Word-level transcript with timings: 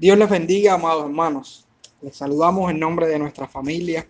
Dios 0.00 0.16
les 0.16 0.30
bendiga, 0.30 0.72
amados 0.72 1.04
hermanos. 1.04 1.66
Les 2.00 2.16
saludamos 2.16 2.70
en 2.70 2.80
nombre 2.80 3.06
de 3.06 3.18
nuestra 3.18 3.46
familia 3.46 4.08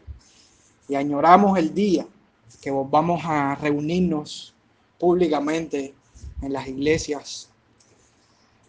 y 0.88 0.94
añoramos 0.94 1.58
el 1.58 1.74
día 1.74 2.06
que 2.62 2.70
vamos 2.70 3.22
a 3.24 3.56
reunirnos 3.56 4.54
públicamente 5.00 5.92
en 6.42 6.52
las 6.52 6.68
iglesias. 6.68 7.50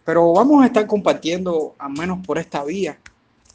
Pero 0.04 0.34
vamos 0.34 0.64
a 0.64 0.66
estar 0.66 0.88
compartiendo, 0.88 1.76
al 1.78 1.92
menos 1.92 2.26
por 2.26 2.40
esta 2.40 2.64
vía, 2.64 2.98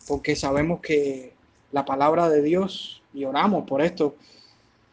porque 0.06 0.36
sabemos 0.36 0.78
que 0.78 1.34
la 1.72 1.84
palabra 1.84 2.28
de 2.28 2.42
Dios, 2.42 3.02
y 3.12 3.24
oramos 3.24 3.66
por 3.66 3.82
esto, 3.82 4.14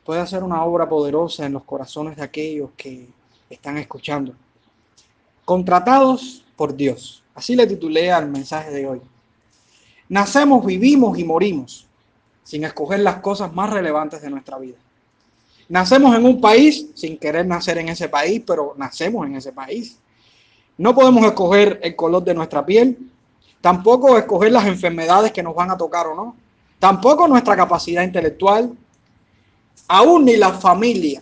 puede 0.03 0.19
hacer 0.19 0.41
una 0.41 0.65
obra 0.65 0.89
poderosa 0.89 1.45
en 1.45 1.53
los 1.53 1.63
corazones 1.63 2.17
de 2.17 2.23
aquellos 2.23 2.71
que 2.75 3.07
están 3.51 3.77
escuchando. 3.77 4.33
Contratados 5.45 6.43
por 6.55 6.75
Dios. 6.75 7.22
Así 7.35 7.55
le 7.55 7.67
titulé 7.67 8.11
al 8.11 8.29
mensaje 8.29 8.71
de 8.71 8.87
hoy. 8.87 9.01
Nacemos, 10.09 10.65
vivimos 10.65 11.17
y 11.17 11.23
morimos 11.23 11.87
sin 12.43 12.63
escoger 12.63 12.99
las 12.99 13.17
cosas 13.17 13.53
más 13.53 13.69
relevantes 13.69 14.21
de 14.21 14.29
nuestra 14.29 14.57
vida. 14.57 14.77
Nacemos 15.69 16.15
en 16.15 16.25
un 16.25 16.41
país 16.41 16.87
sin 16.93 17.17
querer 17.17 17.47
nacer 17.47 17.77
en 17.77 17.89
ese 17.89 18.09
país, 18.09 18.43
pero 18.45 18.75
nacemos 18.77 19.25
en 19.25 19.35
ese 19.35 19.51
país. 19.51 19.97
No 20.77 20.93
podemos 20.93 21.25
escoger 21.25 21.79
el 21.81 21.95
color 21.95 22.23
de 22.23 22.33
nuestra 22.33 22.65
piel, 22.65 22.97
tampoco 23.61 24.17
escoger 24.17 24.51
las 24.51 24.67
enfermedades 24.67 25.31
que 25.31 25.41
nos 25.41 25.55
van 25.55 25.71
a 25.71 25.77
tocar 25.77 26.07
o 26.07 26.15
no, 26.15 26.35
tampoco 26.79 27.27
nuestra 27.27 27.55
capacidad 27.55 28.03
intelectual, 28.03 28.75
aún 29.87 30.25
ni 30.25 30.35
la 30.35 30.53
familia 30.53 31.21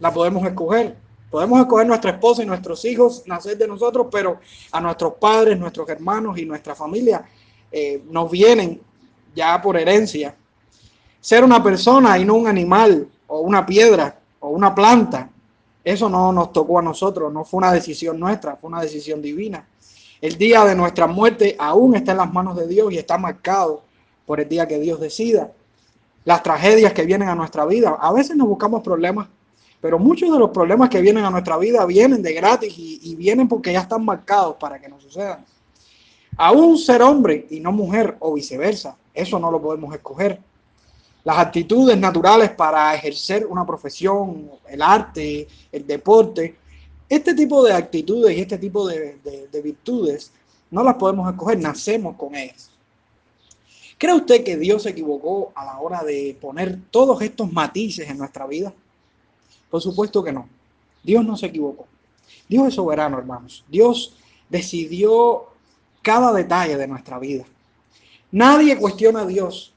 la 0.00 0.12
podemos 0.12 0.44
escoger. 0.46 0.96
Podemos 1.30 1.60
escoger 1.60 1.86
nuestra 1.86 2.12
esposa 2.12 2.42
y 2.42 2.46
nuestros 2.46 2.84
hijos, 2.86 3.22
nacer 3.26 3.58
de 3.58 3.68
nosotros, 3.68 4.06
pero 4.10 4.40
a 4.72 4.80
nuestros 4.80 5.14
padres, 5.14 5.58
nuestros 5.58 5.88
hermanos 5.88 6.38
y 6.38 6.46
nuestra 6.46 6.74
familia 6.74 7.24
eh, 7.70 8.02
nos 8.10 8.30
vienen 8.30 8.80
ya 9.34 9.60
por 9.60 9.76
herencia. 9.76 10.34
Ser 11.20 11.44
una 11.44 11.62
persona 11.62 12.18
y 12.18 12.24
no 12.24 12.34
un 12.34 12.46
animal 12.46 13.08
o 13.26 13.40
una 13.40 13.66
piedra 13.66 14.18
o 14.40 14.48
una 14.48 14.74
planta, 14.74 15.28
eso 15.84 16.08
no 16.08 16.32
nos 16.32 16.52
tocó 16.52 16.78
a 16.78 16.82
nosotros, 16.82 17.32
no 17.32 17.44
fue 17.44 17.58
una 17.58 17.72
decisión 17.72 18.18
nuestra, 18.18 18.56
fue 18.56 18.68
una 18.68 18.80
decisión 18.80 19.20
divina. 19.20 19.66
El 20.20 20.36
día 20.38 20.64
de 20.64 20.74
nuestra 20.74 21.06
muerte 21.06 21.56
aún 21.58 21.94
está 21.94 22.12
en 22.12 22.18
las 22.18 22.32
manos 22.32 22.56
de 22.56 22.66
Dios 22.66 22.92
y 22.92 22.98
está 22.98 23.18
marcado 23.18 23.82
por 24.26 24.40
el 24.40 24.48
día 24.48 24.66
que 24.66 24.78
Dios 24.78 24.98
decida. 24.98 25.52
Las 26.24 26.42
tragedias 26.42 26.92
que 26.92 27.04
vienen 27.04 27.28
a 27.28 27.34
nuestra 27.34 27.64
vida, 27.66 27.96
a 28.00 28.12
veces 28.12 28.36
nos 28.36 28.48
buscamos 28.48 28.82
problemas 28.82 29.28
pero 29.80 29.98
muchos 29.98 30.32
de 30.32 30.38
los 30.38 30.50
problemas 30.50 30.88
que 30.88 31.00
vienen 31.00 31.24
a 31.24 31.30
nuestra 31.30 31.56
vida 31.56 31.84
vienen 31.86 32.22
de 32.22 32.32
gratis 32.32 32.74
y, 32.76 33.14
vienen 33.14 33.48
porque 33.48 33.72
ya 33.72 33.80
están 33.80 34.04
marcados 34.04 34.56
para 34.56 34.80
que 34.80 34.88
nos 34.88 35.02
sucedan. 35.02 35.44
Aún 36.36 36.78
ser 36.78 37.02
hombre 37.02 37.46
y 37.50 37.60
no 37.60 37.72
mujer 37.72 38.16
o 38.20 38.34
viceversa, 38.34 38.96
eso 39.14 39.38
no 39.38 39.50
lo 39.50 39.60
podemos 39.60 39.94
escoger. 39.94 40.40
Las 41.24 41.38
actitudes 41.38 41.98
naturales 41.98 42.50
para 42.50 42.94
ejercer 42.94 43.46
una 43.46 43.66
profesión, 43.66 44.50
el 44.68 44.82
arte, 44.82 45.46
el 45.70 45.86
deporte, 45.86 46.56
este 47.08 47.34
tipo 47.34 47.62
de 47.64 47.72
actitudes 47.72 48.36
y 48.36 48.40
este 48.40 48.58
tipo 48.58 48.86
de, 48.86 49.18
de 49.50 49.62
virtudes 49.62 50.32
no 50.70 50.82
las 50.82 50.94
podemos 50.96 51.30
escoger, 51.30 51.58
nacemos 51.58 52.16
con 52.16 52.34
ellas. 52.34 52.70
¿Cree 53.96 54.14
usted 54.14 54.44
que 54.44 54.56
Dios 54.56 54.84
se 54.84 54.90
equivocó 54.90 55.52
a 55.54 55.64
la 55.64 55.80
hora 55.80 56.04
de 56.04 56.36
poner 56.40 56.78
todos 56.90 57.20
estos 57.22 57.52
matices 57.52 58.08
en 58.08 58.18
nuestra 58.18 58.46
vida? 58.46 58.72
Por 59.70 59.80
supuesto 59.80 60.22
que 60.22 60.32
no. 60.32 60.48
Dios 61.02 61.24
no 61.24 61.36
se 61.36 61.46
equivocó. 61.46 61.86
Dios 62.48 62.68
es 62.68 62.74
soberano, 62.74 63.18
hermanos. 63.18 63.64
Dios 63.68 64.14
decidió 64.48 65.46
cada 66.02 66.32
detalle 66.32 66.76
de 66.76 66.86
nuestra 66.86 67.18
vida. 67.18 67.44
Nadie 68.30 68.76
cuestiona 68.76 69.22
a 69.22 69.26
Dios 69.26 69.72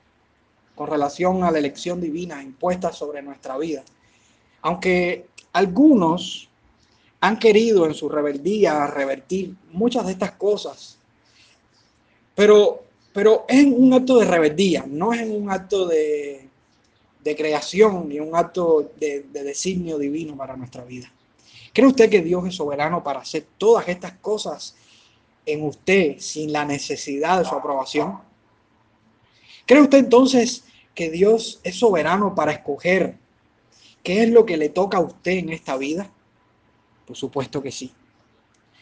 con 0.75 0.89
relación 0.89 1.43
a 1.43 1.51
la 1.51 1.59
elección 1.59 2.01
divina 2.01 2.41
impuesta 2.41 2.91
sobre 2.91 3.21
nuestra 3.21 3.57
vida. 3.57 3.83
Aunque 4.61 5.27
algunos 5.53 6.49
han 7.19 7.37
querido 7.37 7.85
en 7.85 7.93
su 7.93 8.09
rebeldía 8.09 8.87
revertir 8.87 9.55
muchas 9.71 10.05
de 10.05 10.13
estas 10.13 10.31
cosas, 10.31 10.97
pero, 12.35 12.83
pero 13.13 13.45
es 13.47 13.65
un 13.65 13.93
acto 13.93 14.17
de 14.17 14.25
rebeldía, 14.25 14.85
no 14.87 15.13
es 15.13 15.29
un 15.29 15.51
acto 15.51 15.87
de, 15.87 16.40
de 17.23 17.35
creación 17.35 18.11
y 18.11 18.19
un 18.19 18.35
acto 18.35 18.91
de, 18.99 19.23
designio 19.31 19.97
divino 19.97 20.35
para 20.35 20.55
nuestra 20.55 20.83
vida. 20.83 21.11
¿Cree 21.73 21.87
usted 21.87 22.09
que 22.09 22.21
Dios 22.21 22.45
es 22.47 22.55
soberano 22.55 23.03
para 23.03 23.19
hacer 23.19 23.45
todas 23.57 23.87
estas 23.87 24.13
cosas 24.13 24.75
en 25.45 25.63
usted 25.63 26.19
sin 26.19 26.51
la 26.51 26.65
necesidad 26.65 27.39
de 27.39 27.45
su 27.45 27.55
aprobación? 27.55 28.19
¿Cree 29.65 29.81
usted 29.81 29.99
entonces 29.99 30.63
que 30.93 31.09
Dios 31.09 31.61
es 31.63 31.77
soberano 31.77 32.35
para 32.35 32.51
escoger 32.51 33.17
qué 34.03 34.23
es 34.23 34.29
lo 34.29 34.45
que 34.45 34.57
le 34.57 34.69
toca 34.69 34.97
a 34.97 35.01
usted 35.01 35.31
en 35.31 35.49
esta 35.49 35.77
vida? 35.77 36.09
Por 37.05 37.15
supuesto 37.15 37.61
que 37.61 37.71
sí. 37.71 37.93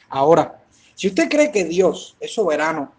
Ahora, 0.09 0.63
si 0.95 1.07
usted 1.07 1.29
cree 1.29 1.51
que 1.51 1.65
Dios 1.65 2.15
es 2.19 2.33
soberano, 2.33 2.91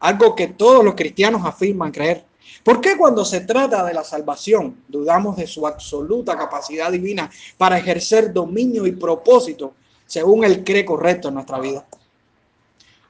algo 0.00 0.34
que 0.34 0.48
todos 0.48 0.84
los 0.84 0.94
cristianos 0.94 1.44
afirman 1.44 1.92
creer, 1.92 2.24
¿Por 2.62 2.80
qué 2.80 2.96
cuando 2.96 3.24
se 3.24 3.40
trata 3.40 3.84
de 3.84 3.94
la 3.94 4.04
salvación 4.04 4.82
dudamos 4.88 5.36
de 5.36 5.46
su 5.46 5.66
absoluta 5.66 6.36
capacidad 6.36 6.90
divina 6.90 7.30
para 7.56 7.78
ejercer 7.78 8.32
dominio 8.32 8.86
y 8.86 8.92
propósito 8.92 9.74
según 10.06 10.44
Él 10.44 10.64
cree 10.64 10.84
correcto 10.84 11.28
en 11.28 11.34
nuestra 11.34 11.58
vida? 11.58 11.86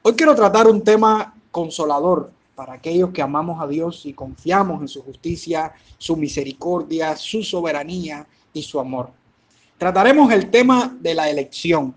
Hoy 0.03 0.15
quiero 0.15 0.35
tratar 0.35 0.67
un 0.67 0.83
tema 0.83 1.35
consolador 1.51 2.31
para 2.55 2.75
aquellos 2.75 3.11
que 3.11 3.23
amamos 3.23 3.63
a 3.63 3.67
Dios 3.67 4.05
y 4.07 4.13
confiamos 4.13 4.81
en 4.81 4.89
su 4.89 5.03
justicia, 5.03 5.73
su 5.97 6.17
misericordia, 6.17 7.17
su 7.17 7.43
soberanía 7.43 8.27
y 8.53 8.63
su 8.63 8.81
amor. 8.81 9.11
Trataremos 9.77 10.33
el 10.33 10.51
tema 10.51 10.97
de 11.01 11.15
la 11.15 11.31
elección. 11.31 11.95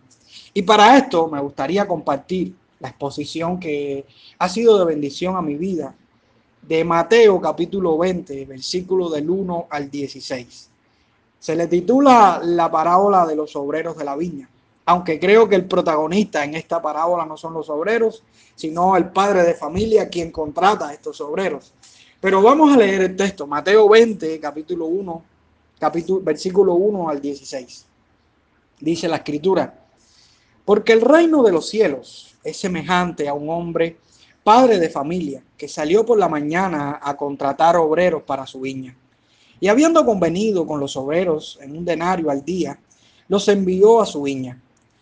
Y 0.54 0.62
para 0.62 0.98
esto 0.98 1.28
me 1.28 1.42
gustaría 1.42 1.88
compartir 1.88 2.54
la 2.80 2.90
exposición 2.90 3.60
que 3.60 4.06
ha 4.38 4.50
sido 4.50 4.78
de 4.78 4.86
bendición 4.86 5.36
a 5.36 5.42
mi 5.42 5.56
vida 5.56 5.96
de 6.62 6.84
Mateo 6.84 7.42
capítulo 7.42 7.98
20, 7.98 8.46
versículo 8.46 9.10
del 9.10 9.30
1 9.30 9.68
al 9.70 9.90
16. 9.90 10.70
Se 11.40 11.56
le 11.56 11.68
titula 11.68 12.40
la 12.44 12.70
parábola 12.70 13.26
de 13.26 13.36
los 13.36 13.56
obreros 13.56 13.98
de 13.98 14.06
la 14.06 14.16
viña, 14.16 14.48
aunque 14.86 15.20
creo 15.20 15.50
que 15.50 15.56
el 15.56 15.66
protagonista 15.66 16.44
en 16.44 16.56
esta 16.56 16.82
parábola 16.82 17.26
no 17.26 17.36
son 17.36 17.54
los 17.54 17.70
obreros, 17.70 18.24
sino 18.56 18.96
el 18.96 19.10
padre 19.10 19.44
de 19.44 19.56
familia 19.56 20.08
quien 20.08 20.32
contrata 20.32 20.90
a 20.90 20.94
estos 20.94 21.20
obreros. 21.22 21.74
Pero 22.20 22.42
vamos 22.44 22.74
a 22.74 22.78
leer 22.78 23.02
el 23.02 23.16
texto, 23.16 23.48
Mateo 23.48 23.90
20, 23.90 24.40
capítulo 24.40 24.86
1, 24.86 25.24
capítulo, 25.80 26.22
versículo 26.22 26.76
1 26.76 27.10
al 27.10 27.20
16. 27.20 27.86
Dice 28.80 29.08
la 29.08 29.18
escritura, 29.18 29.74
porque 30.64 30.94
el 30.94 31.02
reino 31.02 31.42
de 31.42 31.52
los 31.52 31.68
cielos 31.68 32.36
es 32.44 32.58
semejante 32.58 33.28
a 33.28 33.34
un 33.34 33.50
hombre 33.50 33.98
padre 34.44 34.80
de 34.80 34.90
familia, 34.90 35.44
que 35.58 35.68
salió 35.68 36.06
por 36.06 36.18
la 36.18 36.28
mañana 36.28 37.00
a 37.02 37.16
contratar 37.16 37.76
obreros 37.78 38.24
para 38.24 38.48
su 38.48 38.62
viña. 38.62 38.96
Y 39.60 39.68
habiendo 39.68 40.06
convenido 40.06 40.66
con 40.66 40.80
los 40.80 40.98
obreros 40.98 41.60
en 41.62 41.78
un 41.78 41.86
denario 41.86 42.32
al 42.32 42.44
día, 42.44 42.80
los 43.28 43.48
envió 43.48 44.02
a 44.02 44.06
su 44.06 44.24
viña. 44.24 44.60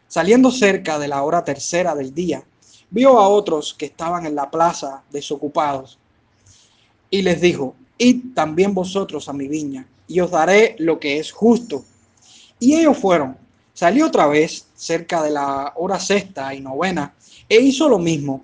Saliendo 0.08 0.52
cerca 0.52 1.00
de 1.00 1.08
la 1.08 1.24
hora 1.24 1.44
tercera 1.44 1.96
del 1.96 2.14
día, 2.14 2.44
vio 2.90 3.18
a 3.20 3.28
otros 3.28 3.74
que 3.74 3.86
estaban 3.86 4.26
en 4.26 4.36
la 4.36 4.52
plaza 4.52 5.04
desocupados 5.12 6.00
y 7.10 7.22
les 7.22 7.40
dijo, 7.40 7.76
id 7.98 8.34
también 8.34 8.74
vosotros 8.74 9.30
a 9.30 9.34
mi 9.34 9.48
viña 9.48 9.88
y 10.08 10.20
os 10.20 10.32
daré 10.32 10.76
lo 10.80 11.00
que 11.00 11.20
es 11.20 11.32
justo. 11.32 11.86
Y 12.60 12.76
ellos 12.76 12.98
fueron. 12.98 13.38
Salió 13.74 14.08
otra 14.08 14.28
vez 14.28 14.68
cerca 14.76 15.24
de 15.24 15.30
la 15.30 15.74
hora 15.78 16.00
sexta 16.00 16.54
y 16.54 16.60
novena 16.60 17.14
e 17.48 17.62
hizo 17.62 17.88
lo 17.88 17.98
mismo 17.98 18.44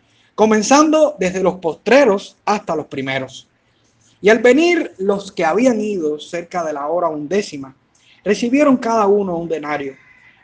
comenzando 0.41 1.15
desde 1.19 1.43
los 1.43 1.57
postreros 1.57 2.35
hasta 2.45 2.75
los 2.75 2.87
primeros. 2.87 3.47
Y 4.21 4.29
al 4.29 4.39
venir 4.39 4.91
los 4.97 5.31
que 5.31 5.45
habían 5.45 5.79
ido 5.79 6.19
cerca 6.19 6.63
de 6.63 6.73
la 6.73 6.87
hora 6.87 7.09
undécima, 7.09 7.75
recibieron 8.23 8.77
cada 8.77 9.05
uno 9.05 9.37
un 9.37 9.47
denario. 9.47 9.95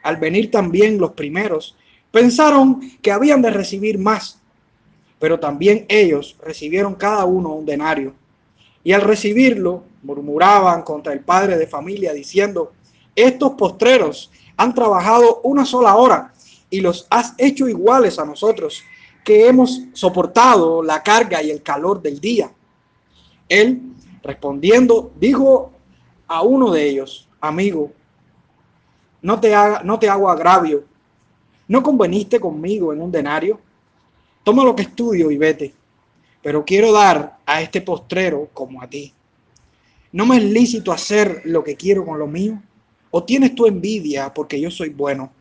Al 0.03 0.17
venir 0.17 0.51
también 0.51 0.99
los 0.99 1.13
primeros, 1.13 1.75
pensaron 2.11 2.79
que 3.01 3.11
habían 3.11 3.41
de 3.41 3.49
recibir 3.49 3.97
más, 3.97 4.39
pero 5.17 5.39
también 5.39 5.87
ellos 5.89 6.37
recibieron 6.43 6.93
cada 6.93 7.25
uno 7.25 7.55
un 7.55 7.65
denario. 7.65 8.13
Y 8.83 8.93
al 8.93 9.01
recibirlo, 9.01 9.83
murmuraban 10.03 10.83
contra 10.83 11.11
el 11.11 11.21
padre 11.21 11.57
de 11.57 11.65
familia 11.65 12.13
diciendo, 12.13 12.71
estos 13.15 13.53
postreros 13.53 14.29
han 14.57 14.75
trabajado 14.75 15.41
una 15.41 15.65
sola 15.65 15.95
hora 15.95 16.35
y 16.69 16.81
los 16.81 17.07
has 17.09 17.33
hecho 17.39 17.67
iguales 17.67 18.19
a 18.19 18.25
nosotros, 18.25 18.83
que 19.27 19.45
hemos 19.45 19.81
soportado 19.91 20.81
la 20.81 21.03
carga 21.03 21.43
y 21.43 21.51
el 21.51 21.61
calor 21.61 22.01
del 22.01 22.21
día. 22.21 22.49
Él, 23.49 23.81
respondiendo, 24.23 25.11
dijo 25.19 25.73
a 26.29 26.43
uno 26.43 26.71
de 26.71 26.87
ellos, 26.87 27.27
amigo, 27.41 27.91
no 29.21 29.37
te, 29.37 29.53
haga, 29.53 29.83
no 29.83 29.99
te 29.99 30.07
hago 30.07 30.29
agravio, 30.29 30.85
¿no 31.67 31.83
conveniste 31.83 32.39
conmigo 32.39 32.93
en 32.93 33.01
un 33.01 33.11
denario? 33.11 33.59
Toma 34.45 34.63
lo 34.63 34.73
que 34.73 34.83
estudio 34.83 35.29
y 35.29 35.37
vete, 35.37 35.73
pero 36.41 36.63
quiero 36.63 36.93
dar 36.93 37.39
a 37.45 37.61
este 37.61 37.81
postrero 37.81 38.49
como 38.53 38.81
a 38.81 38.87
ti. 38.87 39.13
¿No 40.13 40.25
me 40.25 40.37
es 40.37 40.43
lícito 40.45 40.93
hacer 40.93 41.41
lo 41.43 41.65
que 41.65 41.75
quiero 41.75 42.05
con 42.05 42.17
lo 42.17 42.27
mío? 42.27 42.63
¿O 43.11 43.25
tienes 43.25 43.53
tu 43.53 43.65
envidia 43.65 44.33
porque 44.33 44.57
yo 44.61 44.71
soy 44.71 44.87
bueno? 44.87 45.33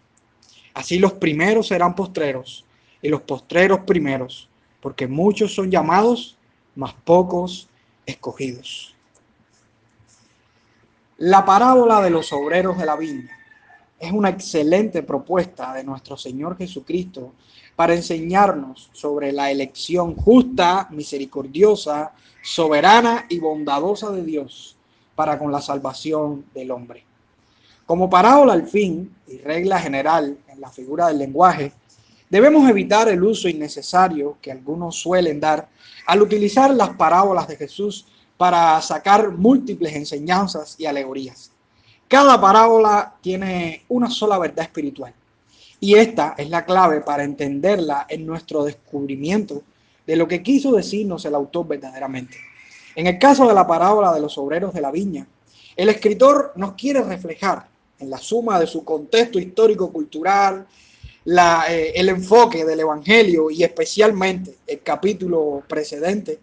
Así 0.75 0.99
los 0.99 1.13
primeros 1.13 1.69
serán 1.69 1.95
postreros 1.95 2.66
y 3.07 3.09
los 3.09 3.23
postreros 3.23 3.83
primeros, 3.87 4.49
porque 4.81 5.07
muchos 5.07 5.55
son 5.55 5.71
llamados, 5.71 6.37
mas 6.75 6.93
pocos 6.93 7.69
escogidos. 8.05 8.97
La 11.19 11.45
parábola 11.45 12.03
de 12.03 12.11
los 12.11 12.33
obreros 12.33 12.77
de 12.77 12.85
la 12.85 12.97
viña 12.97 13.31
es 14.01 14.11
una 14.11 14.31
excelente 14.31 15.05
propuesta 15.05 15.73
de 15.73 15.85
nuestro 15.85 16.17
Señor 16.17 16.59
Jesucristo 16.59 17.35
para 17.77 17.95
enseñarnos 17.95 18.91
sobre 18.93 19.31
la 19.31 19.53
elección 19.53 20.17
justa, 20.17 20.89
misericordiosa, 20.91 22.13
soberana 22.43 23.27
y 23.29 23.39
bondadosa 23.39 24.11
de 24.11 24.25
Dios 24.25 24.77
para 25.15 25.39
con 25.39 25.53
la 25.53 25.61
salvación 25.61 26.47
del 26.53 26.73
hombre. 26.73 27.05
Como 27.87 28.11
parábola 28.11 28.55
al 28.55 28.67
fin 28.67 29.15
y 29.29 29.39
regla 29.39 29.79
general 29.79 30.39
en 30.49 30.61
la 30.61 30.71
figura 30.71 31.07
del 31.07 31.19
lenguaje, 31.19 31.73
debemos 32.29 32.69
evitar 32.69 33.09
el 33.09 33.23
uso 33.23 33.49
innecesario 33.49 34.39
que 34.41 34.53
algunos 34.53 34.97
suelen 34.97 35.41
dar 35.41 35.69
al 36.07 36.23
utilizar 36.23 36.75
las 36.75 36.91
parábolas 36.91 37.49
de 37.49 37.57
Jesús 37.57 38.07
para 38.37 38.81
sacar 38.83 39.31
múltiples 39.31 39.95
enseñanzas 39.95 40.77
y 40.79 40.87
alegorías. 40.87 41.51
Cada 42.09 42.41
parábola 42.41 43.15
tiene 43.21 43.85
una 43.89 44.11
sola 44.11 44.39
verdad 44.39 44.65
espiritual 44.65 45.15
y 45.81 45.95
esta 45.95 46.35
es 46.39 46.49
la 46.49 46.65
clave 46.65 47.01
para 47.01 47.25
entenderla 47.25 48.07
en 48.09 48.25
nuestro 48.25 48.65
descubrimiento 48.65 49.63
de 50.07 50.17
lo 50.17 50.29
que 50.29 50.43
quiso 50.43 50.73
decirnos 50.73 51.25
el 51.25 51.35
autor 51.35 51.67
verdaderamente. 51.67 52.39
En 52.95 53.07
el 53.07 53.19
caso 53.19 53.47
de 53.47 53.55
la 53.55 53.67
parábola 53.67 54.13
de 54.13 54.21
los 54.21 54.39
obreros 54.39 54.73
de 54.73 54.81
la 54.81 54.91
viña, 54.91 55.27
el 55.77 55.89
escritor 55.89 56.53
nos 56.57 56.73
quiere 56.73 57.03
reflejar 57.03 57.69
en 57.99 58.09
la 58.09 58.19
suma 58.19 58.59
de 58.59 58.67
su 58.67 58.85
contexto 58.85 59.39
eh, 61.27 61.93
el 61.97 62.09
enfoque 62.09 62.65
del 62.65 62.81
Evangelio 62.81 63.51
y 63.51 63.65
especialmente 63.65 64.59
el 64.67 64.81
capítulo 64.83 65.65
precedente, 65.67 66.39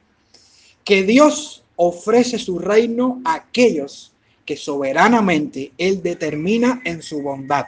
que 0.84 1.04
Dios 1.04 1.64
ofrece 1.78 2.38
su 2.38 2.60
reino 2.60 3.22
a 3.24 3.36
aquellos 3.36 4.12
que 4.46 4.58
soberanamente 4.58 5.72
Él 5.78 6.04
determina 6.04 6.82
en 6.84 7.02
su 7.02 7.22
bondad. 7.22 7.68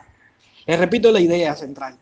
Les 0.65 0.77
repito 0.77 1.11
la 1.11 1.21
idea 1.21 1.55
central. 1.55 1.97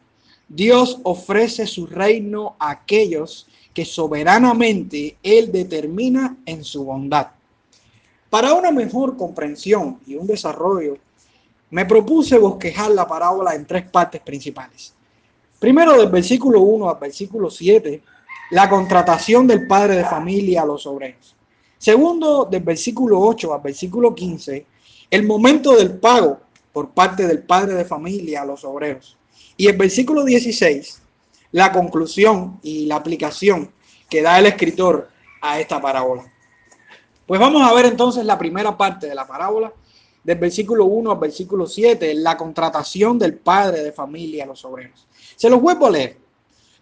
Dios 0.48 1.00
ofrece 1.04 1.68
su 1.68 1.86
reino 1.86 2.56
a 2.58 2.72
aquellos 2.72 3.48
que 3.74 3.86
soberanamente 3.86 5.18
Él 5.22 5.52
determina 5.52 6.38
en 6.46 6.64
su 6.64 6.86
bondad. 6.86 7.28
Para 8.30 8.54
una 8.54 8.72
mejor 8.72 9.16
comprensión 9.16 10.00
y 10.08 10.16
un 10.16 10.26
desarrollo 10.26 10.98
me 11.70 11.86
propuse 11.86 12.38
bosquejar 12.38 12.92
la 12.92 13.08
parábola 13.08 13.54
en 13.56 13.66
tres 13.66 13.90
partes 13.90 14.22
principales. 14.22 14.94
Primero, 15.64 15.98
del 15.98 16.10
versículo 16.10 16.60
1 16.60 16.90
al 16.90 17.00
versículo 17.00 17.50
7, 17.50 18.04
la 18.52 18.70
contratación 18.70 19.48
del 19.48 19.66
padre 19.66 19.96
de 19.96 20.04
familia 20.04 20.64
a 20.64 20.66
los 20.66 20.86
obreros. 20.86 21.38
Segundo, 21.78 22.44
del 22.52 22.64
versículo 22.64 23.18
8 23.22 23.54
al 23.54 23.62
versículo 23.62 24.14
15, 24.14 24.66
el 25.10 25.26
momento 25.26 25.74
del 25.78 25.98
pago 26.00 26.42
por 26.74 26.90
parte 26.90 27.26
del 27.26 27.44
padre 27.44 27.76
de 27.76 27.86
familia 27.86 28.42
a 28.42 28.46
los 28.46 28.66
obreros. 28.66 29.16
Y 29.56 29.68
el 29.68 29.78
versículo 29.78 30.26
16, 30.26 31.02
la 31.54 31.72
conclusión 31.72 32.60
y 32.62 32.86
la 32.86 32.98
aplicación 32.98 33.72
que 34.10 34.22
da 34.22 34.40
el 34.40 34.48
escritor 34.48 35.08
a 35.42 35.62
esta 35.62 35.82
parábola. 35.82 36.30
Pues 37.26 37.40
vamos 37.40 37.64
a 37.64 37.74
ver 37.74 37.86
entonces 37.86 38.26
la 38.26 38.38
primera 38.38 38.76
parte 38.76 39.08
de 39.08 39.16
la 39.16 39.26
parábola 39.26 39.72
del 40.26 40.40
versículo 40.40 40.84
1 40.84 41.10
al 41.10 41.20
versículo 41.20 41.66
7, 41.68 42.16
la 42.16 42.36
contratación 42.36 43.18
del 43.18 43.36
padre 43.36 43.82
de 43.82 43.94
familia 43.94 44.44
a 44.44 44.48
los 44.48 44.66
obreros. 44.66 45.08
Se 45.44 45.50
los 45.50 45.62
vuelvo 45.62 45.88
a 45.88 45.90
leer. 45.90 46.16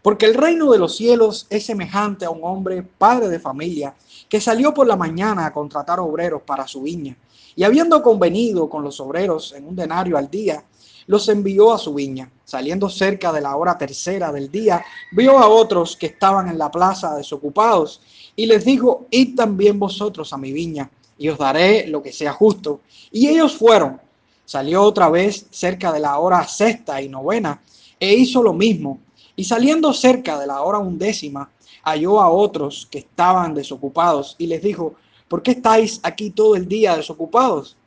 Porque 0.04 0.28
el 0.28 0.36
reino 0.36 0.72
de 0.72 0.78
los 0.78 0.96
cielos 0.96 1.48
es 1.50 1.66
semejante 1.66 2.26
a 2.26 2.30
un 2.30 2.42
hombre, 2.44 2.84
padre 2.84 3.28
de 3.28 3.40
familia, 3.40 3.96
que 4.30 4.40
salió 4.40 4.72
por 4.72 4.86
la 4.86 4.96
mañana 4.96 5.48
a 5.48 5.52
contratar 5.52 6.00
obreros 6.00 6.44
para 6.44 6.68
su 6.68 6.84
viña. 6.84 7.18
Y 7.56 7.64
habiendo 7.64 8.04
convenido 8.04 8.70
con 8.70 8.84
los 8.84 9.00
obreros 9.00 9.52
en 9.54 9.68
un 9.68 9.76
denario 9.76 10.16
al 10.16 10.30
día, 10.30 10.64
los 11.08 11.28
envió 11.28 11.74
a 11.74 11.80
su 11.80 11.96
viña. 11.96 12.32
Saliendo 12.46 12.88
cerca 12.88 13.34
de 13.34 13.42
la 13.42 13.56
hora 13.56 13.80
tercera 13.80 14.32
del 14.32 14.52
día, 14.52 14.86
vio 15.12 15.40
a 15.40 15.48
otros 15.48 15.98
que 15.98 16.06
estaban 16.06 16.48
en 16.48 16.60
la 16.60 16.70
plaza 16.70 17.16
desocupados 17.16 18.00
y 18.36 18.46
les 18.46 18.64
dijo, 18.64 19.08
id 19.10 19.36
también 19.36 19.80
vosotros 19.80 20.34
a 20.34 20.38
mi 20.38 20.52
viña 20.52 20.88
y 21.18 21.30
os 21.30 21.40
daré 21.40 21.88
lo 21.88 22.04
que 22.04 22.14
sea 22.14 22.34
justo. 22.34 22.82
Y 23.12 23.28
ellos 23.28 23.56
fueron. 23.56 24.00
Salió 24.46 24.84
otra 24.84 25.10
vez 25.10 25.48
cerca 25.50 25.92
de 25.92 26.00
la 26.00 26.20
hora 26.20 26.48
sexta 26.48 27.02
y 27.02 27.10
novena 27.10 27.60
e 28.02 28.16
hizo 28.16 28.44
lo 28.44 28.52
mismo. 28.52 29.00
Y 29.38 29.46
saliendo 29.46 29.94
cerca 29.94 30.38
de 30.38 30.48
la 30.48 30.62
hora 30.64 30.80
undécima, 30.80 31.50
halló 31.84 32.20
a 32.20 32.30
otros 32.30 32.88
que 32.92 32.98
estaban 32.98 33.54
desocupados 33.54 34.36
y 34.38 34.48
les 34.48 34.62
dijo, 34.62 34.96
¿por 35.30 35.42
qué 35.42 35.52
estáis 35.52 36.02
aquí 36.04 36.32
todo 36.32 36.56
el 36.56 36.68
día 36.68 36.98
desocupados? 36.98 37.78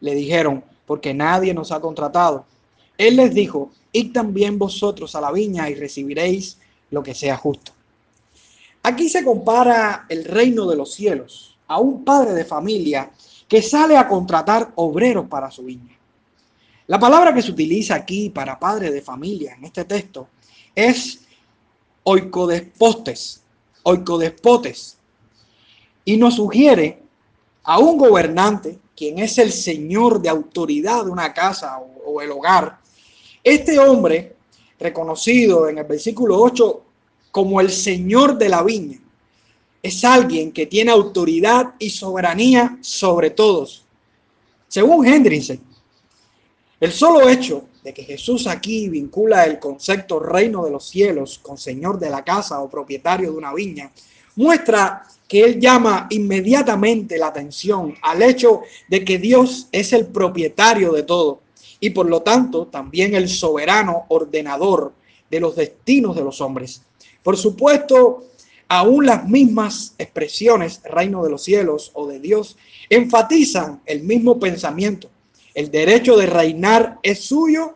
Le 0.00 0.14
dijeron, 0.14 0.64
porque 0.86 1.12
nadie 1.12 1.52
nos 1.52 1.72
ha 1.72 1.80
contratado. 1.80 2.46
Él 2.96 3.16
les 3.16 3.34
dijo, 3.34 3.72
id 3.92 4.12
también 4.12 4.58
vosotros 4.58 5.14
a 5.14 5.20
la 5.20 5.32
viña 5.32 5.68
y 5.68 5.74
recibiréis 5.74 6.58
lo 6.90 7.02
que 7.02 7.14
sea 7.14 7.36
justo. 7.36 7.72
Aquí 8.82 9.08
se 9.08 9.24
compara 9.24 10.06
el 10.08 10.24
reino 10.24 10.66
de 10.66 10.76
los 10.76 10.94
cielos 10.94 11.58
a 11.66 11.78
un 11.78 12.04
padre 12.04 12.32
de 12.32 12.44
familia 12.44 13.10
que 13.46 13.62
sale 13.62 13.96
a 13.96 14.08
contratar 14.08 14.72
obreros 14.76 15.26
para 15.28 15.50
su 15.50 15.64
viña. 15.64 15.99
La 16.90 16.98
palabra 16.98 17.32
que 17.32 17.40
se 17.40 17.52
utiliza 17.52 17.94
aquí 17.94 18.30
para 18.30 18.58
padre 18.58 18.90
de 18.90 19.00
familia 19.00 19.54
en 19.54 19.64
este 19.64 19.84
texto 19.84 20.26
es 20.74 21.20
oicodespotes, 22.02 23.42
oicodespotes, 23.84 24.98
y 26.04 26.16
nos 26.16 26.34
sugiere 26.34 27.00
a 27.62 27.78
un 27.78 27.96
gobernante, 27.96 28.80
quien 28.96 29.20
es 29.20 29.38
el 29.38 29.52
señor 29.52 30.20
de 30.20 30.30
autoridad 30.30 31.04
de 31.04 31.12
una 31.12 31.32
casa 31.32 31.78
o, 31.78 32.20
el 32.20 32.32
hogar, 32.32 32.80
este 33.44 33.78
hombre 33.78 34.34
reconocido 34.76 35.68
en 35.68 35.78
el 35.78 35.84
versículo 35.84 36.40
8 36.40 36.82
como 37.30 37.60
el 37.60 37.70
señor 37.70 38.36
de 38.36 38.48
la 38.48 38.64
viña, 38.64 38.98
es 39.80 40.04
alguien 40.04 40.50
que 40.50 40.66
tiene 40.66 40.90
autoridad 40.90 41.72
y 41.78 41.88
soberanía 41.88 42.78
sobre 42.80 43.30
todos. 43.30 43.84
Según 44.66 45.06
Hendrickson, 45.06 45.69
el 46.80 46.92
solo 46.92 47.28
hecho 47.28 47.64
de 47.84 47.92
que 47.92 48.04
Jesús 48.04 48.46
aquí 48.46 48.88
vincula 48.88 49.44
el 49.44 49.58
concepto 49.58 50.18
reino 50.18 50.64
de 50.64 50.70
los 50.70 50.88
cielos 50.88 51.38
con 51.38 51.58
señor 51.58 51.98
de 51.98 52.08
la 52.08 52.24
casa 52.24 52.60
o 52.60 52.70
propietario 52.70 53.30
de 53.30 53.36
una 53.36 53.52
viña, 53.52 53.92
muestra 54.36 55.06
que 55.28 55.44
él 55.44 55.60
llama 55.60 56.06
inmediatamente 56.10 57.18
la 57.18 57.28
atención 57.28 57.94
al 58.02 58.22
hecho 58.22 58.62
de 58.88 59.04
que 59.04 59.18
Dios 59.18 59.68
es 59.70 59.92
el 59.92 60.06
propietario 60.06 60.92
de 60.92 61.02
todo 61.02 61.42
y 61.78 61.90
por 61.90 62.08
lo 62.08 62.22
tanto 62.22 62.66
también 62.66 63.14
el 63.14 63.28
soberano 63.28 64.06
ordenador 64.08 64.92
de 65.30 65.40
los 65.40 65.56
destinos 65.56 66.16
de 66.16 66.24
los 66.24 66.40
hombres. 66.40 66.82
Por 67.22 67.36
supuesto, 67.36 68.24
aún 68.68 69.06
las 69.06 69.28
mismas 69.28 69.94
expresiones, 69.98 70.80
reino 70.84 71.22
de 71.22 71.30
los 71.30 71.44
cielos 71.44 71.90
o 71.94 72.06
de 72.06 72.20
Dios, 72.20 72.56
enfatizan 72.88 73.82
el 73.86 74.02
mismo 74.02 74.40
pensamiento. 74.40 75.10
El 75.54 75.70
derecho 75.70 76.16
de 76.16 76.26
reinar 76.26 76.98
es 77.02 77.24
suyo, 77.24 77.74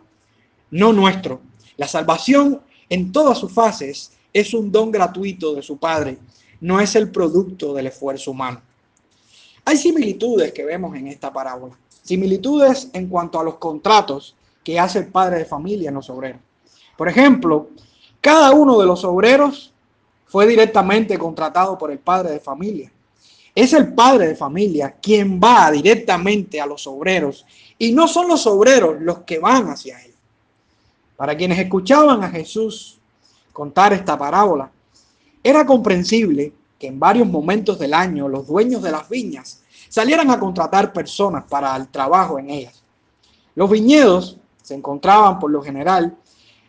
no 0.71 0.93
nuestro. 0.93 1.41
La 1.77 1.89
salvación 1.89 2.61
en 2.89 3.13
todas 3.13 3.39
sus 3.39 3.53
fases 3.53 4.13
es 4.33 4.55
un 4.55 4.71
don 4.71 4.91
gratuito 4.91 5.55
de 5.55 5.63
su 5.63 5.79
Padre, 5.79 6.19
no 6.61 6.81
es 6.81 6.95
el 6.95 7.11
producto 7.11 7.75
del 7.75 7.89
esfuerzo 7.89 8.31
humano. 8.31 8.61
Hay 9.65 9.77
similitudes 9.77 10.53
que 10.53 10.65
vemos 10.65 10.95
en 10.97 11.09
esta 11.09 11.33
parábola, 11.33 11.77
similitudes 12.03 12.91
en 12.93 13.09
cuanto 13.09 13.41
a 13.41 13.45
los 13.45 13.57
contratos 13.57 14.37
que 14.63 14.79
hace 14.79 14.99
el 14.99 15.07
padre 15.07 15.39
de 15.39 15.45
familia 15.45 15.89
en 15.89 15.95
los 15.95 16.11
obreros. 16.11 16.41
Por 16.97 17.09
ejemplo, 17.09 17.69
cada 18.21 18.53
uno 18.53 18.79
de 18.79 18.87
los 18.87 19.05
obreros 19.05 19.73
fue 20.27 20.47
directamente 20.47 21.19
contratado 21.19 21.77
por 21.79 21.91
el 21.91 21.99
padre 21.99 22.33
de 22.33 22.41
familia. 22.41 22.91
Es 23.55 23.73
el 23.73 23.95
padre 23.95 24.29
de 24.29 24.35
familia 24.35 24.97
quien 25.01 25.41
va 25.41 25.71
directamente 25.71 26.61
a 26.61 26.67
los 26.67 26.87
obreros 26.87 27.47
y 27.79 27.93
no 27.93 28.09
son 28.09 28.29
los 28.29 28.47
obreros 28.47 29.01
los 29.01 29.19
que 29.21 29.39
van 29.39 29.69
hacia 29.69 30.03
él. 30.03 30.13
Para 31.17 31.37
quienes 31.37 31.59
escuchaban 31.59 32.25
a 32.25 32.31
Jesús 32.31 32.99
contar 33.53 33.93
esta 33.93 34.19
parábola, 34.19 34.71
era 35.43 35.65
comprensible 35.65 36.53
que 36.79 36.89
en 36.89 36.99
varios 36.99 37.29
momentos 37.29 37.79
del 37.79 37.95
año 37.95 38.29
los 38.29 38.47
dueños 38.47 38.83
de 38.83 38.91
las 38.91 39.09
viñas 39.09 39.63
salieran 39.89 40.31
a 40.31 40.41
contratar 40.41 40.93
personas 40.93 41.45
para 41.45 41.77
el 41.77 41.89
trabajo 41.89 42.39
en 42.39 42.51
ellas. 42.51 42.83
Los 43.55 43.71
viñedos 43.71 44.39
se 44.63 44.75
encontraban 44.75 45.39
por 45.39 45.51
lo 45.53 45.63
general 45.63 46.17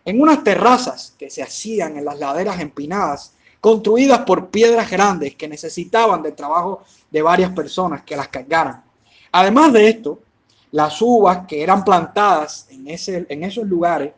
en 0.03 0.21
unas 0.21 0.43
terrazas 0.43 1.15
que 1.17 1.31
se 1.31 1.41
hacían 1.41 1.97
en 1.97 2.05
las 2.05 2.19
laderas 2.19 2.59
empinadas, 2.59 3.33
construidas 3.65 4.19
por 4.19 4.51
piedras 4.51 4.91
grandes 4.91 5.33
que 5.33 5.47
necesitaban 5.47 6.21
del 6.21 6.35
trabajo 6.35 6.83
de 7.09 7.23
varias 7.23 7.49
personas 7.49 8.03
que 8.03 8.15
las 8.15 8.27
cargaran. 8.27 8.83
Además 9.31 9.73
de 9.73 9.89
esto, 9.89 10.19
las 10.69 11.01
uvas 11.01 11.47
que 11.47 11.63
eran 11.63 11.83
plantadas 11.83 12.67
en, 12.69 12.87
ese, 12.87 13.25
en 13.27 13.43
esos 13.43 13.65
lugares 13.65 14.13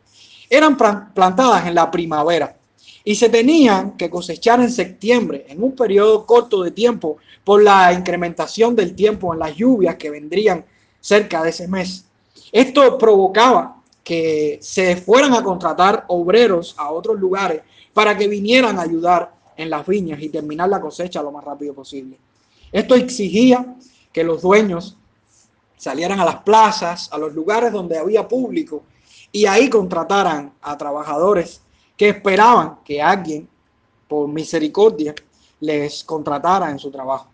eran 0.50 0.76
plantadas 0.76 1.66
en 1.66 1.74
la 1.74 1.90
primavera 1.90 2.58
y 3.02 3.14
se 3.14 3.30
tenían 3.30 3.92
que 3.92 4.10
cosechar 4.10 4.60
en 4.60 4.70
septiembre, 4.70 5.46
en 5.48 5.62
un 5.62 5.74
periodo 5.74 6.26
corto 6.26 6.62
de 6.62 6.72
tiempo, 6.72 7.16
por 7.42 7.62
la 7.62 7.90
incrementación 7.94 8.76
del 8.76 8.94
tiempo 8.94 9.32
en 9.32 9.38
las 9.38 9.56
lluvias 9.56 9.96
que 9.96 10.10
vendrían 10.10 10.62
cerca 11.00 11.42
de 11.42 11.48
ese 11.48 11.66
mes. 11.68 12.04
Esto 12.52 12.98
provocaba 12.98 13.80
que 14.04 14.58
se 14.60 14.96
fueran 14.96 15.32
a 15.32 15.42
contratar 15.42 16.04
obreros 16.08 16.74
a 16.76 16.90
otros 16.90 17.18
lugares 17.18 17.62
para 17.94 18.14
que 18.14 18.28
vinieran 18.28 18.78
a 18.78 18.82
ayudar 18.82 19.37
en 19.58 19.68
las 19.68 19.86
viñas 19.86 20.22
y 20.22 20.30
terminar 20.30 20.70
la 20.70 20.80
cosecha 20.80 21.22
lo 21.22 21.32
más 21.32 21.44
rápido 21.44 21.74
posible. 21.74 22.16
Esto 22.72 22.94
exigía 22.94 23.76
que 24.12 24.24
los 24.24 24.40
dueños 24.40 24.96
salieran 25.76 26.20
a 26.20 26.24
las 26.24 26.36
plazas, 26.42 27.12
a 27.12 27.18
los 27.18 27.34
lugares 27.34 27.72
donde 27.72 27.98
había 27.98 28.26
público 28.26 28.84
y 29.32 29.46
ahí 29.46 29.68
contrataran 29.68 30.54
a 30.62 30.78
trabajadores 30.78 31.60
que 31.96 32.10
esperaban 32.10 32.78
que 32.84 33.02
alguien, 33.02 33.48
por 34.06 34.28
misericordia, 34.28 35.14
les 35.60 36.04
contratara 36.04 36.70
en 36.70 36.78
su 36.78 36.90
trabajo. 36.90 37.28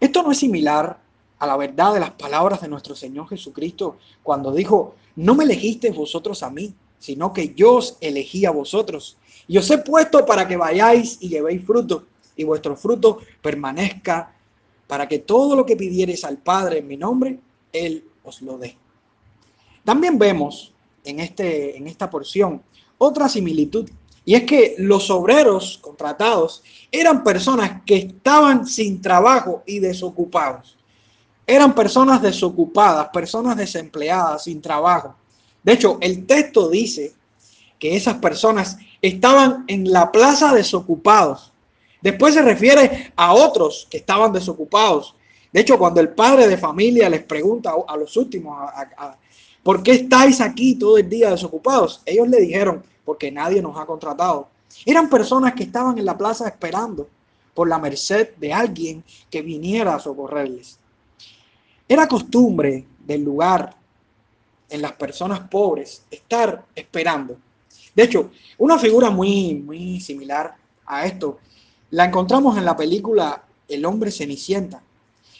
Esto 0.00 0.22
no 0.22 0.32
es 0.32 0.38
similar 0.38 0.98
a 1.38 1.46
la 1.46 1.56
verdad 1.56 1.94
de 1.94 2.00
las 2.00 2.10
palabras 2.10 2.60
de 2.60 2.68
nuestro 2.68 2.96
Señor 2.96 3.28
Jesucristo 3.28 3.98
cuando 4.22 4.52
dijo, 4.52 4.96
no 5.16 5.34
me 5.34 5.44
elegisteis 5.44 5.94
vosotros 5.94 6.42
a 6.42 6.50
mí, 6.50 6.74
sino 6.98 7.32
que 7.32 7.54
yo 7.54 7.74
os 7.74 7.96
elegí 8.00 8.46
a 8.46 8.50
vosotros. 8.50 9.16
Y 9.46 9.58
os 9.58 9.70
he 9.70 9.78
puesto 9.78 10.24
para 10.24 10.46
que 10.46 10.56
vayáis 10.56 11.18
y 11.20 11.28
llevéis 11.28 11.64
fruto, 11.64 12.06
y 12.36 12.44
vuestro 12.44 12.76
fruto 12.76 13.18
permanezca, 13.40 14.34
para 14.86 15.08
que 15.08 15.20
todo 15.20 15.56
lo 15.56 15.64
que 15.64 15.76
pidiereis 15.76 16.24
al 16.24 16.38
Padre 16.38 16.78
en 16.78 16.88
mi 16.88 16.96
nombre, 16.96 17.38
Él 17.72 18.04
os 18.22 18.42
lo 18.42 18.58
dé. 18.58 18.76
También 19.84 20.18
vemos 20.18 20.72
en, 21.04 21.20
este, 21.20 21.76
en 21.76 21.86
esta 21.86 22.08
porción 22.08 22.62
otra 22.98 23.28
similitud, 23.28 23.88
y 24.24 24.34
es 24.34 24.44
que 24.44 24.74
los 24.78 25.10
obreros 25.10 25.78
contratados 25.82 26.62
eran 26.90 27.22
personas 27.22 27.82
que 27.84 27.96
estaban 27.96 28.66
sin 28.66 29.02
trabajo 29.02 29.62
y 29.66 29.80
desocupados. 29.80 30.78
Eran 31.46 31.74
personas 31.74 32.22
desocupadas, 32.22 33.08
personas 33.12 33.56
desempleadas, 33.56 34.44
sin 34.44 34.62
trabajo. 34.62 35.14
De 35.62 35.74
hecho, 35.74 35.98
el 36.00 36.24
texto 36.24 36.70
dice 36.70 37.12
que 37.78 37.96
esas 37.96 38.14
personas 38.14 38.78
estaban 39.02 39.64
en 39.68 39.90
la 39.90 40.10
plaza 40.10 40.54
desocupados. 40.54 41.52
Después 42.00 42.34
se 42.34 42.42
refiere 42.42 43.12
a 43.16 43.32
otros 43.34 43.86
que 43.90 43.98
estaban 43.98 44.32
desocupados. 44.32 45.14
De 45.52 45.60
hecho, 45.60 45.78
cuando 45.78 46.00
el 46.00 46.10
padre 46.10 46.48
de 46.48 46.58
familia 46.58 47.08
les 47.08 47.22
pregunta 47.22 47.72
a 47.86 47.96
los 47.96 48.16
últimos, 48.16 48.56
¿por 49.62 49.82
qué 49.82 49.92
estáis 49.92 50.40
aquí 50.40 50.74
todo 50.74 50.98
el 50.98 51.08
día 51.08 51.30
desocupados? 51.30 52.02
Ellos 52.04 52.28
le 52.28 52.40
dijeron, 52.40 52.82
porque 53.04 53.30
nadie 53.30 53.62
nos 53.62 53.78
ha 53.78 53.86
contratado. 53.86 54.48
Eran 54.84 55.08
personas 55.08 55.54
que 55.54 55.64
estaban 55.64 55.98
en 55.98 56.04
la 56.04 56.18
plaza 56.18 56.48
esperando 56.48 57.08
por 57.54 57.68
la 57.68 57.78
merced 57.78 58.34
de 58.36 58.52
alguien 58.52 59.04
que 59.30 59.42
viniera 59.42 59.94
a 59.94 60.00
socorrerles. 60.00 60.78
Era 61.88 62.08
costumbre 62.08 62.86
del 62.98 63.22
lugar 63.22 63.76
en 64.68 64.82
las 64.82 64.92
personas 64.92 65.40
pobres 65.48 66.04
estar 66.10 66.64
esperando. 66.74 67.36
De 67.94 68.02
hecho, 68.02 68.30
una 68.58 68.78
figura 68.78 69.10
muy, 69.10 69.54
muy 69.54 70.00
similar 70.00 70.54
a 70.86 71.06
esto 71.06 71.38
la 71.90 72.06
encontramos 72.06 72.58
en 72.58 72.64
la 72.64 72.76
película 72.76 73.44
El 73.68 73.84
hombre 73.84 74.10
cenicienta. 74.10 74.82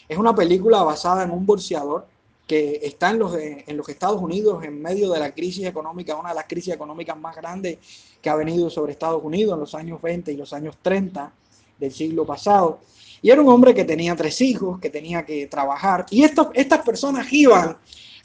Es 0.07 0.17
una 0.17 0.33
película 0.33 0.83
basada 0.83 1.23
en 1.23 1.31
un 1.31 1.45
bolseador 1.45 2.07
que 2.47 2.79
está 2.83 3.09
en 3.09 3.19
los, 3.19 3.35
en 3.35 3.75
los 3.75 3.89
Estados 3.89 4.21
Unidos 4.21 4.63
en 4.63 4.81
medio 4.81 5.11
de 5.11 5.19
la 5.19 5.33
crisis 5.33 5.65
económica, 5.65 6.15
una 6.15 6.29
de 6.29 6.35
las 6.35 6.45
crisis 6.45 6.73
económicas 6.73 7.17
más 7.17 7.35
grandes 7.35 7.79
que 8.21 8.29
ha 8.29 8.35
venido 8.35 8.69
sobre 8.69 8.93
Estados 8.93 9.21
Unidos 9.23 9.55
en 9.55 9.59
los 9.59 9.75
años 9.75 10.01
20 10.01 10.31
y 10.31 10.37
los 10.37 10.53
años 10.53 10.77
30 10.81 11.31
del 11.79 11.91
siglo 11.91 12.25
pasado. 12.25 12.79
Y 13.21 13.31
era 13.31 13.41
un 13.41 13.49
hombre 13.49 13.73
que 13.73 13.83
tenía 13.83 14.15
tres 14.15 14.39
hijos, 14.41 14.79
que 14.79 14.89
tenía 14.89 15.25
que 15.25 15.47
trabajar. 15.47 16.05
Y 16.11 16.23
estos, 16.23 16.49
estas 16.53 16.85
personas 16.85 17.27
iban 17.33 17.77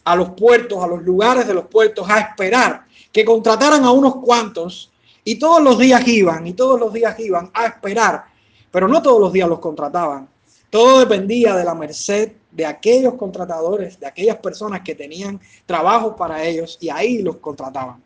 a 0.05 0.17
los 0.17 0.31
puertos, 0.31 0.83
a 0.85 0.87
los 0.87 1.03
lugares 1.03 1.47
de 1.47 1.55
los 1.55 1.65
puertos, 1.67 2.09
a 2.09 2.21
esperar 2.21 2.85
que 3.13 3.25
contrataran 3.25 3.85
a 3.85 3.91
unos 3.91 4.17
cuantos. 4.17 4.91
Y 5.23 5.39
todos 5.39 5.63
los 5.63 5.79
días 5.79 6.07
iban, 6.09 6.47
y 6.47 6.55
todos 6.55 6.81
los 6.81 6.93
días 6.93 7.19
iban 7.21 7.51
a 7.53 7.67
esperar. 7.67 8.25
Pero 8.71 8.89
no 8.89 9.03
todos 9.03 9.21
los 9.21 9.33
días 9.33 9.49
los 9.49 9.59
contrataban. 9.59 10.29
Todo 10.71 11.01
dependía 11.01 11.55
de 11.57 11.65
la 11.65 11.75
merced 11.75 12.33
de 12.51 12.65
aquellos 12.67 13.15
contratadores, 13.15 13.99
de 13.99 14.07
aquellas 14.07 14.37
personas 14.37 14.83
que 14.83 14.95
tenían 14.95 15.41
trabajo 15.67 16.15
para 16.17 16.43
ellos 16.45 16.79
y 16.81 16.89
ahí 16.89 17.23
los 17.23 17.37
contrataban. 17.37 18.03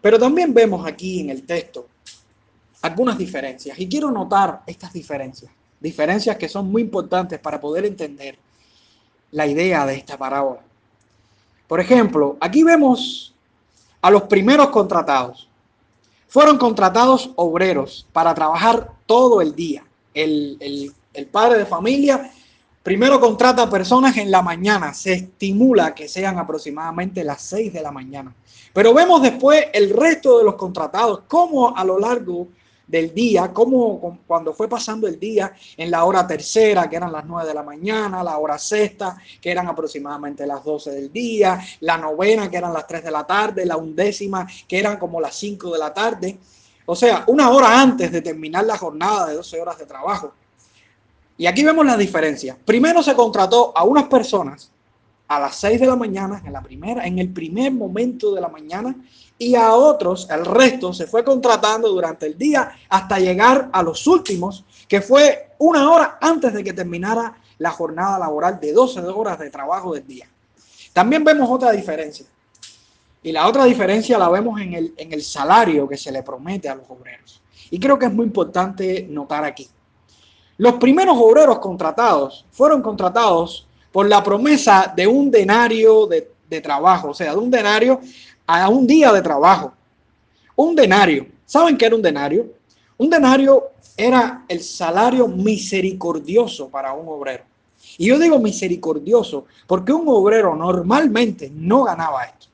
Pero 0.00 0.18
también 0.18 0.52
vemos 0.52 0.86
aquí 0.86 1.20
en 1.20 1.30
el 1.30 1.44
texto 1.44 1.86
algunas 2.82 3.16
diferencias 3.16 3.78
y 3.78 3.88
quiero 3.88 4.10
notar 4.10 4.62
estas 4.66 4.92
diferencias, 4.92 5.52
diferencias 5.78 6.36
que 6.36 6.48
son 6.48 6.70
muy 6.70 6.82
importantes 6.82 7.38
para 7.38 7.60
poder 7.60 7.84
entender 7.84 8.36
la 9.30 9.46
idea 9.46 9.86
de 9.86 9.94
esta 9.94 10.18
parábola. 10.18 10.60
Por 11.68 11.80
ejemplo, 11.80 12.36
aquí 12.40 12.64
vemos 12.64 13.31
a 14.02 14.10
los 14.10 14.24
primeros 14.24 14.68
contratados. 14.68 15.48
Fueron 16.28 16.58
contratados 16.58 17.30
obreros 17.36 18.06
para 18.12 18.34
trabajar 18.34 18.90
todo 19.06 19.40
el 19.40 19.54
día. 19.54 19.84
El, 20.12 20.92
el 21.14 21.26
padre 21.26 21.58
de 21.58 21.66
familia 21.66 22.30
primero 22.82 23.20
contrata 23.20 23.70
personas 23.70 24.16
en 24.16 24.30
la 24.30 24.42
mañana, 24.42 24.92
se 24.92 25.12
estimula 25.12 25.94
que 25.94 26.08
sean 26.08 26.38
aproximadamente 26.38 27.24
las 27.24 27.42
6 27.42 27.72
de 27.72 27.82
la 27.82 27.92
mañana. 27.92 28.34
Pero 28.72 28.92
vemos 28.92 29.22
después 29.22 29.66
el 29.72 29.90
resto 29.90 30.38
de 30.38 30.44
los 30.44 30.54
contratados, 30.54 31.22
cómo 31.28 31.76
a 31.76 31.84
lo 31.84 31.98
largo 31.98 32.48
del 32.92 33.14
día, 33.14 33.50
como 33.54 34.20
cuando 34.26 34.52
fue 34.52 34.68
pasando 34.68 35.08
el 35.08 35.18
día 35.18 35.54
en 35.78 35.90
la 35.90 36.04
hora 36.04 36.26
tercera, 36.26 36.90
que 36.90 36.96
eran 36.96 37.10
las 37.10 37.24
9 37.24 37.48
de 37.48 37.54
la 37.54 37.62
mañana, 37.62 38.22
la 38.22 38.36
hora 38.36 38.58
sexta, 38.58 39.16
que 39.40 39.50
eran 39.50 39.66
aproximadamente 39.66 40.46
las 40.46 40.62
12 40.62 40.90
del 40.90 41.10
día, 41.10 41.58
la 41.80 41.96
novena, 41.96 42.50
que 42.50 42.58
eran 42.58 42.74
las 42.74 42.86
3 42.86 43.02
de 43.02 43.10
la 43.10 43.26
tarde, 43.26 43.64
la 43.64 43.78
undécima, 43.78 44.46
que 44.68 44.78
eran 44.78 44.98
como 44.98 45.22
las 45.22 45.34
5 45.36 45.72
de 45.72 45.78
la 45.78 45.94
tarde. 45.94 46.38
O 46.84 46.94
sea, 46.94 47.24
una 47.28 47.48
hora 47.48 47.80
antes 47.80 48.12
de 48.12 48.20
terminar 48.20 48.66
la 48.66 48.76
jornada 48.76 49.28
de 49.28 49.36
12 49.36 49.58
horas 49.58 49.78
de 49.78 49.86
trabajo. 49.86 50.34
Y 51.38 51.46
aquí 51.46 51.64
vemos 51.64 51.86
la 51.86 51.96
diferencia. 51.96 52.58
Primero 52.62 53.02
se 53.02 53.14
contrató 53.14 53.72
a 53.74 53.84
unas 53.84 54.04
personas 54.04 54.70
a 55.28 55.40
las 55.40 55.56
6 55.56 55.80
de 55.80 55.86
la 55.86 55.96
mañana, 55.96 56.42
en 56.44 56.52
la 56.52 56.60
primera, 56.60 57.06
en 57.06 57.18
el 57.18 57.32
primer 57.32 57.72
momento 57.72 58.34
de 58.34 58.40
la 58.42 58.48
mañana, 58.48 58.94
y 59.42 59.56
a 59.56 59.74
otros, 59.74 60.28
el 60.30 60.46
resto, 60.46 60.92
se 60.92 61.08
fue 61.08 61.24
contratando 61.24 61.88
durante 61.88 62.26
el 62.26 62.38
día 62.38 62.76
hasta 62.88 63.18
llegar 63.18 63.70
a 63.72 63.82
los 63.82 64.06
últimos, 64.06 64.64
que 64.86 65.00
fue 65.00 65.54
una 65.58 65.90
hora 65.90 66.18
antes 66.20 66.52
de 66.52 66.62
que 66.62 66.72
terminara 66.72 67.34
la 67.58 67.70
jornada 67.72 68.20
laboral 68.20 68.60
de 68.60 68.72
12 68.72 69.00
horas 69.00 69.40
de 69.40 69.50
trabajo 69.50 69.94
del 69.94 70.06
día. 70.06 70.28
También 70.92 71.24
vemos 71.24 71.50
otra 71.50 71.72
diferencia. 71.72 72.24
Y 73.20 73.32
la 73.32 73.48
otra 73.48 73.64
diferencia 73.64 74.16
la 74.16 74.28
vemos 74.28 74.60
en 74.60 74.74
el, 74.74 74.94
en 74.96 75.12
el 75.12 75.22
salario 75.22 75.88
que 75.88 75.96
se 75.96 76.12
le 76.12 76.22
promete 76.22 76.68
a 76.68 76.76
los 76.76 76.88
obreros. 76.88 77.42
Y 77.70 77.80
creo 77.80 77.98
que 77.98 78.06
es 78.06 78.12
muy 78.12 78.26
importante 78.26 79.06
notar 79.10 79.44
aquí. 79.44 79.68
Los 80.58 80.74
primeros 80.74 81.16
obreros 81.18 81.58
contratados 81.58 82.46
fueron 82.52 82.80
contratados 82.80 83.66
por 83.90 84.08
la 84.08 84.22
promesa 84.22 84.92
de 84.94 85.08
un 85.08 85.32
denario 85.32 86.06
de, 86.06 86.30
de 86.48 86.60
trabajo, 86.60 87.08
o 87.08 87.14
sea, 87.14 87.32
de 87.32 87.38
un 87.38 87.50
denario 87.50 88.00
a 88.46 88.68
un 88.68 88.86
día 88.86 89.12
de 89.12 89.22
trabajo. 89.22 89.72
Un 90.56 90.74
denario. 90.74 91.26
¿Saben 91.46 91.76
qué 91.76 91.86
era 91.86 91.96
un 91.96 92.02
denario? 92.02 92.46
Un 92.98 93.10
denario 93.10 93.70
era 93.96 94.44
el 94.48 94.62
salario 94.62 95.28
misericordioso 95.28 96.68
para 96.68 96.92
un 96.92 97.08
obrero. 97.08 97.44
Y 97.98 98.06
yo 98.06 98.18
digo 98.18 98.38
misericordioso 98.38 99.46
porque 99.66 99.92
un 99.92 100.08
obrero 100.08 100.54
normalmente 100.54 101.50
no 101.54 101.84
ganaba 101.84 102.24
esto. 102.24 102.46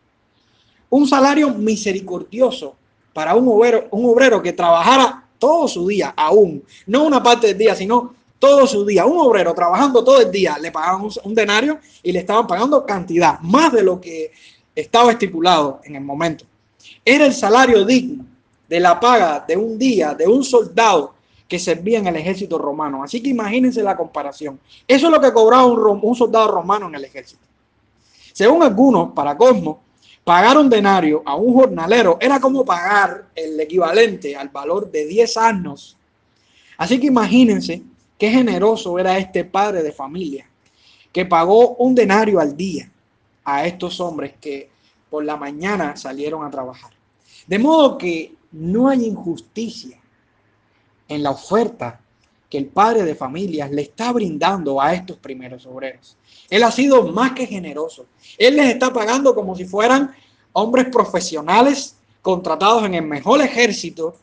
Un 0.90 1.07
salario 1.07 1.50
misericordioso 1.50 2.75
para 3.12 3.35
un 3.35 3.49
obrero, 3.49 3.88
un 3.90 4.07
obrero 4.07 4.42
que 4.42 4.52
trabajara 4.52 5.25
todo 5.38 5.68
su 5.68 5.87
día, 5.87 6.14
aún, 6.16 6.64
no 6.87 7.04
una 7.04 7.23
parte 7.23 7.49
del 7.49 7.59
día, 7.59 7.75
sino 7.75 8.14
todo 8.38 8.66
su 8.66 8.85
día. 8.85 9.07
Un 9.07 9.18
obrero 9.18 9.54
trabajando 9.54 10.02
todo 10.02 10.21
el 10.21 10.30
día, 10.30 10.59
le 10.59 10.71
pagaban 10.71 11.09
un, 11.25 11.35
denario 11.35 11.78
y 12.02 12.12
le 12.12 12.21
estaban 12.21 12.47
pagando 12.47 12.85
cantidad, 12.85 13.38
más 13.40 13.73
de 13.73 13.83
lo 13.83 14.00
que 14.00 14.33
estaba 14.80 15.11
estipulado 15.11 15.80
en 15.82 15.97
el 15.97 16.04
momento. 16.04 16.44
Era 17.04 17.26
el 17.26 17.35
salario 17.35 17.85
digno 17.85 18.25
de 18.68 18.78
la 18.78 19.00
paga 19.00 19.44
de 19.47 19.56
un 19.56 19.76
día 19.76 20.14
de 20.14 20.28
un 20.28 20.44
soldado 20.44 21.14
que 21.49 21.58
servía 21.58 21.99
en 21.99 22.06
el 22.06 22.14
ejército 22.14 22.58
romano. 22.58 23.02
Así 23.02 23.20
que 23.20 23.30
imagínense 23.30 23.82
la 23.82 23.97
comparación. 23.97 24.61
Eso 24.87 25.06
es 25.06 25.12
lo 25.12 25.20
que 25.20 25.32
cobraba 25.32 25.66
un, 25.66 26.14
soldado 26.14 26.49
romano 26.49 26.87
en 26.87 26.94
el 26.94 27.04
ejército. 27.04 27.42
Según 28.32 28.62
algunos, 28.62 29.12
para 29.14 29.37
Cosmo, 29.37 29.80
pagar 30.23 30.56
un 30.56 30.70
denario 30.70 31.23
a 31.26 31.35
un 31.35 31.54
jornalero 31.54 32.16
era 32.20 32.38
como 32.38 32.64
pagar 32.64 33.30
el 33.35 33.58
equivalente 33.58 34.37
al 34.37 34.49
valor 34.49 34.88
de 34.92 35.06
10 35.06 35.37
años. 35.38 35.97
Así 36.76 37.00
que 37.00 37.08
imagínense 37.08 37.82
qué 38.16 38.30
generoso 38.30 38.97
era 38.97 39.18
este 39.18 39.44
padre 39.44 39.82
de 39.82 39.90
familia 39.90 40.49
que 41.11 41.26
pagó 41.26 41.75
un 41.76 41.97
denario 41.97 42.38
al 42.38 42.56
día 42.56 42.88
a 43.49 43.64
estos 43.67 43.99
hombres 43.99 44.35
que 44.38 44.71
por 45.09 45.25
la 45.25 45.37
mañana 45.37 45.97
salieron 45.97 46.45
a 46.45 46.50
trabajar. 46.50 46.93
De 47.47 47.59
modo 47.59 47.97
que 47.97 48.35
no 48.52 48.88
hay 48.88 49.07
injusticia 49.07 49.99
en 51.09 51.23
la 51.23 51.31
oferta 51.31 51.99
que 52.50 52.59
el 52.59 52.67
padre 52.67 53.05
de 53.05 53.14
familias 53.14 53.71
le 53.71 53.83
está 53.83 54.12
brindando 54.12 54.81
a 54.81 54.93
estos 54.93 55.17
primeros 55.17 55.64
obreros. 55.64 56.17
Él 56.50 56.62
ha 56.62 56.71
sido 56.71 57.05
más 57.09 57.33
que 57.33 57.47
generoso. 57.47 58.07
Él 58.37 58.57
les 58.57 58.71
está 58.71 58.93
pagando 58.93 59.35
como 59.35 59.57
si 59.57 59.64
fueran 59.64 60.14
hombres 60.52 60.88
profesionales 60.93 61.97
contratados 62.21 62.85
en 62.85 62.95
el 62.95 63.05
mejor 63.05 63.40
ejército 63.40 64.17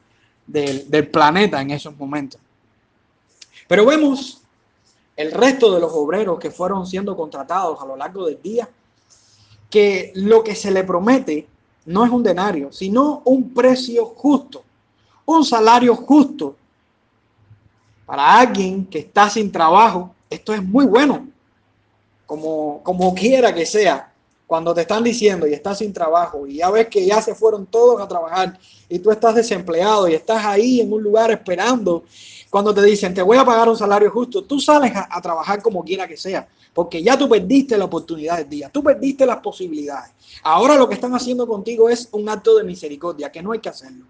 del, 0.46 0.90
del 0.90 1.08
planeta 1.10 1.62
en 1.62 1.72
esos 1.72 1.98
momentos. 1.98 2.40
Pero 3.68 3.86
vemos 3.88 4.42
el 5.16 5.32
resto 5.32 5.74
de 5.74 5.82
los 5.82 5.92
obreros 5.94 6.38
que 6.40 6.52
fueron 6.52 6.86
siendo 6.86 7.16
contratados 7.16 7.82
a 7.82 7.86
lo 7.86 7.96
largo 7.96 8.28
del 8.28 8.40
día, 8.40 8.70
que 9.70 10.12
lo 10.16 10.44
que 10.44 10.56
se 10.56 10.72
le 10.72 10.84
promete 10.84 11.48
no 11.86 12.06
es 12.06 12.12
un 12.12 12.24
denario, 12.24 12.72
sino 12.72 13.22
un 13.26 13.54
precio 13.54 14.06
justo, 14.08 14.64
un 15.26 15.44
salario 15.44 15.96
justo 15.96 16.56
para 18.06 18.40
alguien 18.40 18.86
que 18.86 19.00
está 19.00 19.30
sin 19.30 19.52
trabajo, 19.52 20.14
esto 20.30 20.54
es 20.54 20.64
muy 20.64 20.86
bueno, 20.86 21.28
como, 22.26 22.82
como 22.84 23.14
quiera 23.14 23.54
que 23.54 23.66
sea. 23.66 24.12
Cuando 24.48 24.76
te 24.76 24.82
están 24.82 25.04
diciendo 25.04 25.48
y 25.48 25.54
estás 25.54 25.80
sin 25.80 25.92
trabajo 25.92 26.46
y 26.46 26.58
ya 26.58 26.70
ves 26.70 26.88
que 26.88 27.04
ya 27.04 27.20
se 27.20 27.34
fueron 27.34 27.66
todos 27.66 28.00
a 28.00 28.08
trabajar 28.08 28.60
y 28.88 29.00
tú 29.00 29.10
estás 29.10 29.34
desempleado 29.34 30.08
y 30.08 30.14
estás 30.14 30.46
ahí 30.46 30.82
en 30.82 30.94
un 30.94 31.02
lugar 31.02 31.32
esperando, 31.32 32.04
cuando 32.52 32.72
te 32.72 32.84
dicen 32.84 33.12
te 33.12 33.24
voy 33.24 33.40
a 33.40 33.44
pagar 33.44 33.68
un 33.68 33.76
salario 33.76 34.12
justo, 34.12 34.44
tú 34.44 34.60
sales 34.60 34.94
a, 34.96 35.20
trabajar 35.20 35.64
como 35.64 35.84
quiera 35.84 36.08
que 36.08 36.16
sea, 36.16 36.48
porque 36.76 37.02
ya 37.02 37.18
tú 37.18 37.28
perdiste 37.28 37.78
la 37.78 37.86
oportunidad 37.86 38.38
del 38.38 38.50
día, 38.50 38.70
tú 38.70 38.84
perdiste 38.84 39.26
las 39.26 39.38
posibilidades. 39.38 40.12
Ahora 40.44 40.76
lo 40.76 40.88
que 40.88 40.96
están 40.96 41.16
haciendo 41.16 41.48
contigo 41.48 41.90
es 41.90 42.10
un 42.12 42.30
acto 42.30 42.56
de 42.58 42.66
misericordia, 42.66 43.32
que 43.32 43.42
no 43.42 43.54
hay 43.54 43.60
que 43.60 43.70
hacerlo. 43.70 44.06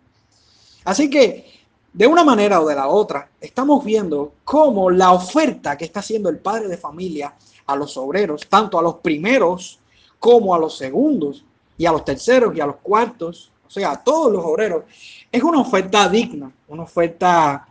Así 0.83 1.09
que 1.09 1.45
de 1.93 2.07
una 2.07 2.23
manera 2.23 2.59
o 2.59 2.67
de 2.67 2.75
la 2.75 2.87
otra, 2.87 3.29
estamos 3.39 3.85
viendo 3.85 4.33
cómo 4.43 4.89
la 4.89 5.13
oferta 5.13 5.77
que 5.77 5.85
está 5.85 5.99
haciendo 5.99 6.27
el 6.27 6.39
padre 6.39 6.67
de 6.67 6.77
familia 6.77 7.35
a 7.67 7.75
los 7.75 7.95
obreros, 7.97 8.47
tanto 8.49 8.79
a 8.79 8.81
los 8.81 8.95
primeros 8.95 9.79
como 10.19 10.55
a 10.55 10.59
los 10.59 10.75
segundos, 10.75 11.45
y 11.77 11.85
a 11.85 11.91
los 11.91 12.05
terceros 12.05 12.55
y 12.55 12.61
a 12.61 12.65
los 12.65 12.77
cuartos, 12.77 13.51
o 13.67 13.69
sea, 13.69 13.91
a 13.91 14.03
todos 14.03 14.31
los 14.31 14.43
obreros, 14.43 14.85
es 15.31 15.43
una 15.43 15.59
oferta 15.59 16.07
digna, 16.09 16.51
una 16.67 16.83
oferta 16.83 17.67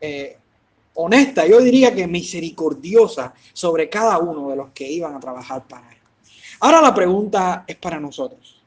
eh, 0.00 0.38
honesta, 0.94 1.46
yo 1.46 1.60
diría 1.60 1.94
que 1.94 2.06
misericordiosa 2.06 3.34
sobre 3.52 3.88
cada 3.88 4.18
uno 4.18 4.50
de 4.50 4.56
los 4.56 4.70
que 4.70 4.90
iban 4.90 5.14
a 5.14 5.20
trabajar 5.20 5.66
para 5.66 5.90
él. 5.90 5.98
Ahora 6.60 6.80
la 6.80 6.94
pregunta 6.94 7.64
es 7.66 7.76
para 7.76 7.98
nosotros. 7.98 8.60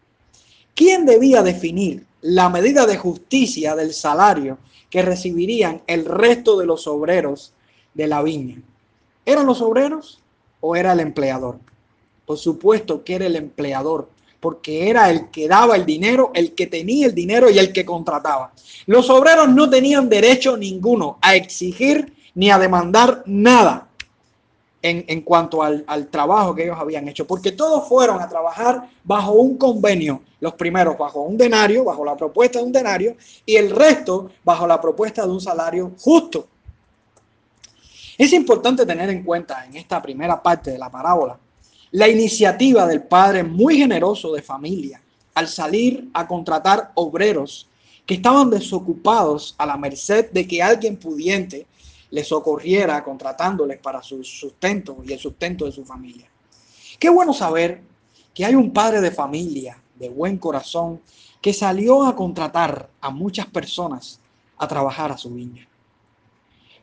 ¿Quién 0.74 1.06
debía 1.06 1.44
definir 1.44 2.06
la 2.24 2.50
medida 2.50 2.86
de 2.86 2.98
justicia 2.98 3.76
del 3.76 3.94
salario 3.94 4.58
que 4.90 5.02
recibirían 5.02 5.82
el 5.88 6.06
resto 6.06 6.58
de 6.58 6.66
los 6.66 6.88
obreros 6.88 7.54
de 7.94 8.08
la 8.08 8.22
viña. 8.24 8.62
¿Eran 9.26 9.46
los 9.46 9.62
obreros 9.62 10.22
o 10.62 10.76
era 10.76 10.94
el 10.94 11.02
empleador? 11.02 11.58
Por 12.26 12.38
supuesto 12.38 13.04
que 13.04 13.16
era 13.16 13.26
el 13.26 13.36
empleador, 13.36 14.10
porque 14.40 14.90
era 14.90 15.10
el 15.10 15.32
que 15.32 15.48
daba 15.48 15.76
el 15.76 15.86
dinero, 15.86 16.32
el 16.34 16.54
que 16.54 16.68
tenía 16.68 17.08
el 17.08 17.16
dinero 17.16 17.50
y 17.50 17.60
el 17.60 17.74
que 17.74 17.84
contrataba. 17.84 18.54
Los 18.86 19.10
obreros 19.10 19.50
no 19.50 19.70
tenían 19.70 20.10
derecho 20.10 20.56
ninguno 20.56 21.18
a 21.22 21.36
exigir 21.36 22.13
ni 22.36 22.50
a 22.50 22.60
demandar 22.60 23.24
nada 23.26 23.88
en, 24.82 25.22
cuanto 25.22 25.64
al, 25.64 26.08
trabajo 26.12 26.54
que 26.54 26.64
ellos 26.64 26.78
habían 26.78 27.08
hecho, 27.08 27.26
porque 27.26 27.54
todos 27.54 27.88
fueron 27.88 28.22
a 28.22 28.28
trabajar 28.28 28.90
bajo 29.04 29.32
un 29.32 29.58
convenio, 29.58 30.22
los 30.42 30.54
primeros 30.56 30.98
bajo 30.98 31.22
un 31.22 31.38
denario, 31.38 31.86
bajo 31.86 32.04
la 32.04 32.18
propuesta 32.18 32.60
de 32.60 32.66
un 32.66 32.72
denario, 32.74 33.16
y 33.46 33.56
el 33.56 33.70
resto 33.70 34.30
bajo 34.44 34.68
la 34.68 34.82
propuesta 34.82 35.26
de 35.26 35.32
un 35.32 35.40
salario 35.40 35.94
justo. 36.00 36.48
Es 38.18 38.34
importante 38.34 38.86
tener 38.86 39.10
en 39.10 39.24
cuenta 39.24 39.66
en 39.66 39.78
esta 39.78 40.02
primera 40.02 40.42
parte 40.44 40.72
de 40.72 40.78
la 40.78 40.92
parábola 40.92 41.40
la 41.94 42.10
iniciativa 42.10 42.88
del 42.88 43.04
padre 43.04 43.44
muy 43.44 43.78
generoso 43.78 44.34
de 44.34 44.42
familia 44.42 45.02
al 45.36 45.48
salir 45.48 46.10
a 46.14 46.28
contratar 46.28 46.92
obreros 46.96 47.68
que 48.06 48.16
estaban 48.16 48.50
desocupados 48.50 49.56
a 49.58 49.66
la 49.66 49.78
merced 49.78 50.32
de 50.32 50.48
que 50.48 50.62
alguien 50.62 50.98
pudiente 50.98 51.68
les 52.14 52.28
socorriera 52.28 53.04
contratándoles 53.04 53.80
para 53.80 54.04
su 54.04 54.24
sustento 54.24 54.98
y 55.04 55.14
el 55.14 55.20
sustento 55.20 55.66
de 55.66 55.72
su 55.72 55.84
familia. 55.84 56.30
Qué 57.00 57.10
bueno 57.10 57.34
saber 57.34 57.82
que 58.36 58.46
hay 58.46 58.54
un 58.54 58.72
padre 58.72 59.02
de 59.02 59.10
familia 59.10 59.82
de 59.96 60.10
buen 60.10 60.38
corazón 60.38 61.02
que 61.42 61.54
salió 61.54 62.04
a 62.06 62.16
contratar 62.16 62.88
a 63.02 63.10
muchas 63.10 63.48
personas 63.48 64.20
a 64.58 64.68
trabajar 64.68 65.12
a 65.12 65.18
su 65.18 65.32
viña. 65.32 65.68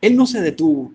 Él 0.01 0.17
no 0.17 0.27
se 0.27 0.41
detuvo 0.41 0.91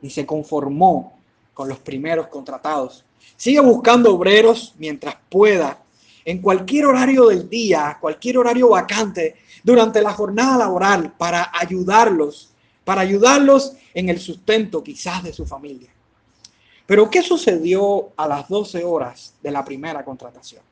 ni 0.00 0.10
se 0.10 0.26
conformó 0.26 1.16
con 1.54 1.68
los 1.68 1.78
primeros 1.78 2.26
contratados. 2.26 3.04
Sigue 3.36 3.60
buscando 3.60 4.12
obreros 4.12 4.74
mientras 4.76 5.16
pueda, 5.28 5.84
en 6.24 6.42
cualquier 6.42 6.86
horario 6.86 7.28
del 7.28 7.48
día, 7.48 7.96
cualquier 8.00 8.38
horario 8.38 8.70
vacante, 8.70 9.36
durante 9.62 10.02
la 10.02 10.12
jornada 10.12 10.58
laboral, 10.58 11.12
para 11.16 11.52
ayudarlos 11.54 12.54
para 12.88 13.02
ayudarlos 13.02 13.74
en 13.92 14.08
el 14.08 14.18
sustento 14.18 14.82
quizás 14.82 15.22
de 15.22 15.30
su 15.34 15.44
familia. 15.44 15.90
Pero 16.86 17.10
¿qué 17.10 17.20
sucedió 17.20 18.12
a 18.16 18.26
las 18.26 18.48
12 18.48 18.82
horas 18.82 19.34
de 19.42 19.50
la 19.50 19.62
primera 19.62 20.02
contratación? 20.02 20.62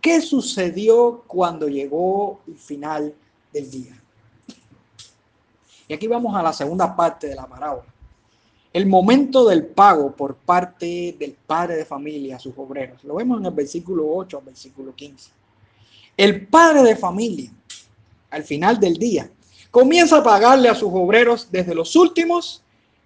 ¿Qué 0.00 0.22
sucedió 0.22 1.24
cuando 1.26 1.68
llegó 1.68 2.40
el 2.46 2.56
final 2.56 3.14
del 3.52 3.70
día? 3.70 4.02
Y 5.86 5.92
aquí 5.92 6.06
vamos 6.06 6.34
a 6.34 6.42
la 6.42 6.54
segunda 6.54 6.96
parte 6.96 7.26
de 7.26 7.34
la 7.34 7.46
parábola. 7.46 7.92
El 8.72 8.86
momento 8.86 9.46
del 9.46 9.66
pago 9.66 10.16
por 10.16 10.34
parte 10.34 11.14
del 11.18 11.36
padre 11.46 11.76
de 11.76 11.84
familia 11.84 12.36
a 12.36 12.38
sus 12.38 12.54
obreros. 12.56 13.04
Lo 13.04 13.16
vemos 13.16 13.38
en 13.38 13.44
el 13.44 13.52
versículo 13.52 14.08
8 14.14 14.38
al 14.38 14.44
versículo 14.44 14.94
15. 14.94 15.30
El 16.16 16.46
padre 16.46 16.82
de 16.84 16.96
familia, 16.96 17.52
al 18.30 18.44
final 18.44 18.80
del 18.80 18.96
día, 18.96 19.30
comienza 19.70 20.18
a 20.18 20.22
pagarle 20.22 20.68
a 20.68 20.74
sus 20.74 20.90
obreros 20.92 21.48
desde 21.50 21.74
los 21.74 21.94
últimos 21.96 22.62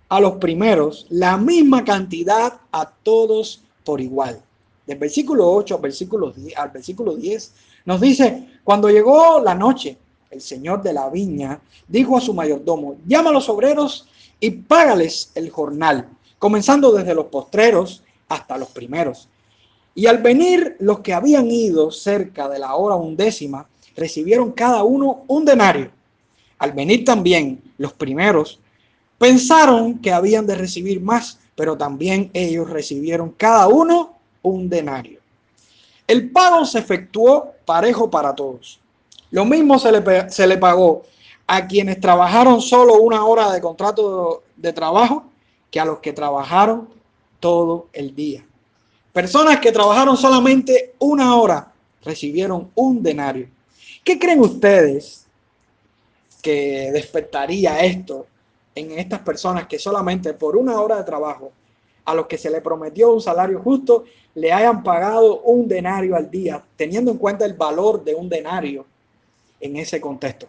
a 0.08 0.20
los 0.20 0.34
primeros 0.34 1.06
la 1.08 1.38
misma 1.38 1.84
cantidad 1.84 2.60
a 2.70 2.90
todos 3.02 3.62
por 3.84 4.00
igual. 4.00 4.42
Del 4.86 4.98
versículo 4.98 5.50
8 5.50 5.76
al 5.76 5.80
versículo 5.80 6.30
10, 6.30 6.58
al 6.58 6.70
versículo 6.70 7.16
10 7.16 7.52
nos 7.86 8.00
dice, 8.00 8.48
cuando 8.62 8.90
llegó 8.90 9.40
la 9.40 9.54
noche, 9.54 9.96
el 10.30 10.40
señor 10.40 10.82
de 10.82 10.92
la 10.92 11.08
viña 11.08 11.60
dijo 11.88 12.16
a 12.16 12.20
su 12.20 12.34
mayordomo, 12.34 12.96
llama 13.06 13.30
a 13.30 13.32
los 13.32 13.48
obreros 13.48 14.06
y 14.38 14.50
págales 14.50 15.30
el 15.34 15.50
jornal, 15.50 16.08
comenzando 16.38 16.92
desde 16.92 17.14
los 17.14 17.26
postreros 17.26 18.02
hasta 18.28 18.58
los 18.58 18.68
primeros. 18.68 19.28
Y 19.94 20.06
al 20.06 20.18
venir 20.18 20.76
los 20.80 21.00
que 21.00 21.12
habían 21.14 21.50
ido 21.50 21.90
cerca 21.90 22.48
de 22.48 22.58
la 22.58 22.74
hora 22.74 22.96
undécima, 22.96 23.66
recibieron 23.94 24.52
cada 24.52 24.82
uno 24.84 25.24
un 25.26 25.44
denario. 25.44 25.90
Al 26.62 26.70
venir 26.70 27.04
también 27.04 27.60
los 27.76 27.92
primeros, 27.92 28.60
pensaron 29.18 29.98
que 29.98 30.12
habían 30.12 30.46
de 30.46 30.54
recibir 30.54 31.00
más, 31.00 31.40
pero 31.56 31.76
también 31.76 32.30
ellos 32.34 32.70
recibieron 32.70 33.30
cada 33.30 33.66
uno 33.66 34.14
un 34.42 34.68
denario. 34.68 35.18
El 36.06 36.30
pago 36.30 36.64
se 36.64 36.78
efectuó 36.78 37.54
parejo 37.64 38.08
para 38.08 38.32
todos. 38.32 38.78
Lo 39.32 39.44
mismo 39.44 39.76
se 39.76 39.90
le, 39.90 40.30
se 40.30 40.46
le 40.46 40.56
pagó 40.56 41.02
a 41.48 41.66
quienes 41.66 41.98
trabajaron 41.98 42.62
solo 42.62 42.94
una 43.00 43.24
hora 43.24 43.50
de 43.50 43.60
contrato 43.60 44.44
de 44.56 44.72
trabajo 44.72 45.24
que 45.68 45.80
a 45.80 45.84
los 45.84 45.98
que 45.98 46.12
trabajaron 46.12 46.88
todo 47.40 47.88
el 47.92 48.14
día. 48.14 48.46
Personas 49.12 49.58
que 49.58 49.72
trabajaron 49.72 50.16
solamente 50.16 50.94
una 51.00 51.34
hora 51.34 51.72
recibieron 52.04 52.70
un 52.76 53.02
denario. 53.02 53.48
¿Qué 54.04 54.16
creen 54.16 54.38
ustedes 54.38 55.21
que 56.42 56.90
despertaría 56.92 57.80
esto 57.84 58.26
en 58.74 58.98
estas 58.98 59.20
personas 59.20 59.66
que 59.66 59.78
solamente 59.78 60.34
por 60.34 60.56
una 60.56 60.80
hora 60.80 60.96
de 60.96 61.04
trabajo, 61.04 61.52
a 62.04 62.14
los 62.14 62.26
que 62.26 62.36
se 62.36 62.50
le 62.50 62.60
prometió 62.60 63.12
un 63.12 63.20
salario 63.20 63.60
justo, 63.60 64.04
le 64.34 64.52
hayan 64.52 64.82
pagado 64.82 65.40
un 65.42 65.68
denario 65.68 66.16
al 66.16 66.30
día, 66.30 66.62
teniendo 66.76 67.12
en 67.12 67.18
cuenta 67.18 67.44
el 67.44 67.54
valor 67.54 68.02
de 68.02 68.14
un 68.14 68.28
denario 68.28 68.84
en 69.60 69.76
ese 69.76 70.00
contexto. 70.00 70.48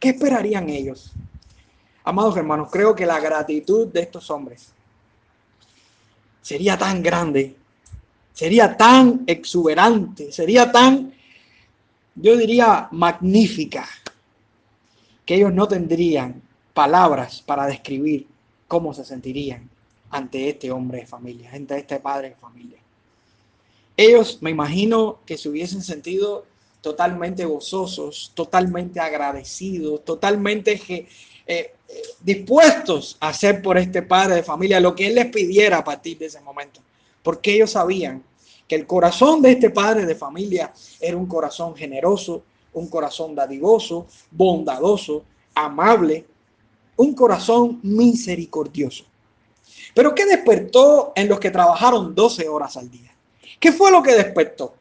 ¿Qué 0.00 0.10
esperarían 0.10 0.70
ellos? 0.70 1.12
Amados 2.04 2.36
hermanos, 2.36 2.68
creo 2.70 2.94
que 2.94 3.04
la 3.04 3.20
gratitud 3.20 3.88
de 3.88 4.00
estos 4.00 4.30
hombres 4.30 4.72
sería 6.40 6.76
tan 6.76 7.02
grande, 7.02 7.56
sería 8.32 8.76
tan 8.76 9.24
exuberante, 9.26 10.30
sería 10.30 10.70
tan, 10.70 11.12
yo 12.14 12.36
diría, 12.36 12.88
magnífica, 12.92 13.86
que 15.24 15.36
ellos 15.36 15.52
no 15.52 15.68
tendrían 15.68 16.42
palabras 16.72 17.42
para 17.42 17.66
describir 17.66 18.26
cómo 18.68 18.92
se 18.92 19.04
sentirían 19.04 19.70
ante 20.10 20.48
este 20.48 20.70
hombre 20.70 21.00
de 21.00 21.06
familia, 21.06 21.50
ante 21.52 21.76
este 21.78 22.00
padre 22.00 22.30
de 22.30 22.36
familia. 22.36 22.78
Ellos, 23.96 24.38
me 24.40 24.50
imagino, 24.50 25.18
que 25.24 25.36
se 25.36 25.48
hubiesen 25.48 25.82
sentido 25.82 26.44
totalmente 26.80 27.44
gozosos, 27.44 28.32
totalmente 28.34 29.00
agradecidos, 29.00 30.04
totalmente 30.04 30.80
eh, 30.88 31.06
eh, 31.46 31.72
dispuestos 32.20 33.16
a 33.20 33.28
hacer 33.28 33.62
por 33.62 33.78
este 33.78 34.02
padre 34.02 34.36
de 34.36 34.42
familia 34.42 34.80
lo 34.80 34.94
que 34.94 35.06
él 35.06 35.14
les 35.14 35.26
pidiera 35.26 35.78
a 35.78 35.84
partir 35.84 36.18
de 36.18 36.26
ese 36.26 36.40
momento, 36.40 36.80
porque 37.22 37.54
ellos 37.54 37.70
sabían 37.70 38.22
que 38.68 38.74
el 38.74 38.86
corazón 38.86 39.42
de 39.42 39.52
este 39.52 39.70
padre 39.70 40.06
de 40.06 40.14
familia 40.14 40.72
era 41.00 41.16
un 41.16 41.26
corazón 41.26 41.74
generoso, 41.76 42.42
un 42.74 42.88
corazón 42.88 43.34
dadivoso, 43.34 44.06
bondadoso, 44.30 45.24
amable, 45.54 46.26
un 46.96 47.14
corazón 47.14 47.80
misericordioso. 47.82 49.04
Pero 49.94 50.14
¿qué 50.14 50.26
despertó 50.26 51.12
en 51.14 51.28
los 51.28 51.40
que 51.40 51.50
trabajaron 51.50 52.14
12 52.14 52.48
horas 52.48 52.76
al 52.76 52.90
día? 52.90 53.14
¿Qué 53.58 53.72
fue 53.72 53.90
lo 53.90 54.02
que 54.02 54.14
despertó? 54.14 54.74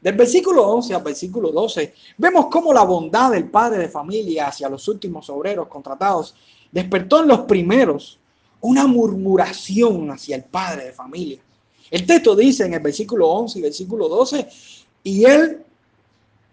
Del 0.00 0.14
versículo 0.14 0.66
11 0.66 0.94
al 0.94 1.02
versículo 1.02 1.50
12, 1.50 1.94
vemos 2.16 2.46
cómo 2.50 2.72
la 2.72 2.84
bondad 2.84 3.32
del 3.32 3.50
padre 3.50 3.78
de 3.78 3.88
familia 3.88 4.48
hacia 4.48 4.68
los 4.68 4.88
últimos 4.88 5.28
obreros 5.28 5.68
contratados 5.68 6.34
despertó 6.72 7.20
en 7.20 7.28
los 7.28 7.40
primeros 7.40 8.18
una 8.62 8.86
murmuración 8.86 10.10
hacia 10.10 10.36
el 10.36 10.44
padre 10.44 10.86
de 10.86 10.92
familia. 10.92 11.38
El 11.90 12.06
texto 12.06 12.36
dice 12.36 12.64
en 12.64 12.74
el 12.74 12.80
versículo 12.80 13.28
11 13.28 13.58
y 13.58 13.62
versículo 13.62 14.08
12, 14.08 14.48
y 15.02 15.24
él, 15.24 15.64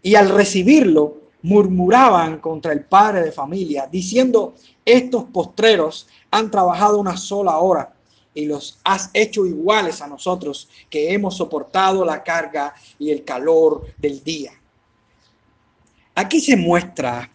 y 0.01 0.15
al 0.15 0.29
recibirlo, 0.29 1.17
murmuraban 1.41 2.39
contra 2.39 2.73
el 2.73 2.83
padre 2.86 3.21
de 3.21 3.31
familia, 3.31 3.88
diciendo, 3.89 4.55
estos 4.83 5.25
postreros 5.25 6.07
han 6.31 6.51
trabajado 6.51 6.99
una 6.99 7.15
sola 7.15 7.57
hora 7.57 7.93
y 8.33 8.45
los 8.45 8.79
has 8.83 9.10
hecho 9.13 9.45
iguales 9.45 10.01
a 10.01 10.07
nosotros 10.07 10.69
que 10.89 11.13
hemos 11.13 11.38
soportado 11.38 12.05
la 12.05 12.23
carga 12.23 12.73
y 12.99 13.12
el 13.12 13.23
calor 13.23 13.86
del 13.97 14.23
día. 14.23 14.51
Aquí 16.15 16.39
se 16.39 16.55
muestra 16.55 17.31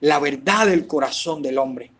la 0.00 0.18
verdad 0.18 0.66
del 0.66 0.86
corazón 0.86 1.42
del 1.42 1.58
hombre, 1.58 1.90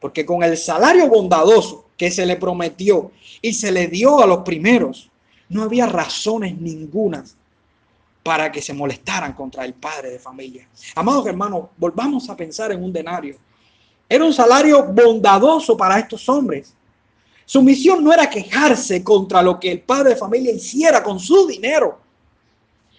porque 0.00 0.24
con 0.24 0.42
el 0.42 0.56
salario 0.56 1.08
bondadoso 1.08 1.86
que 1.96 2.10
se 2.10 2.26
le 2.26 2.36
prometió 2.36 3.10
y 3.42 3.52
se 3.52 3.72
le 3.72 3.88
dio 3.88 4.20
a 4.20 4.26
los 4.26 4.38
primeros, 4.38 5.10
no 5.48 5.62
había 5.62 5.86
razones 5.86 6.58
ningunas 6.58 7.35
para 8.26 8.50
que 8.50 8.60
se 8.60 8.74
molestaran 8.74 9.34
contra 9.34 9.64
el 9.64 9.74
padre 9.74 10.10
de 10.10 10.18
familia. 10.18 10.68
Amados 10.96 11.24
hermanos, 11.28 11.66
volvamos 11.76 12.28
a 12.28 12.36
pensar 12.36 12.72
en 12.72 12.82
un 12.82 12.92
denario. 12.92 13.36
Era 14.08 14.24
un 14.24 14.32
salario 14.32 14.82
bondadoso 14.82 15.76
para 15.76 16.00
estos 16.00 16.28
hombres. 16.28 16.74
Su 17.44 17.62
misión 17.62 18.02
no 18.02 18.12
era 18.12 18.28
quejarse 18.28 19.04
contra 19.04 19.42
lo 19.42 19.60
que 19.60 19.70
el 19.70 19.80
padre 19.80 20.10
de 20.10 20.16
familia 20.16 20.52
hiciera 20.52 21.04
con 21.04 21.20
su 21.20 21.46
dinero. 21.46 22.00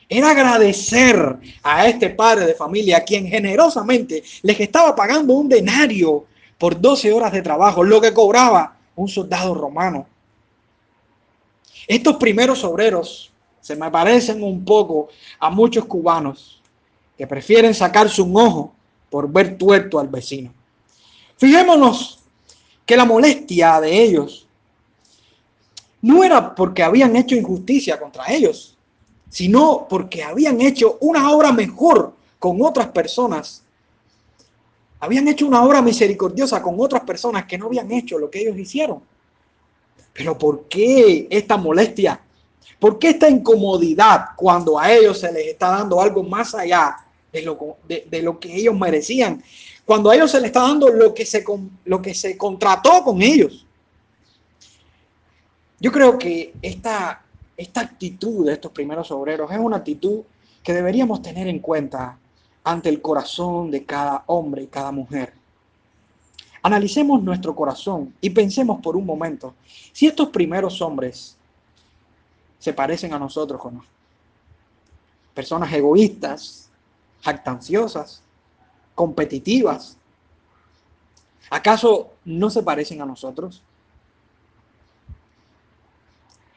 Era 0.07 0.31
agradecer 0.31 1.37
a 1.61 1.85
este 1.85 2.11
padre 2.11 2.45
de 2.45 2.53
familia, 2.53 3.03
quien 3.03 3.27
generosamente 3.27 4.23
les 4.43 4.57
estaba 4.61 4.95
pagando 4.95 5.33
un 5.33 5.49
denario 5.49 6.23
por 6.57 6.79
12 6.79 7.11
horas 7.11 7.33
de 7.33 7.41
trabajo, 7.41 7.83
lo 7.83 7.99
que 7.99 8.13
cobraba 8.13 8.77
un 8.95 9.09
soldado 9.09 9.53
romano. 9.53 10.07
Estos 11.85 12.15
primeros 12.15 12.63
obreros 12.63 13.33
se 13.67 13.75
me 13.75 13.91
parecen 13.91 14.41
un 14.43 14.63
poco 14.63 15.09
a 15.39 15.49
muchos 15.49 15.83
cubanos 15.83 16.61
que 17.17 17.27
prefieren 17.27 17.73
sacarse 17.73 18.21
un 18.21 18.33
ojo 18.37 18.73
por 19.09 19.29
ver 19.29 19.57
tuerto 19.57 19.99
al 19.99 20.07
vecino. 20.07 20.53
Fijémonos 21.35 22.23
que 22.85 22.95
la 22.95 23.03
molestia 23.03 23.81
de 23.81 24.01
ellos 24.01 24.47
no 26.01 26.23
era 26.23 26.55
porque 26.55 26.81
habían 26.81 27.13
hecho 27.17 27.35
injusticia 27.35 27.99
contra 27.99 28.31
ellos, 28.31 28.77
sino 29.29 29.85
porque 29.89 30.23
habían 30.23 30.61
hecho 30.61 30.97
una 31.01 31.29
obra 31.29 31.51
mejor 31.51 32.13
con 32.39 32.61
otras 32.61 32.87
personas. 32.87 33.63
Habían 35.01 35.27
hecho 35.27 35.45
una 35.45 35.61
obra 35.61 35.81
misericordiosa 35.81 36.61
con 36.61 36.75
otras 36.79 37.03
personas 37.03 37.43
que 37.43 37.57
no 37.57 37.65
habían 37.65 37.91
hecho 37.91 38.17
lo 38.17 38.29
que 38.29 38.39
ellos 38.39 38.57
hicieron. 38.57 39.01
Pero 40.13 40.37
¿por 40.37 40.69
qué 40.69 41.27
esta 41.29 41.57
molestia? 41.57 42.21
¿Por 42.79 42.99
qué 42.99 43.09
esta 43.09 43.29
incomodidad 43.29 44.29
cuando 44.35 44.77
a 44.77 44.91
ellos 44.91 45.19
se 45.19 45.31
les 45.31 45.47
está 45.47 45.69
dando 45.69 45.99
algo 45.99 46.23
más 46.23 46.53
allá 46.53 46.97
de 47.31 47.41
lo, 47.41 47.77
de, 47.87 48.21
lo 48.21 48.39
que 48.39 48.55
ellos 48.55 48.77
merecían? 48.77 49.43
Cuando 49.85 50.09
a 50.09 50.15
ellos 50.15 50.31
se 50.31 50.39
les 50.39 50.47
está 50.47 50.61
dando 50.61 50.89
lo 50.89 51.13
que 51.13 51.25
se, 51.25 51.43
lo 51.85 52.01
que 52.01 52.13
se 52.13 52.37
contrató 52.37 53.03
con 53.03 53.21
ellos. 53.21 53.65
Yo 55.79 55.91
creo 55.91 56.17
que 56.17 56.53
esta, 56.61 57.23
esta 57.55 57.81
actitud 57.81 58.45
de 58.45 58.53
estos 58.53 58.71
primeros 58.71 59.11
obreros 59.11 59.51
es 59.51 59.59
una 59.59 59.77
actitud 59.77 60.21
que 60.63 60.73
deberíamos 60.73 61.21
tener 61.21 61.47
en 61.47 61.59
cuenta 61.59 62.17
ante 62.63 62.89
el 62.89 63.01
corazón 63.01 63.71
de 63.71 63.85
cada 63.85 64.23
hombre 64.27 64.63
y 64.63 64.67
cada 64.67 64.91
mujer. 64.91 65.33
Analicemos 66.61 67.23
nuestro 67.23 67.55
corazón 67.55 68.13
y 68.19 68.29
pensemos 68.29 68.81
por 68.81 68.97
un 68.97 69.05
momento 69.05 69.53
si 69.93 70.07
estos 70.07 70.29
primeros 70.29 70.81
hombres 70.81 71.36
se 72.59 72.73
parecen 72.73 73.13
a 73.13 73.19
nosotros 73.19 73.61
no. 73.71 73.83
Personas 75.33 75.71
egoístas, 75.71 76.69
jactanciosas, 77.21 78.23
competitivas. 78.95 79.97
¿Acaso 81.49 82.13
no 82.25 82.49
se 82.49 82.63
parecen 82.63 83.01
a 83.01 83.05
nosotros? 83.05 83.61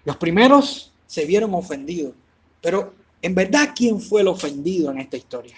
Los 0.04 0.16
primeros 0.16 0.92
se 1.06 1.26
vieron 1.26 1.54
ofendidos, 1.54 2.14
pero 2.60 2.94
en 3.22 3.34
verdad, 3.34 3.70
¿quién 3.76 4.00
fue 4.00 4.22
el 4.22 4.28
ofendido 4.28 4.90
en 4.90 4.98
esta 4.98 5.16
historia? 5.16 5.56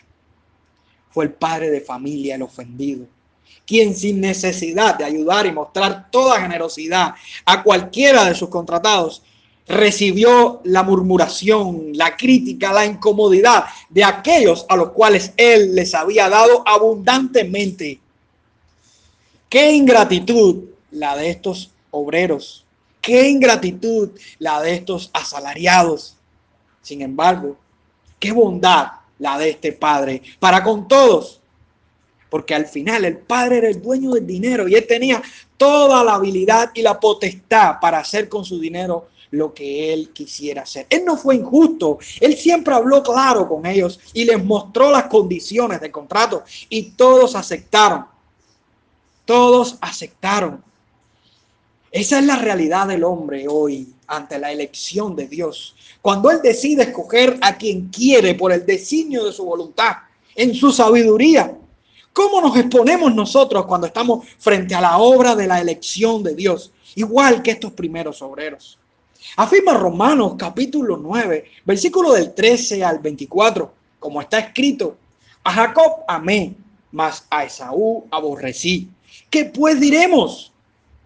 Fue 1.11 1.25
el 1.25 1.33
padre 1.33 1.71
de 1.71 1.81
familia 1.81 2.35
el 2.35 2.43
ofendido, 2.43 3.07
quien 3.65 3.95
sin 3.95 4.21
necesidad 4.21 4.99
de 4.99 5.05
ayudar 5.05 5.47
y 5.47 5.53
mostrar 5.53 6.11
toda 6.11 6.41
generosidad 6.41 7.15
a 7.45 7.63
cualquiera 7.63 8.25
de 8.25 8.35
sus 8.35 8.49
contratados, 8.49 9.23
recibió 9.67 10.61
la 10.65 10.83
murmuración, 10.83 11.91
la 11.95 12.17
crítica, 12.17 12.73
la 12.73 12.85
incomodidad 12.85 13.65
de 13.89 14.05
aquellos 14.05 14.67
a 14.69 14.77
los 14.77 14.91
cuales 14.91 15.33
él 15.37 15.75
les 15.75 15.95
había 15.95 16.29
dado 16.29 16.63
abundantemente. 16.67 18.01
Qué 19.49 19.73
ingratitud 19.73 20.65
la 20.91 21.17
de 21.17 21.31
estos 21.31 21.71
obreros, 21.91 22.65
qué 23.01 23.29
ingratitud 23.29 24.11
la 24.39 24.61
de 24.61 24.75
estos 24.75 25.11
asalariados. 25.13 26.17
Sin 26.81 27.03
embargo, 27.03 27.57
qué 28.19 28.33
bondad 28.33 28.89
la 29.19 29.39
de 29.39 29.51
este 29.51 29.73
padre 29.73 30.23
para 30.39 30.63
con 30.63 30.89
todos. 30.89 31.41
Porque 32.29 32.55
al 32.55 32.67
final 32.67 33.05
el 33.05 33.19
padre 33.19 33.59
era 33.59 33.69
el 33.69 33.83
dueño 33.83 34.13
del 34.13 34.27
dinero 34.27 34.67
y 34.67 34.75
él 34.75 34.87
tenía 34.87 35.23
toda 35.59 36.03
la 36.03 36.15
habilidad 36.15 36.71
y 36.75 36.81
la 36.81 36.99
potestad 36.99 37.75
para 37.79 37.99
hacer 37.99 38.29
con 38.29 38.45
su 38.45 38.59
dinero 38.59 39.09
lo 39.33 39.53
que 39.53 39.93
él 39.93 40.11
quisiera 40.13 40.63
hacer. 40.63 40.87
Él 40.89 41.05
no 41.05 41.17
fue 41.17 41.37
injusto, 41.37 41.99
él 42.21 42.37
siempre 42.37 42.75
habló 42.75 43.03
claro 43.03 43.49
con 43.49 43.67
ellos 43.67 43.99
y 44.13 44.25
les 44.25 44.43
mostró 44.43 44.91
las 44.91 45.05
condiciones 45.05 45.81
del 45.81 45.91
contrato 45.91 46.45
y 46.69 46.91
todos 46.93 47.35
aceptaron. 47.35 48.07
Todos 49.25 49.79
aceptaron. 49.81 50.63
Esa 51.91 52.19
es 52.19 52.27
la 52.27 52.37
realidad 52.37 52.87
del 52.87 53.05
hombre 53.05 53.47
hoy 53.49 53.95
ante 54.07 54.39
la 54.39 54.53
elección 54.53 55.17
de 55.17 55.29
Dios. 55.29 55.75
Cuando 56.03 56.31
Él 56.31 56.41
decide 56.43 56.83
escoger 56.85 57.39
a 57.41 57.57
quien 57.57 57.89
quiere 57.89 58.35
por 58.35 58.53
el 58.53 58.67
designio 58.67 59.25
de 59.25 59.33
su 59.33 59.45
voluntad, 59.45 59.97
en 60.35 60.55
su 60.55 60.73
sabiduría, 60.73 61.57
¿cómo 62.13 62.41
nos 62.41 62.57
exponemos 62.57 63.15
nosotros 63.15 63.65
cuando 63.67 63.87
estamos 63.87 64.27
frente 64.39 64.75
a 64.75 64.81
la 64.81 64.99
obra 64.99 65.35
de 65.35 65.47
la 65.47 65.61
elección 65.61 66.23
de 66.23 66.35
Dios? 66.35 66.73
Igual 66.95 67.43
que 67.43 67.53
estos 67.53 67.73
primeros 67.73 68.21
obreros. 68.21 68.79
Afirma 69.37 69.75
Romanos 69.75 70.35
capítulo 70.39 70.97
9, 70.97 71.45
versículo 71.65 72.13
del 72.13 72.35
13 72.35 72.85
al 72.85 72.99
24, 72.99 73.73
como 73.99 74.21
está 74.21 74.39
escrito, 74.39 74.97
a 75.45 75.53
Jacob 75.53 76.05
amé, 76.09 76.55
mas 76.91 77.27
a 77.31 77.45
Esaú 77.45 78.07
aborrecí, 78.11 78.89
¿Qué 79.31 79.47
pues 79.47 79.81
diremos? 79.81 80.53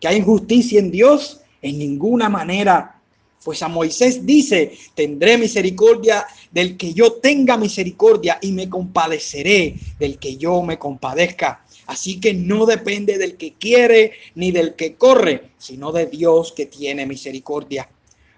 ¿Que 0.00 0.09
hay 0.09 0.16
injusticia 0.16 0.79
en 0.79 0.90
Dios? 0.90 1.40
En 1.62 1.79
ninguna 1.79 2.29
manera. 2.29 3.00
Pues 3.44 3.62
a 3.62 3.68
Moisés 3.68 4.26
dice, 4.26 4.76
tendré 4.94 5.38
misericordia 5.38 6.26
del 6.50 6.76
que 6.76 6.92
yo 6.92 7.12
tenga 7.14 7.57
misericordia 7.57 8.38
y 8.40 8.50
me 8.50 8.68
compadeceré 8.68 9.76
del 10.00 10.18
que 10.18 10.37
yo 10.37 10.62
me 10.62 10.79
compadezca. 10.79 11.64
Así 11.87 12.18
que 12.18 12.35
no 12.35 12.66
depende 12.66 13.18
del 13.18 13.37
que 13.37 13.55
quiere 13.55 14.12
ni 14.35 14.50
del 14.50 14.74
que 14.74 14.96
corre, 14.96 15.50
sino 15.59 15.92
de 15.92 16.07
Dios 16.07 16.52
que 16.52 16.66
tiene 16.66 17.07
misericordia. 17.07 17.88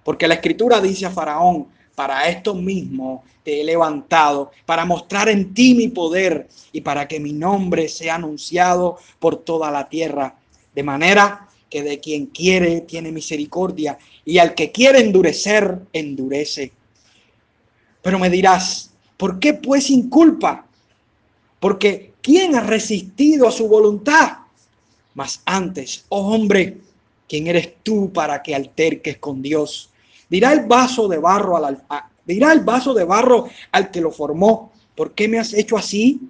Porque 0.08 0.26
la 0.26 0.36
escritura 0.36 0.80
dice 0.80 1.04
a 1.04 1.10
Faraón, 1.10 1.66
para 1.94 2.30
esto 2.30 2.54
mismo 2.54 3.24
te 3.42 3.60
he 3.60 3.64
levantado, 3.64 4.52
para 4.64 4.86
mostrar 4.86 5.28
en 5.28 5.52
ti 5.52 5.74
mi 5.74 5.88
poder 5.88 6.48
y 6.72 6.80
para 6.80 7.06
que 7.06 7.20
mi 7.20 7.34
nombre 7.34 7.90
sea 7.90 8.14
anunciado 8.14 8.96
por 9.18 9.36
toda 9.36 9.70
la 9.70 9.86
tierra. 9.86 10.34
De 10.74 10.82
manera 10.82 11.46
que 11.68 11.82
de 11.82 12.00
quien 12.00 12.24
quiere 12.24 12.80
tiene 12.80 13.12
misericordia 13.12 13.98
y 14.24 14.38
al 14.38 14.54
que 14.54 14.72
quiere 14.72 15.00
endurecer, 15.00 15.78
endurece. 15.92 16.72
Pero 18.00 18.18
me 18.18 18.30
dirás, 18.30 18.90
¿por 19.18 19.38
qué 19.38 19.52
pues 19.52 19.88
sin 19.88 20.08
culpa? 20.08 20.64
Porque 21.60 22.14
¿quién 22.22 22.54
ha 22.54 22.60
resistido 22.60 23.46
a 23.46 23.52
su 23.52 23.68
voluntad? 23.68 24.38
Mas 25.12 25.42
antes, 25.44 26.06
oh 26.08 26.32
hombre, 26.32 26.78
¿quién 27.28 27.46
eres 27.46 27.74
tú 27.82 28.10
para 28.10 28.42
que 28.42 28.54
alterques 28.54 29.18
con 29.18 29.42
Dios? 29.42 29.90
Dirá 30.28 30.52
el 30.52 30.66
vaso 30.66 31.08
de 31.08 31.18
barro 31.18 31.56
al, 31.56 31.82
dirá 32.26 32.52
el 32.52 32.60
vaso 32.60 32.92
de 32.92 33.04
barro 33.04 33.48
al 33.72 33.90
que 33.90 34.00
lo 34.00 34.10
formó, 34.10 34.72
¿por 34.94 35.12
qué 35.12 35.28
me 35.28 35.38
has 35.38 35.54
hecho 35.54 35.76
así? 35.76 36.20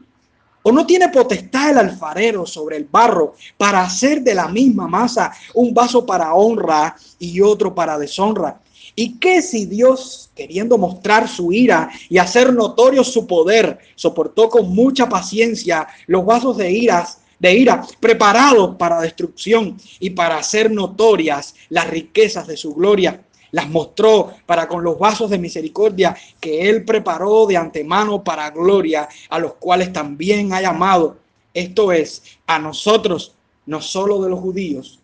¿O 0.62 0.72
no 0.72 0.84
tiene 0.84 1.08
potestad 1.08 1.70
el 1.70 1.78
alfarero 1.78 2.44
sobre 2.44 2.76
el 2.76 2.84
barro 2.84 3.34
para 3.56 3.82
hacer 3.82 4.22
de 4.22 4.34
la 4.34 4.48
misma 4.48 4.86
masa 4.86 5.32
un 5.54 5.72
vaso 5.72 6.04
para 6.04 6.34
honra 6.34 6.96
y 7.18 7.40
otro 7.40 7.74
para 7.74 7.98
deshonra? 7.98 8.60
¿Y 8.94 9.18
qué 9.18 9.42
si 9.42 9.66
Dios, 9.66 10.30
queriendo 10.34 10.76
mostrar 10.76 11.28
su 11.28 11.52
ira 11.52 11.88
y 12.08 12.18
hacer 12.18 12.52
notorio 12.52 13.04
su 13.04 13.26
poder, 13.26 13.78
soportó 13.94 14.48
con 14.48 14.74
mucha 14.74 15.08
paciencia 15.08 15.86
los 16.06 16.26
vasos 16.26 16.56
de 16.56 16.70
iras 16.70 17.18
de 17.38 17.54
ira 17.54 17.86
preparados 18.00 18.74
para 18.76 19.00
destrucción 19.00 19.76
y 20.00 20.10
para 20.10 20.38
hacer 20.38 20.70
notorias 20.72 21.54
las 21.68 21.88
riquezas 21.88 22.46
de 22.48 22.56
su 22.56 22.74
gloria? 22.74 23.22
Las 23.50 23.68
mostró 23.68 24.34
para 24.46 24.68
con 24.68 24.82
los 24.84 24.98
vasos 24.98 25.30
de 25.30 25.38
misericordia 25.38 26.16
que 26.40 26.68
Él 26.68 26.84
preparó 26.84 27.46
de 27.46 27.56
antemano 27.56 28.22
para 28.22 28.50
gloria, 28.50 29.08
a 29.28 29.38
los 29.38 29.54
cuales 29.54 29.92
también 29.92 30.52
ha 30.52 30.60
llamado, 30.60 31.16
esto 31.54 31.92
es, 31.92 32.22
a 32.46 32.58
nosotros, 32.58 33.34
no 33.66 33.80
solo 33.80 34.22
de 34.22 34.30
los 34.30 34.40
judíos, 34.40 35.00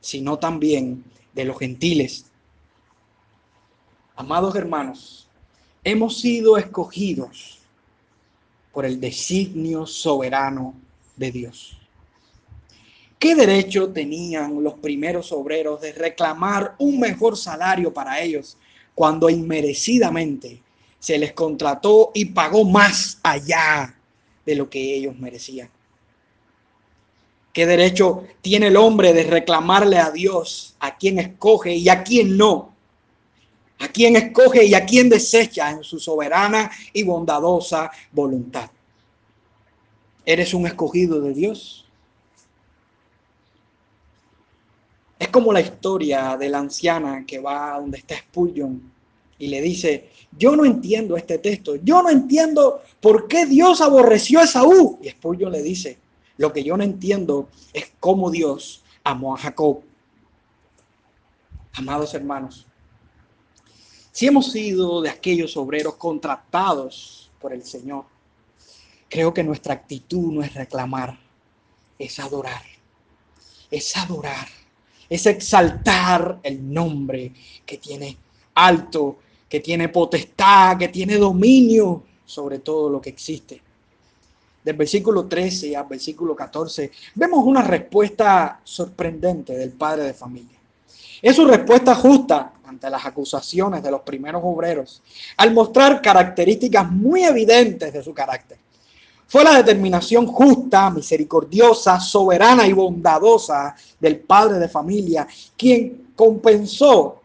sino 0.00 0.38
también 0.38 1.04
de 1.34 1.44
los 1.44 1.58
gentiles. 1.58 2.26
Amados 4.14 4.54
hermanos, 4.54 5.28
hemos 5.84 6.20
sido 6.20 6.56
escogidos 6.56 7.58
por 8.72 8.84
el 8.84 9.00
designio 9.00 9.86
soberano 9.86 10.74
de 11.16 11.30
Dios. 11.30 11.78
¿Qué 13.18 13.34
derecho 13.34 13.92
tenían 13.92 14.62
los 14.62 14.74
primeros 14.74 15.32
obreros 15.32 15.80
de 15.80 15.92
reclamar 15.92 16.74
un 16.78 17.00
mejor 17.00 17.36
salario 17.36 17.92
para 17.92 18.20
ellos 18.20 18.58
cuando 18.94 19.30
inmerecidamente 19.30 20.62
se 20.98 21.18
les 21.18 21.32
contrató 21.32 22.10
y 22.14 22.26
pagó 22.26 22.64
más 22.64 23.18
allá 23.22 23.94
de 24.44 24.54
lo 24.54 24.68
que 24.68 24.96
ellos 24.96 25.18
merecían? 25.18 25.70
¿Qué 27.54 27.64
derecho 27.64 28.24
tiene 28.42 28.66
el 28.66 28.76
hombre 28.76 29.14
de 29.14 29.22
reclamarle 29.22 29.96
a 29.96 30.10
Dios 30.10 30.76
a 30.78 30.94
quien 30.94 31.18
escoge 31.18 31.74
y 31.74 31.88
a 31.88 32.02
quien 32.02 32.36
no? 32.36 32.74
A 33.78 33.88
quien 33.88 34.14
escoge 34.16 34.66
y 34.66 34.74
a 34.74 34.84
quien 34.84 35.08
desecha 35.08 35.70
en 35.70 35.82
su 35.82 35.98
soberana 35.98 36.70
y 36.92 37.02
bondadosa 37.02 37.90
voluntad. 38.12 38.70
¿Eres 40.26 40.52
un 40.52 40.66
escogido 40.66 41.18
de 41.22 41.32
Dios? 41.32 41.85
Es 45.18 45.28
como 45.28 45.52
la 45.52 45.60
historia 45.60 46.36
de 46.36 46.48
la 46.48 46.58
anciana 46.58 47.24
que 47.26 47.38
va 47.38 47.78
donde 47.80 47.98
está 47.98 48.16
Spurgeon 48.18 48.92
y 49.38 49.48
le 49.48 49.60
dice, 49.60 50.10
yo 50.36 50.56
no 50.56 50.64
entiendo 50.64 51.16
este 51.16 51.38
texto, 51.38 51.76
yo 51.76 52.02
no 52.02 52.10
entiendo 52.10 52.82
por 53.00 53.28
qué 53.28 53.46
Dios 53.46 53.80
aborreció 53.80 54.40
a 54.40 54.46
Saúl. 54.46 54.98
Y 55.02 55.10
Spurgeon 55.10 55.52
le 55.52 55.62
dice, 55.62 55.98
lo 56.36 56.52
que 56.52 56.62
yo 56.62 56.76
no 56.76 56.84
entiendo 56.84 57.48
es 57.72 57.92
cómo 58.00 58.30
Dios 58.30 58.82
amó 59.04 59.34
a 59.34 59.38
Jacob. 59.38 59.82
Amados 61.74 62.14
hermanos, 62.14 62.66
si 64.12 64.26
hemos 64.26 64.52
sido 64.52 65.02
de 65.02 65.10
aquellos 65.10 65.56
obreros 65.56 65.96
contratados 65.96 67.30
por 67.38 67.52
el 67.52 67.62
Señor, 67.62 68.04
creo 69.08 69.32
que 69.32 69.44
nuestra 69.44 69.74
actitud 69.74 70.32
no 70.32 70.42
es 70.42 70.54
reclamar, 70.54 71.18
es 71.98 72.18
adorar, 72.18 72.62
es 73.70 73.94
adorar 73.96 74.48
es 75.08 75.26
exaltar 75.26 76.38
el 76.42 76.72
nombre 76.72 77.32
que 77.64 77.78
tiene 77.78 78.16
alto, 78.54 79.18
que 79.48 79.60
tiene 79.60 79.88
potestad, 79.88 80.78
que 80.78 80.88
tiene 80.88 81.16
dominio 81.16 82.02
sobre 82.24 82.58
todo 82.58 82.90
lo 82.90 83.00
que 83.00 83.10
existe. 83.10 83.62
Del 84.64 84.76
versículo 84.76 85.26
13 85.26 85.76
al 85.76 85.86
versículo 85.86 86.34
14 86.34 86.90
vemos 87.14 87.44
una 87.44 87.62
respuesta 87.62 88.60
sorprendente 88.64 89.56
del 89.56 89.70
padre 89.70 90.04
de 90.04 90.14
familia. 90.14 90.58
Es 91.22 91.36
su 91.36 91.46
respuesta 91.46 91.94
justa 91.94 92.52
ante 92.64 92.90
las 92.90 93.06
acusaciones 93.06 93.82
de 93.82 93.90
los 93.90 94.00
primeros 94.02 94.42
obreros, 94.44 95.02
al 95.36 95.54
mostrar 95.54 96.02
características 96.02 96.90
muy 96.90 97.22
evidentes 97.22 97.92
de 97.92 98.02
su 98.02 98.12
carácter. 98.12 98.58
Fue 99.28 99.42
la 99.42 99.56
determinación 99.56 100.26
justa, 100.26 100.88
misericordiosa, 100.90 101.98
soberana 101.98 102.66
y 102.66 102.72
bondadosa 102.72 103.74
del 103.98 104.20
padre 104.20 104.58
de 104.58 104.68
familia 104.68 105.26
quien 105.56 106.12
compensó 106.14 107.20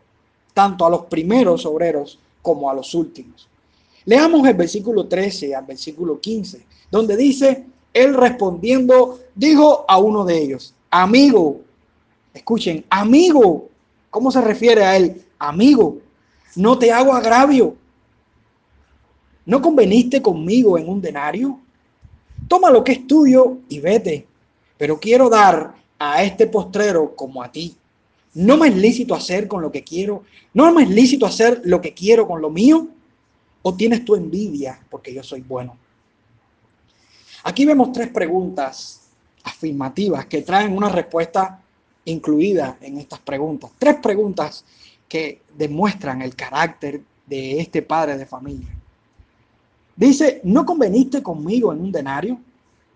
tanto 0.53 0.85
a 0.85 0.89
los 0.89 1.05
primeros 1.05 1.65
obreros 1.65 2.19
como 2.41 2.69
a 2.69 2.73
los 2.73 2.93
últimos. 2.95 3.47
Leamos 4.05 4.47
el 4.47 4.55
versículo 4.55 5.07
13 5.07 5.55
al 5.55 5.65
versículo 5.65 6.19
15, 6.19 6.65
donde 6.89 7.15
dice, 7.15 7.65
él 7.93 8.15
respondiendo, 8.15 9.19
dijo 9.35 9.85
a 9.87 9.97
uno 9.99 10.25
de 10.25 10.41
ellos, 10.41 10.73
amigo, 10.89 11.61
escuchen, 12.33 12.83
amigo, 12.89 13.69
¿cómo 14.09 14.31
se 14.31 14.41
refiere 14.41 14.83
a 14.83 14.97
él? 14.97 15.23
Amigo, 15.37 15.97
no 16.55 16.79
te 16.79 16.91
hago 16.91 17.13
agravio. 17.13 17.75
¿No 19.45 19.61
conveniste 19.61 20.21
conmigo 20.21 20.77
en 20.77 20.89
un 20.89 21.01
denario? 21.01 21.59
Toma 22.47 22.69
lo 22.69 22.84
que 22.84 22.93
es 22.93 23.08
tuyo 23.08 23.58
y 23.69 23.80
vete, 23.80 24.27
pero 24.77 24.99
quiero 24.99 25.30
dar 25.30 25.75
a 25.99 26.23
este 26.23 26.47
postrero 26.47 27.15
como 27.15 27.43
a 27.43 27.51
ti. 27.51 27.75
¿No 28.34 28.58
me 28.58 28.69
es 28.69 28.75
lícito 28.75 29.13
hacer 29.13 29.47
con 29.47 29.62
lo 29.62 29.71
que 29.71 29.84
quiero? 29.84 30.23
¿No 30.54 30.71
me 30.73 30.84
es 30.84 30.89
lícito 30.89 31.25
hacer 31.25 31.62
lo 31.65 31.82
que 31.82 31.93
quiero 31.93 32.27
con 32.27 32.41
lo 32.41 32.49
mío? 32.49 32.88
¿O 33.62 33.75
tienes 33.75 34.04
tu 34.06 34.15
envidia 34.15 34.80
porque 34.89 35.13
yo 35.13 35.21
soy 35.21 35.41
bueno? 35.41 35.77
Aquí 37.43 37.65
vemos 37.65 37.91
tres 37.91 38.10
preguntas 38.10 39.01
afirmativas 39.43 40.25
que 40.27 40.41
traen 40.41 40.75
una 40.75 40.89
respuesta 40.89 41.62
incluida 42.06 42.77
en 42.82 42.97
estas 42.97 43.19
preguntas. 43.19 43.71
Tres 43.77 43.97
preguntas 44.01 44.63
que 45.08 45.41
demuestran 45.58 46.21
el 46.21 46.36
carácter 46.36 47.01
de 47.25 47.60
este 47.60 47.82
padre 47.82 48.17
de 48.17 48.25
familia. 48.25 48.80
Dice, 49.95 50.41
¿no 50.43 50.65
conveniste 50.65 51.21
conmigo 51.21 51.71
en 51.73 51.82
un 51.82 51.91
denario? 51.91 52.39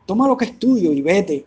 Toma 0.05 0.27
lo 0.27 0.37
que 0.37 0.45
es 0.45 0.59
tuyo 0.59 0.91
y 0.91 1.01
vete, 1.01 1.45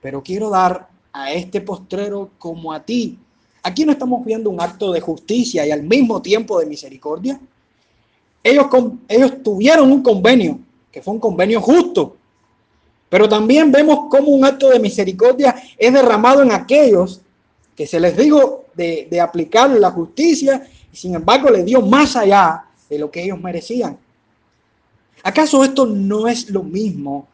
pero 0.00 0.22
quiero 0.22 0.50
dar 0.50 0.88
a 1.12 1.32
este 1.32 1.60
postrero 1.60 2.30
como 2.38 2.72
a 2.72 2.80
ti. 2.80 3.18
Aquí 3.62 3.84
no 3.84 3.92
estamos 3.92 4.24
viendo 4.24 4.48
un 4.50 4.60
acto 4.60 4.92
de 4.92 5.00
justicia 5.00 5.66
y 5.66 5.70
al 5.70 5.82
mismo 5.82 6.22
tiempo 6.22 6.60
de 6.60 6.66
misericordia. 6.66 7.40
Ellos, 8.42 8.66
ellos 9.08 9.42
tuvieron 9.42 9.90
un 9.90 10.02
convenio, 10.02 10.60
que 10.92 11.02
fue 11.02 11.14
un 11.14 11.20
convenio 11.20 11.60
justo, 11.60 12.16
pero 13.08 13.28
también 13.28 13.72
vemos 13.72 14.06
cómo 14.08 14.28
un 14.28 14.44
acto 14.44 14.70
de 14.70 14.78
misericordia 14.78 15.54
es 15.76 15.92
derramado 15.92 16.42
en 16.42 16.52
aquellos 16.52 17.20
que 17.74 17.86
se 17.86 17.98
les 17.98 18.16
dijo 18.16 18.64
de, 18.74 19.08
de 19.10 19.20
aplicar 19.20 19.70
la 19.70 19.90
justicia 19.90 20.68
y 20.92 20.96
sin 20.96 21.14
embargo 21.14 21.50
le 21.50 21.64
dio 21.64 21.82
más 21.82 22.16
allá 22.16 22.66
de 22.88 22.98
lo 22.98 23.10
que 23.10 23.24
ellos 23.24 23.40
merecían. 23.40 23.98
¿Acaso 25.22 25.64
esto 25.64 25.86
no 25.86 26.28
es 26.28 26.50
lo 26.50 26.62
mismo 26.62 27.26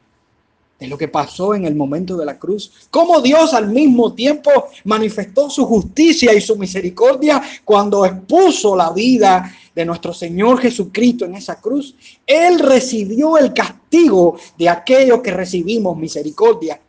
de 0.79 0.88
lo 0.88 0.99
que 0.99 1.09
pasó 1.09 1.55
en 1.55 1.64
el 1.64 1.75
momento 1.75 2.16
de 2.16 2.27
la 2.27 2.38
cruz? 2.38 2.73
¿Cómo 2.90 3.21
Dios 3.21 3.55
al 3.55 3.68
mismo 3.68 4.14
tiempo 4.14 4.51
manifestó 4.85 5.49
su 5.51 5.64
justicia 5.66 6.35
y 6.35 6.40
su 6.40 6.57
misericordia 6.57 7.42
cuando 7.64 8.05
expuso 8.05 8.75
la 8.75 8.90
vida 8.90 9.55
de 9.75 9.85
nuestro 9.85 10.12
Señor 10.12 10.59
Jesucristo 10.59 11.25
en 11.25 11.37
esa 11.37 11.61
cruz? 11.61 11.95
Él 12.27 12.59
recibió 12.59 13.38
el 13.38 13.53
castigo 13.53 14.37
de 14.59 14.68
aquellos 14.68 15.21
que 15.21 15.31
recibimos 15.31 15.97
misericordia. 15.97 16.81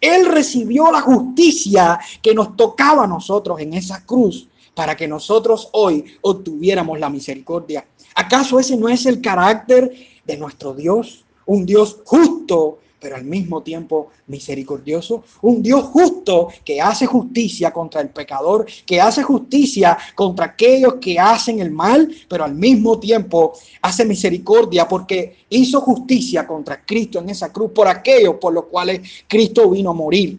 Él 0.00 0.26
recibió 0.26 0.90
la 0.90 1.00
justicia 1.00 1.98
que 2.22 2.34
nos 2.34 2.56
tocaba 2.56 3.04
a 3.04 3.08
nosotros 3.08 3.60
en 3.60 3.74
esa 3.74 4.04
cruz 4.04 4.48
para 4.74 4.96
que 4.96 5.08
nosotros 5.08 5.68
hoy 5.72 6.04
obtuviéramos 6.22 7.00
la 7.00 7.10
misericordia. 7.10 7.84
¿Acaso 8.14 8.60
ese 8.60 8.76
no 8.76 8.88
es 8.88 9.06
el 9.06 9.20
carácter 9.20 9.92
de 10.28 10.36
nuestro 10.36 10.74
Dios? 10.74 11.24
Un 11.46 11.66
Dios 11.66 11.98
justo 12.04 12.78
pero 13.00 13.16
al 13.16 13.24
mismo 13.24 13.62
tiempo 13.62 14.08
misericordioso, 14.26 15.22
un 15.42 15.62
Dios 15.62 15.84
justo 15.84 16.48
que 16.64 16.80
hace 16.80 17.06
justicia 17.06 17.70
contra 17.70 18.00
el 18.00 18.08
pecador, 18.10 18.66
que 18.84 19.00
hace 19.00 19.22
justicia 19.22 19.96
contra 20.14 20.46
aquellos 20.46 20.94
que 20.94 21.18
hacen 21.18 21.60
el 21.60 21.70
mal, 21.70 22.12
pero 22.28 22.44
al 22.44 22.54
mismo 22.54 22.98
tiempo 22.98 23.52
hace 23.82 24.04
misericordia 24.04 24.88
porque 24.88 25.44
hizo 25.50 25.80
justicia 25.80 26.46
contra 26.46 26.84
Cristo 26.84 27.20
en 27.20 27.30
esa 27.30 27.52
cruz 27.52 27.70
por 27.72 27.86
aquellos 27.86 28.34
por 28.36 28.52
los 28.52 28.64
cuales 28.64 29.00
Cristo 29.28 29.70
vino 29.70 29.90
a 29.90 29.94
morir. 29.94 30.38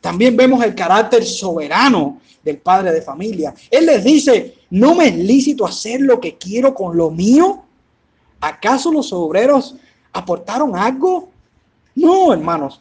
También 0.00 0.36
vemos 0.36 0.62
el 0.64 0.74
carácter 0.74 1.24
soberano 1.24 2.20
del 2.42 2.58
padre 2.58 2.92
de 2.92 3.00
familia. 3.00 3.54
Él 3.70 3.86
les 3.86 4.04
dice, 4.04 4.54
¿no 4.70 4.94
me 4.94 5.08
es 5.08 5.16
lícito 5.16 5.64
hacer 5.64 6.00
lo 6.00 6.20
que 6.20 6.36
quiero 6.36 6.74
con 6.74 6.96
lo 6.96 7.10
mío? 7.10 7.63
¿Acaso 8.46 8.92
los 8.92 9.12
obreros 9.12 9.76
¿Aportaron 10.14 10.76
algo? 10.76 11.28
No, 11.96 12.32
hermanos. 12.32 12.80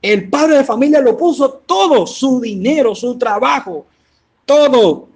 El 0.00 0.28
padre 0.28 0.58
de 0.58 0.64
familia 0.64 1.00
lo 1.00 1.16
puso 1.16 1.50
todo, 1.66 2.06
su 2.06 2.40
dinero, 2.40 2.94
su 2.94 3.16
trabajo, 3.16 3.86
todo. 4.44 5.08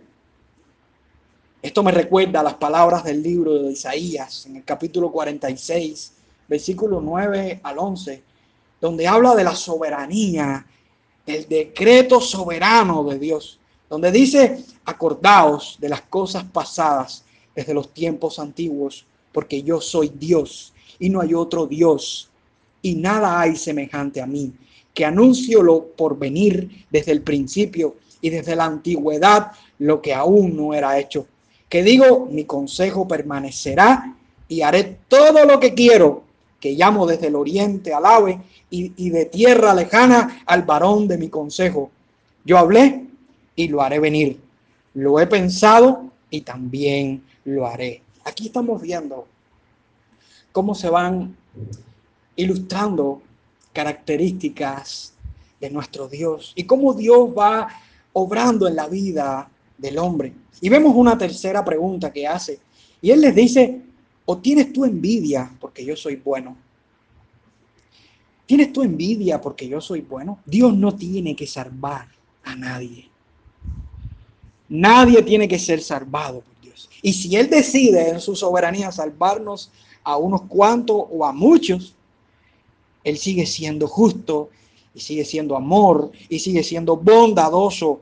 Esto 1.60 1.82
me 1.82 1.92
recuerda 1.92 2.42
las 2.42 2.54
palabras 2.54 3.04
del 3.04 3.22
libro 3.22 3.52
de 3.62 3.72
Isaías 3.72 4.46
en 4.46 4.56
el 4.56 4.64
capítulo 4.64 5.12
46, 5.12 6.12
versículo 6.48 7.02
9 7.02 7.60
al 7.62 7.78
11, 7.78 8.22
donde 8.80 9.06
habla 9.06 9.34
de 9.34 9.44
la 9.44 9.54
soberanía, 9.54 10.64
del 11.26 11.46
decreto 11.46 12.22
soberano 12.22 13.04
de 13.04 13.18
Dios, 13.18 13.58
donde 13.90 14.10
dice, 14.10 14.64
acordaos 14.86 15.76
de 15.78 15.90
las 15.90 16.00
cosas 16.02 16.44
pasadas 16.44 17.24
desde 17.54 17.74
los 17.74 17.92
tiempos 17.92 18.38
antiguos, 18.38 19.04
porque 19.32 19.62
yo 19.62 19.80
soy 19.80 20.12
Dios 20.14 20.72
y 20.98 21.10
no 21.10 21.20
hay 21.20 21.34
otro 21.34 21.66
Dios, 21.66 22.28
y 22.82 22.94
nada 22.94 23.40
hay 23.40 23.56
semejante 23.56 24.20
a 24.20 24.26
mí, 24.26 24.52
que 24.94 25.04
anuncio 25.04 25.62
lo 25.62 25.84
por 25.84 26.18
venir 26.18 26.86
desde 26.90 27.12
el 27.12 27.22
principio 27.22 27.96
y 28.20 28.30
desde 28.30 28.56
la 28.56 28.64
antigüedad 28.64 29.52
lo 29.78 30.00
que 30.02 30.14
aún 30.14 30.56
no 30.56 30.74
era 30.74 30.98
hecho. 30.98 31.26
Que 31.68 31.82
digo, 31.82 32.28
mi 32.30 32.44
consejo 32.44 33.06
permanecerá 33.06 34.16
y 34.48 34.62
haré 34.62 34.98
todo 35.08 35.44
lo 35.44 35.60
que 35.60 35.74
quiero, 35.74 36.24
que 36.60 36.72
llamo 36.72 37.06
desde 37.06 37.28
el 37.28 37.36
oriente 37.36 37.92
al 37.92 38.06
ave 38.06 38.40
y, 38.70 38.92
y 38.96 39.10
de 39.10 39.26
tierra 39.26 39.74
lejana 39.74 40.42
al 40.46 40.62
varón 40.62 41.06
de 41.06 41.18
mi 41.18 41.28
consejo. 41.28 41.90
Yo 42.44 42.58
hablé 42.58 43.04
y 43.54 43.68
lo 43.68 43.82
haré 43.82 44.00
venir. 44.00 44.40
Lo 44.94 45.20
he 45.20 45.26
pensado 45.26 46.10
y 46.30 46.40
también 46.40 47.22
lo 47.44 47.66
haré. 47.66 48.02
Aquí 48.28 48.48
estamos 48.48 48.82
viendo 48.82 49.26
cómo 50.52 50.74
se 50.74 50.90
van 50.90 51.34
ilustrando 52.36 53.22
características 53.72 55.14
de 55.58 55.70
nuestro 55.70 56.08
Dios 56.08 56.52
y 56.54 56.64
cómo 56.64 56.92
Dios 56.92 57.30
va 57.36 57.68
obrando 58.12 58.68
en 58.68 58.76
la 58.76 58.86
vida 58.86 59.48
del 59.78 59.96
hombre. 59.96 60.34
Y 60.60 60.68
vemos 60.68 60.94
una 60.94 61.16
tercera 61.16 61.64
pregunta 61.64 62.12
que 62.12 62.26
hace. 62.26 62.60
Y 63.00 63.10
él 63.12 63.22
les 63.22 63.34
dice, 63.34 63.80
¿o 64.26 64.36
tienes 64.36 64.74
tú 64.74 64.84
envidia 64.84 65.50
porque 65.58 65.82
yo 65.82 65.96
soy 65.96 66.16
bueno? 66.16 66.54
¿Tienes 68.44 68.74
tú 68.74 68.82
envidia 68.82 69.40
porque 69.40 69.66
yo 69.66 69.80
soy 69.80 70.02
bueno? 70.02 70.40
Dios 70.44 70.76
no 70.76 70.94
tiene 70.94 71.34
que 71.34 71.46
salvar 71.46 72.08
a 72.44 72.54
nadie. 72.54 73.08
Nadie 74.68 75.22
tiene 75.22 75.48
que 75.48 75.58
ser 75.58 75.80
salvado. 75.80 76.42
Y 77.02 77.12
si 77.12 77.36
Él 77.36 77.48
decide 77.48 78.10
en 78.10 78.20
su 78.20 78.34
soberanía 78.34 78.90
salvarnos 78.92 79.70
a 80.04 80.16
unos 80.16 80.42
cuantos 80.42 81.04
o 81.10 81.24
a 81.24 81.32
muchos, 81.32 81.94
Él 83.04 83.18
sigue 83.18 83.46
siendo 83.46 83.86
justo 83.86 84.50
y 84.94 85.00
sigue 85.00 85.24
siendo 85.24 85.56
amor 85.56 86.10
y 86.28 86.38
sigue 86.38 86.62
siendo 86.62 86.96
bondadoso. 86.96 88.00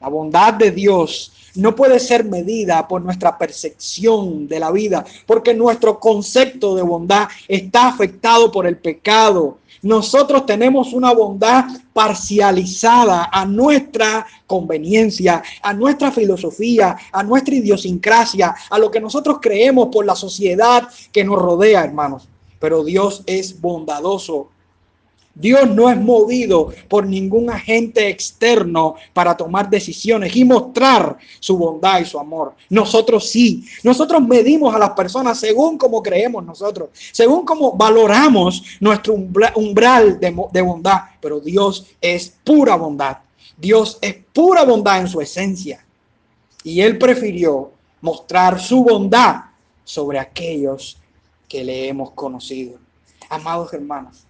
La 0.00 0.08
bondad 0.08 0.54
de 0.54 0.70
Dios 0.70 1.32
no 1.56 1.74
puede 1.74 1.98
ser 1.98 2.24
medida 2.24 2.86
por 2.86 3.02
nuestra 3.02 3.36
percepción 3.36 4.46
de 4.46 4.60
la 4.60 4.70
vida, 4.70 5.04
porque 5.26 5.54
nuestro 5.54 5.98
concepto 5.98 6.74
de 6.74 6.82
bondad 6.82 7.28
está 7.48 7.88
afectado 7.88 8.52
por 8.52 8.66
el 8.66 8.76
pecado. 8.76 9.58
Nosotros 9.82 10.44
tenemos 10.46 10.92
una 10.92 11.12
bondad 11.12 11.64
parcializada 11.92 13.30
a 13.32 13.46
nuestra 13.46 14.26
conveniencia, 14.46 15.42
a 15.62 15.72
nuestra 15.72 16.10
filosofía, 16.10 16.96
a 17.12 17.22
nuestra 17.22 17.54
idiosincrasia, 17.54 18.54
a 18.68 18.78
lo 18.78 18.90
que 18.90 19.00
nosotros 19.00 19.38
creemos 19.40 19.88
por 19.90 20.04
la 20.04 20.14
sociedad 20.14 20.88
que 21.12 21.24
nos 21.24 21.40
rodea, 21.40 21.84
hermanos. 21.84 22.28
Pero 22.58 22.84
Dios 22.84 23.22
es 23.26 23.60
bondadoso 23.60 24.50
Dios 25.38 25.68
no 25.68 25.90
es 25.90 26.00
movido 26.00 26.72
por 26.88 27.06
ningún 27.06 27.50
agente 27.50 28.08
externo 28.08 28.94
para 29.12 29.36
tomar 29.36 29.68
decisiones 29.68 30.34
y 30.34 30.46
mostrar 30.46 31.18
su 31.38 31.58
bondad 31.58 32.00
y 32.00 32.06
su 32.06 32.18
amor. 32.18 32.54
Nosotros 32.70 33.28
sí. 33.28 33.66
Nosotros 33.84 34.26
medimos 34.26 34.74
a 34.74 34.78
las 34.78 34.90
personas 34.90 35.38
según 35.38 35.76
como 35.76 36.02
creemos 36.02 36.42
nosotros, 36.42 36.88
según 37.12 37.44
como 37.44 37.72
valoramos 37.72 38.62
nuestro 38.80 39.12
umbral 39.12 40.18
de, 40.18 40.34
de 40.52 40.62
bondad. 40.62 41.00
Pero 41.20 41.38
Dios 41.38 41.86
es 42.00 42.34
pura 42.42 42.74
bondad. 42.76 43.18
Dios 43.58 43.98
es 44.00 44.16
pura 44.32 44.64
bondad 44.64 45.02
en 45.02 45.08
su 45.08 45.20
esencia. 45.20 45.84
Y 46.64 46.80
Él 46.80 46.96
prefirió 46.96 47.72
mostrar 48.00 48.58
su 48.58 48.82
bondad 48.82 49.36
sobre 49.84 50.18
aquellos 50.18 50.96
que 51.46 51.62
le 51.62 51.88
hemos 51.88 52.12
conocido. 52.12 52.78
Amados 53.28 53.72
hermanos, 53.74 54.25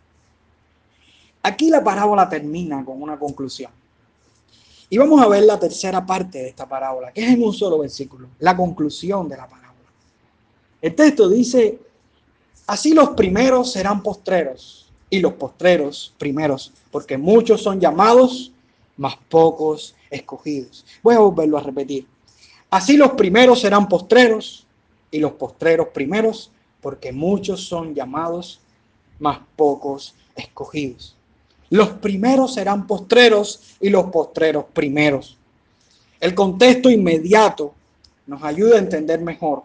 Aquí 1.46 1.70
la 1.70 1.84
parábola 1.84 2.28
termina 2.28 2.84
con 2.84 3.00
una 3.00 3.16
conclusión. 3.16 3.70
Y 4.90 4.98
vamos 4.98 5.22
a 5.22 5.28
ver 5.28 5.44
la 5.44 5.56
tercera 5.56 6.04
parte 6.04 6.38
de 6.38 6.48
esta 6.48 6.68
parábola, 6.68 7.12
que 7.12 7.22
es 7.24 7.30
en 7.30 7.40
un 7.40 7.52
solo 7.52 7.78
versículo, 7.78 8.30
la 8.40 8.56
conclusión 8.56 9.28
de 9.28 9.36
la 9.36 9.46
parábola. 9.46 9.88
El 10.82 10.96
texto 10.96 11.28
dice, 11.28 11.78
así 12.66 12.94
los 12.94 13.10
primeros 13.10 13.70
serán 13.70 14.02
postreros 14.02 14.90
y 15.08 15.20
los 15.20 15.34
postreros 15.34 16.12
primeros, 16.18 16.72
porque 16.90 17.16
muchos 17.16 17.62
son 17.62 17.78
llamados, 17.78 18.50
mas 18.96 19.14
pocos 19.28 19.94
escogidos. 20.10 20.84
Voy 21.00 21.14
a 21.14 21.20
volverlo 21.20 21.58
a 21.58 21.62
repetir. 21.62 22.08
Así 22.70 22.96
los 22.96 23.12
primeros 23.12 23.60
serán 23.60 23.88
postreros 23.88 24.66
y 25.12 25.20
los 25.20 25.30
postreros 25.34 25.90
primeros, 25.94 26.50
porque 26.80 27.12
muchos 27.12 27.68
son 27.68 27.94
llamados, 27.94 28.58
mas 29.20 29.38
pocos 29.54 30.16
escogidos. 30.34 31.15
Los 31.70 31.90
primeros 31.90 32.54
serán 32.54 32.86
postreros 32.86 33.76
y 33.80 33.88
los 33.88 34.06
postreros 34.06 34.66
primeros. 34.72 35.36
El 36.20 36.34
contexto 36.34 36.90
inmediato 36.90 37.74
nos 38.26 38.42
ayuda 38.42 38.76
a 38.76 38.80
entender 38.80 39.20
mejor. 39.20 39.62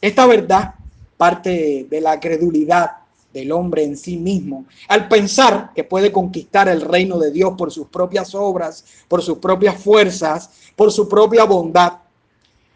Esta 0.00 0.26
verdad 0.26 0.74
parte 1.16 1.86
de 1.88 2.00
la 2.00 2.20
credulidad 2.20 2.90
del 3.32 3.52
hombre 3.52 3.84
en 3.84 3.96
sí 3.96 4.16
mismo, 4.16 4.64
al 4.88 5.08
pensar 5.08 5.72
que 5.74 5.84
puede 5.84 6.10
conquistar 6.10 6.68
el 6.68 6.80
reino 6.80 7.18
de 7.18 7.30
Dios 7.30 7.54
por 7.56 7.70
sus 7.70 7.86
propias 7.88 8.34
obras, 8.34 8.84
por 9.08 9.22
sus 9.22 9.38
propias 9.38 9.80
fuerzas, 9.82 10.50
por 10.74 10.90
su 10.90 11.08
propia 11.08 11.44
bondad. 11.44 11.98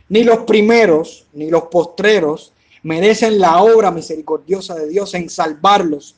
Ni 0.09 0.23
los 0.23 0.40
primeros 0.40 1.27
ni 1.33 1.51
los 1.51 1.64
postreros 1.64 2.53
merecen 2.83 3.39
la 3.39 3.62
obra 3.62 3.91
misericordiosa 3.91 4.74
de 4.74 4.89
Dios 4.89 5.14
en 5.14 5.31
salvarlos. 5.31 6.16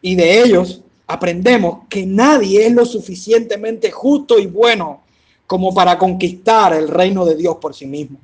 Y 0.00 0.14
de 0.14 0.42
ellos 0.42 0.82
aprendemos 1.06 1.80
que 1.88 2.06
nadie 2.06 2.66
es 2.66 2.72
lo 2.72 2.84
suficientemente 2.84 3.90
justo 3.90 4.38
y 4.38 4.46
bueno 4.46 5.00
como 5.46 5.74
para 5.74 5.98
conquistar 5.98 6.72
el 6.72 6.88
reino 6.88 7.24
de 7.24 7.36
Dios 7.36 7.56
por 7.56 7.74
sí 7.74 7.86
mismo. 7.86 8.18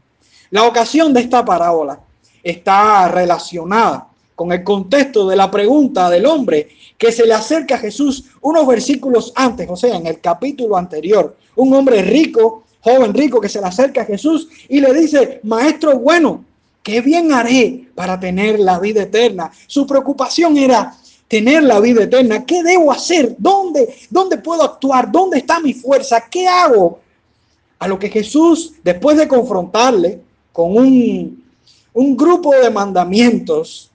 La 0.50 0.64
ocasión 0.64 1.12
de 1.12 1.20
esta 1.20 1.44
parábola 1.44 2.00
está 2.42 3.08
relacionada 3.08 4.08
con 4.34 4.52
el 4.52 4.64
contexto 4.64 5.28
de 5.28 5.36
la 5.36 5.50
pregunta 5.50 6.08
del 6.08 6.24
hombre 6.24 6.68
que 6.96 7.12
se 7.12 7.26
le 7.26 7.34
acerca 7.34 7.74
a 7.74 7.78
Jesús 7.78 8.24
unos 8.40 8.66
versículos 8.66 9.32
antes, 9.36 9.68
o 9.68 9.76
sea, 9.76 9.96
en 9.96 10.06
el 10.06 10.20
capítulo 10.20 10.76
anterior. 10.76 11.36
Un 11.56 11.74
hombre 11.74 12.02
rico, 12.02 12.64
joven 12.80 13.12
rico, 13.12 13.40
que 13.40 13.48
se 13.48 13.60
le 13.60 13.66
acerca 13.66 14.02
a 14.02 14.06
Jesús 14.06 14.48
y 14.68 14.80
le 14.80 14.92
dice, 14.94 15.40
maestro 15.42 15.98
bueno, 15.98 16.44
¿qué 16.82 17.00
bien 17.00 17.32
haré 17.32 17.88
para 17.94 18.18
tener 18.18 18.58
la 18.58 18.78
vida 18.78 19.02
eterna? 19.02 19.50
Su 19.66 19.86
preocupación 19.86 20.56
era, 20.56 20.94
tener 21.30 21.62
la 21.62 21.78
vida 21.78 22.02
eterna. 22.02 22.44
¿Qué 22.44 22.60
debo 22.64 22.90
hacer? 22.90 23.36
¿Dónde, 23.38 23.94
dónde 24.10 24.36
puedo 24.36 24.64
actuar? 24.64 25.12
¿Dónde 25.12 25.38
está 25.38 25.60
mi 25.60 25.72
fuerza? 25.72 26.24
¿Qué 26.28 26.48
hago? 26.48 26.98
A 27.78 27.86
lo 27.86 28.00
que 28.00 28.10
Jesús, 28.10 28.72
después 28.82 29.16
de 29.16 29.28
confrontarle 29.28 30.20
con 30.52 30.76
un, 30.76 31.44
un 31.94 32.16
grupo 32.16 32.52
de 32.52 32.68
mandamientos, 32.68 33.92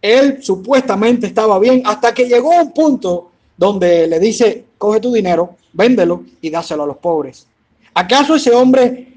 él 0.00 0.42
supuestamente 0.42 1.26
estaba 1.26 1.58
bien 1.58 1.82
hasta 1.84 2.14
que 2.14 2.26
llegó 2.26 2.54
a 2.54 2.62
un 2.62 2.72
punto 2.72 3.30
donde 3.54 4.06
le 4.06 4.18
dice, 4.18 4.64
coge 4.78 4.98
tu 4.98 5.12
dinero, 5.12 5.56
véndelo 5.74 6.24
y 6.40 6.48
dáselo 6.48 6.84
a 6.84 6.86
los 6.86 6.96
pobres. 6.96 7.46
¿Acaso 7.92 8.36
ese 8.36 8.54
hombre 8.54 9.12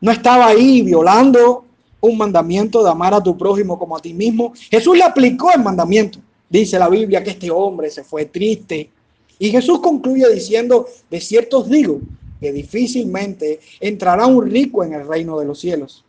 no 0.00 0.12
estaba 0.12 0.46
ahí 0.46 0.82
violando 0.82 1.64
un 2.02 2.18
mandamiento 2.18 2.84
de 2.84 2.90
amar 2.90 3.14
a 3.14 3.22
tu 3.22 3.36
prójimo 3.38 3.78
como 3.78 3.96
a 3.96 4.00
ti 4.00 4.12
mismo? 4.12 4.52
Jesús 4.70 4.96
le 4.96 5.04
aplicó 5.04 5.50
el 5.54 5.62
mandamiento. 5.62 6.18
Dice 6.48 6.78
la 6.78 6.88
Biblia 6.88 7.24
que 7.24 7.30
este 7.30 7.50
hombre 7.50 7.90
se 7.90 8.04
fue 8.04 8.26
triste. 8.26 8.90
Y 9.38 9.50
Jesús 9.50 9.80
concluye 9.80 10.28
diciendo, 10.28 10.86
de 11.10 11.20
cierto 11.20 11.60
os 11.60 11.70
digo, 11.70 12.00
que 12.40 12.52
difícilmente 12.52 13.60
entrará 13.80 14.26
un 14.26 14.48
rico 14.48 14.84
en 14.84 14.92
el 14.92 15.06
reino 15.06 15.38
de 15.38 15.46
los 15.46 15.60
cielos. 15.60 16.04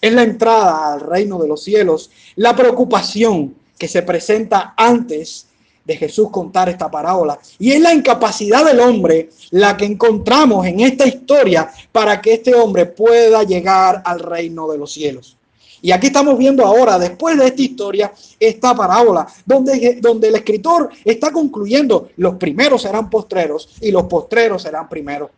Es 0.00 0.12
la 0.12 0.22
entrada 0.22 0.92
al 0.92 1.00
reino 1.00 1.38
de 1.38 1.48
los 1.48 1.62
cielos, 1.62 2.10
la 2.36 2.54
preocupación 2.54 3.54
que 3.78 3.88
se 3.88 4.02
presenta 4.02 4.74
antes 4.76 5.47
de 5.88 5.96
Jesús 5.96 6.28
contar 6.30 6.68
esta 6.68 6.90
parábola. 6.90 7.38
Y 7.58 7.72
es 7.72 7.80
la 7.80 7.94
incapacidad 7.94 8.62
del 8.62 8.78
hombre 8.78 9.30
la 9.50 9.74
que 9.74 9.86
encontramos 9.86 10.66
en 10.66 10.80
esta 10.80 11.08
historia 11.08 11.70
para 11.90 12.20
que 12.20 12.34
este 12.34 12.54
hombre 12.54 12.84
pueda 12.84 13.42
llegar 13.42 14.02
al 14.04 14.20
reino 14.20 14.70
de 14.70 14.76
los 14.76 14.92
cielos. 14.92 15.38
Y 15.80 15.90
aquí 15.90 16.08
estamos 16.08 16.36
viendo 16.36 16.64
ahora, 16.66 16.98
después 16.98 17.38
de 17.38 17.46
esta 17.46 17.62
historia, 17.62 18.12
esta 18.38 18.74
parábola, 18.74 19.26
donde, 19.46 19.98
donde 20.02 20.28
el 20.28 20.34
escritor 20.34 20.90
está 21.04 21.32
concluyendo, 21.32 22.10
los 22.16 22.34
primeros 22.34 22.82
serán 22.82 23.08
postreros 23.08 23.76
y 23.80 23.90
los 23.90 24.04
postreros 24.04 24.62
serán 24.62 24.90
primeros. 24.90 25.30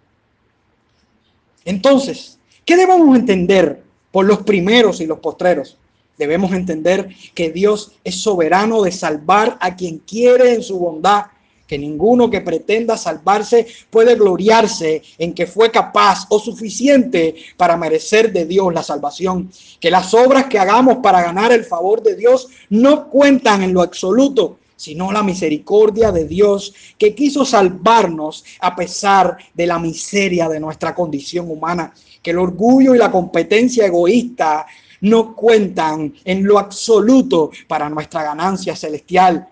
Entonces, 1.65 2.39
¿qué 2.65 2.77
debemos 2.77 3.17
entender 3.17 3.85
por 4.11 4.25
los 4.25 4.39
primeros 4.43 5.01
y 5.01 5.07
los 5.07 5.21
postreros? 5.21 5.77
Debemos 6.21 6.53
entender 6.53 7.09
que 7.35 7.51
Dios 7.51 7.93
es 8.05 8.21
soberano 8.21 8.83
de 8.83 8.93
salvar 8.93 9.57
a 9.59 9.75
quien 9.75 10.01
quiere 10.01 10.53
en 10.53 10.63
su 10.63 10.79
bondad 10.79 11.29
que 11.67 11.79
ninguno 11.79 12.29
que 12.29 12.43
pretenda 12.43 12.99
salvarse 12.99 13.67
puede 13.89 14.17
gloriarse 14.17 15.01
en 15.17 15.33
que 15.33 15.47
fue 15.47 15.71
capaz 15.71 16.27
o 16.29 16.39
suficiente 16.39 17.37
para 17.57 17.79
merecer 17.79 18.33
de 18.35 18.45
Dios 18.45 18.75
la 18.75 18.83
salvación. 18.83 19.51
Que 19.81 19.91
las 19.91 20.13
obras 20.13 20.45
que 20.47 20.59
hagamos 20.59 20.99
para 20.99 21.23
ganar 21.23 21.53
el 21.53 21.65
favor 21.65 22.03
de 22.03 22.17
Dios 22.17 22.49
no 22.69 23.09
cuentan 23.09 23.63
en 23.63 23.73
lo 23.73 23.81
absoluto, 23.81 24.59
sino 24.77 25.11
la 25.11 25.23
misericordia 25.23 26.13
de 26.13 26.27
Dios 26.27 26.75
que 26.99 27.15
quiso 27.15 27.47
salvarnos 27.47 28.45
a 28.61 28.77
pesar 28.77 29.39
de 29.55 29.67
la 29.67 29.79
miseria 29.79 30.51
de 30.51 30.61
nuestra 30.61 30.95
condición 30.95 31.51
humana. 31.51 31.95
Que 32.21 32.33
el 32.33 32.39
orgullo 32.39 32.95
y 32.95 32.99
la 32.99 33.11
competencia 33.11 33.87
egoísta 33.87 34.67
no 35.01 35.35
cuentan 35.35 36.15
en 36.25 36.45
lo 36.45 36.59
absoluto 36.59 37.51
para 37.67 37.89
nuestra 37.89 38.23
ganancia 38.23 38.77
celestial 38.77 39.49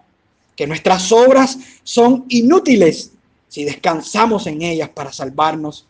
que 0.59 0.67
nuestras 0.67 1.13
obras 1.13 1.57
son 1.85 2.25
inútiles 2.29 3.13
si 3.49 3.65
descansamos 3.65 4.47
en 4.47 4.63
ellas 4.63 4.89
para 4.91 5.13
salvarnos, 5.13 5.87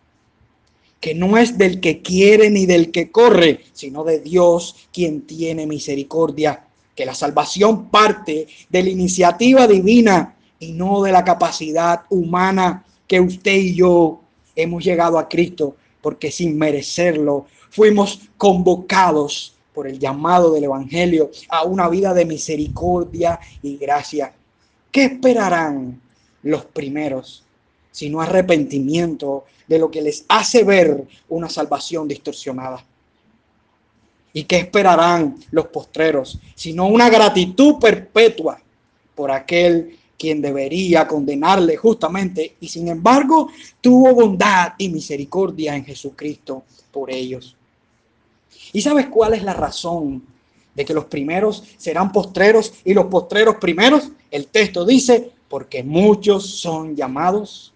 que 1.00 1.14
no 1.14 1.38
es 1.38 1.56
del 1.56 1.80
que 1.80 2.02
quiere 2.02 2.50
ni 2.50 2.66
del 2.66 2.90
que 2.90 3.10
corre, 3.10 3.64
sino 3.72 4.04
de 4.04 4.20
Dios 4.20 4.88
quien 4.92 5.22
tiene 5.22 5.66
misericordia, 5.66 6.64
que 6.94 7.06
la 7.06 7.14
salvación 7.14 7.88
parte 7.88 8.46
de 8.68 8.82
la 8.82 8.90
iniciativa 8.90 9.66
divina 9.66 10.36
y 10.58 10.72
no 10.72 11.02
de 11.02 11.12
la 11.12 11.24
capacidad 11.24 12.02
humana 12.10 12.84
que 13.06 13.20
usted 13.20 13.54
y 13.56 13.74
yo 13.74 14.20
hemos 14.54 14.84
llegado 14.84 15.18
a 15.18 15.28
Cristo, 15.28 15.76
porque 16.00 16.30
sin 16.30 16.58
merecerlo 16.58 17.46
fuimos 17.70 18.20
convocados 18.36 19.54
por 19.78 19.86
el 19.86 19.98
llamado 19.98 20.52
del 20.52 20.64
Evangelio 20.64 21.30
a 21.48 21.62
una 21.62 21.88
vida 21.88 22.12
de 22.12 22.24
misericordia 22.24 23.38
y 23.62 23.76
gracia. 23.76 24.32
¿Qué 24.90 25.04
esperarán 25.04 26.00
los 26.42 26.64
primeros 26.64 27.44
sino 27.92 28.20
arrepentimiento 28.20 29.44
de 29.66 29.78
lo 29.78 29.90
que 29.90 30.02
les 30.02 30.24
hace 30.28 30.64
ver 30.64 31.04
una 31.28 31.48
salvación 31.48 32.08
distorsionada? 32.08 32.84
¿Y 34.32 34.44
qué 34.44 34.56
esperarán 34.56 35.36
los 35.52 35.68
postreros 35.68 36.40
sino 36.56 36.88
una 36.88 37.08
gratitud 37.08 37.76
perpetua 37.78 38.60
por 39.14 39.30
aquel 39.30 39.96
quien 40.18 40.42
debería 40.42 41.06
condenarle 41.06 41.76
justamente 41.76 42.56
y 42.60 42.66
sin 42.66 42.88
embargo 42.88 43.50
tuvo 43.80 44.12
bondad 44.12 44.72
y 44.76 44.88
misericordia 44.88 45.76
en 45.76 45.84
Jesucristo 45.84 46.64
por 46.90 47.12
ellos? 47.12 47.57
¿Y 48.72 48.80
sabes 48.82 49.06
cuál 49.06 49.34
es 49.34 49.42
la 49.42 49.54
razón 49.54 50.22
de 50.74 50.84
que 50.84 50.94
los 50.94 51.06
primeros 51.06 51.64
serán 51.76 52.12
postreros 52.12 52.72
y 52.84 52.94
los 52.94 53.06
postreros 53.06 53.56
primeros? 53.56 54.10
El 54.30 54.46
texto 54.48 54.84
dice, 54.84 55.30
porque 55.48 55.82
muchos 55.82 56.46
son 56.60 56.94
llamados 56.94 57.72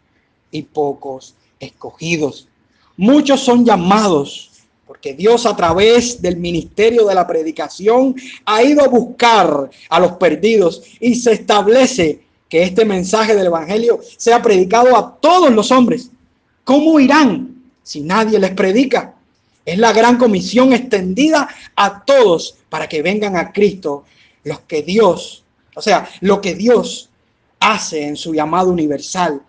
y 0.50 0.62
pocos 0.62 1.34
escogidos. 1.58 2.48
Muchos 2.96 3.40
son 3.40 3.64
llamados 3.64 4.50
porque 4.92 5.14
Dios 5.14 5.46
a 5.46 5.56
través 5.56 6.20
del 6.20 6.36
ministerio 6.36 7.06
de 7.06 7.14
la 7.14 7.26
predicación 7.26 8.14
ha 8.44 8.62
ido 8.62 8.84
a 8.84 8.88
buscar 8.88 9.70
a 9.88 9.98
los 10.00 10.12
perdidos 10.12 10.82
y 11.00 11.14
se 11.14 11.32
establece 11.32 12.20
que 12.46 12.62
este 12.62 12.84
mensaje 12.84 13.34
del 13.34 13.46
Evangelio 13.46 14.00
sea 14.18 14.42
predicado 14.42 14.94
a 14.94 15.16
todos 15.18 15.50
los 15.50 15.70
hombres. 15.70 16.10
¿Cómo 16.64 17.00
irán 17.00 17.62
si 17.82 18.02
nadie 18.02 18.38
les 18.38 18.50
predica? 18.50 19.11
Es 19.64 19.78
la 19.78 19.92
gran 19.92 20.18
comisión 20.18 20.72
extendida 20.72 21.48
a 21.76 22.04
todos 22.04 22.56
para 22.68 22.88
que 22.88 23.02
vengan 23.02 23.36
a 23.36 23.52
Cristo 23.52 24.04
los 24.44 24.60
que 24.60 24.82
Dios 24.82 25.42
o 25.74 25.80
sea, 25.80 26.08
lo 26.20 26.40
que 26.40 26.54
Dios 26.54 27.08
hace 27.60 28.06
en 28.06 28.16
su 28.16 28.34
llamado 28.34 28.70
universal. 28.70 29.42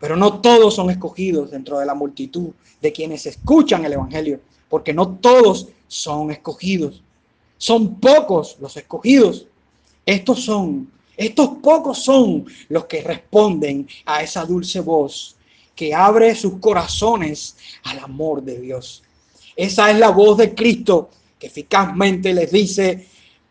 Pero 0.00 0.16
no 0.16 0.40
todos 0.40 0.74
son 0.74 0.90
escogidos 0.90 1.50
dentro 1.50 1.78
de 1.78 1.86
la 1.86 1.94
multitud 1.94 2.50
de 2.80 2.92
quienes 2.92 3.26
escuchan 3.26 3.84
el 3.84 3.94
Evangelio, 3.94 4.40
porque 4.68 4.92
no 4.92 5.16
todos 5.16 5.68
son 5.86 6.30
escogidos. 6.30 7.02
Son 7.56 7.96
pocos 7.96 8.56
los 8.60 8.76
escogidos. 8.76 9.46
Estos 10.06 10.44
son, 10.44 10.90
estos 11.16 11.48
pocos 11.62 12.02
son 12.02 12.46
los 12.68 12.86
que 12.86 13.02
responden 13.02 13.88
a 14.06 14.22
esa 14.22 14.44
dulce 14.44 14.80
voz 14.80 15.36
que 15.74 15.94
abre 15.94 16.34
sus 16.34 16.58
corazones 16.58 17.56
al 17.84 18.00
amor 18.00 18.42
de 18.42 18.60
Dios. 18.60 19.02
Esa 19.58 19.90
es 19.90 19.98
la 19.98 20.10
voz 20.10 20.38
de 20.38 20.54
Cristo 20.54 21.10
que 21.36 21.48
eficazmente 21.48 22.32
les 22.32 22.52
dice, 22.52 23.08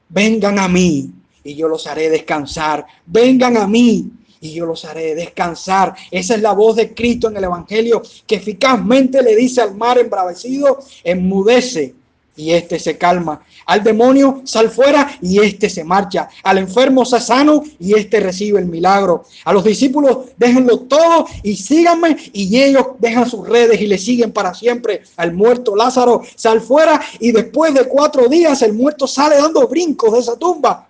vengan 0.07 0.57
a 0.57 0.69
mí 0.69 1.11
y 1.43 1.53
yo 1.53 1.67
los 1.67 1.85
haré 1.85 2.09
descansar. 2.09 2.85
Vengan 3.05 3.57
a 3.57 3.67
mí 3.67 4.09
y 4.39 4.53
yo 4.53 4.65
los 4.65 4.85
haré 4.85 5.15
descansar. 5.15 5.93
Esa 6.09 6.35
es 6.35 6.41
la 6.41 6.53
voz 6.53 6.77
de 6.77 6.93
Cristo 6.93 7.27
en 7.27 7.35
el 7.35 7.43
Evangelio 7.43 8.01
que 8.25 8.35
eficazmente 8.35 9.21
le 9.21 9.35
dice 9.35 9.59
al 9.59 9.75
mar 9.75 9.97
embravecido, 9.97 10.79
enmudece 11.03 11.93
y 12.37 12.51
este 12.51 12.79
se 12.79 12.97
calma. 12.97 13.41
Al 13.65 13.83
demonio 13.83 14.41
sal 14.45 14.69
fuera 14.69 15.17
y 15.21 15.39
este 15.39 15.69
se 15.69 15.83
marcha. 15.83 16.29
Al 16.43 16.59
enfermo 16.59 17.03
se 17.03 17.19
sano 17.19 17.63
y 17.79 17.95
este 17.95 18.21
recibe 18.21 18.59
el 18.59 18.67
milagro. 18.67 19.25
A 19.43 19.51
los 19.51 19.63
discípulos 19.63 20.19
déjenlo 20.37 20.79
todo 20.81 21.27
y 21.43 21.57
síganme 21.57 22.15
y 22.31 22.61
ellos 22.61 22.85
dejan 22.99 23.29
sus 23.29 23.47
redes 23.47 23.81
y 23.81 23.87
le 23.87 23.97
siguen 23.97 24.31
para 24.31 24.53
siempre. 24.53 25.01
Al 25.17 25.33
muerto 25.33 25.75
Lázaro 25.75 26.21
sal 26.35 26.61
fuera 26.61 27.01
y 27.19 27.31
después 27.31 27.73
de 27.73 27.85
cuatro 27.85 28.29
días 28.29 28.61
el 28.61 28.73
muerto 28.73 29.07
sale 29.07 29.35
dando 29.35 29.67
brincos 29.67 30.13
de 30.13 30.19
esa 30.19 30.37
tumba. 30.37 30.86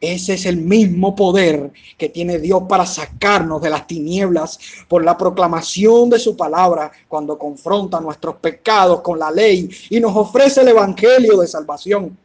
Ese 0.00 0.34
es 0.34 0.46
el 0.46 0.58
mismo 0.58 1.16
poder 1.16 1.72
que 1.96 2.08
tiene 2.08 2.38
Dios 2.38 2.62
para 2.68 2.86
sacarnos 2.86 3.60
de 3.60 3.70
las 3.70 3.86
tinieblas 3.86 4.58
por 4.86 5.04
la 5.04 5.18
proclamación 5.18 6.08
de 6.08 6.20
su 6.20 6.36
palabra 6.36 6.92
cuando 7.08 7.36
confronta 7.36 8.00
nuestros 8.00 8.36
pecados 8.36 9.00
con 9.00 9.18
la 9.18 9.30
ley 9.32 9.68
y 9.90 9.98
nos 9.98 10.14
ofrece 10.14 10.60
el 10.60 10.68
Evangelio 10.68 11.38
de 11.38 11.48
salvación. 11.48 12.16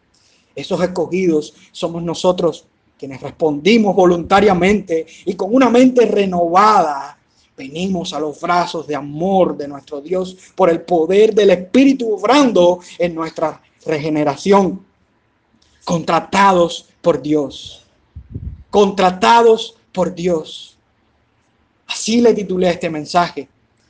Esos 0.55 0.83
escogidos 0.83 1.55
somos 1.71 2.03
nosotros 2.03 2.65
quienes 2.97 3.19
respondimos 3.21 3.95
voluntariamente 3.95 5.07
y 5.25 5.33
con 5.33 5.53
una 5.53 5.69
mente 5.69 6.05
renovada 6.05 7.17
venimos 7.57 8.13
a 8.13 8.19
los 8.19 8.39
brazos 8.39 8.85
de 8.85 8.95
amor 8.95 9.57
de 9.57 9.67
nuestro 9.67 9.99
Dios 9.99 10.37
por 10.55 10.69
el 10.69 10.81
poder 10.81 11.33
del 11.33 11.49
Espíritu 11.49 12.13
obrando 12.13 12.79
en 12.99 13.15
nuestra 13.15 13.61
regeneración, 13.85 14.85
contratados 15.83 16.92
por 17.03 17.21
Dios. 17.21 17.85
Contratados 18.71 19.75
por 19.91 20.15
Dios. 20.15 20.77
Así 21.85 22.21
le 22.21 22.33
titulé 22.33 22.69
este 22.69 22.89
mensaje. 22.89 23.47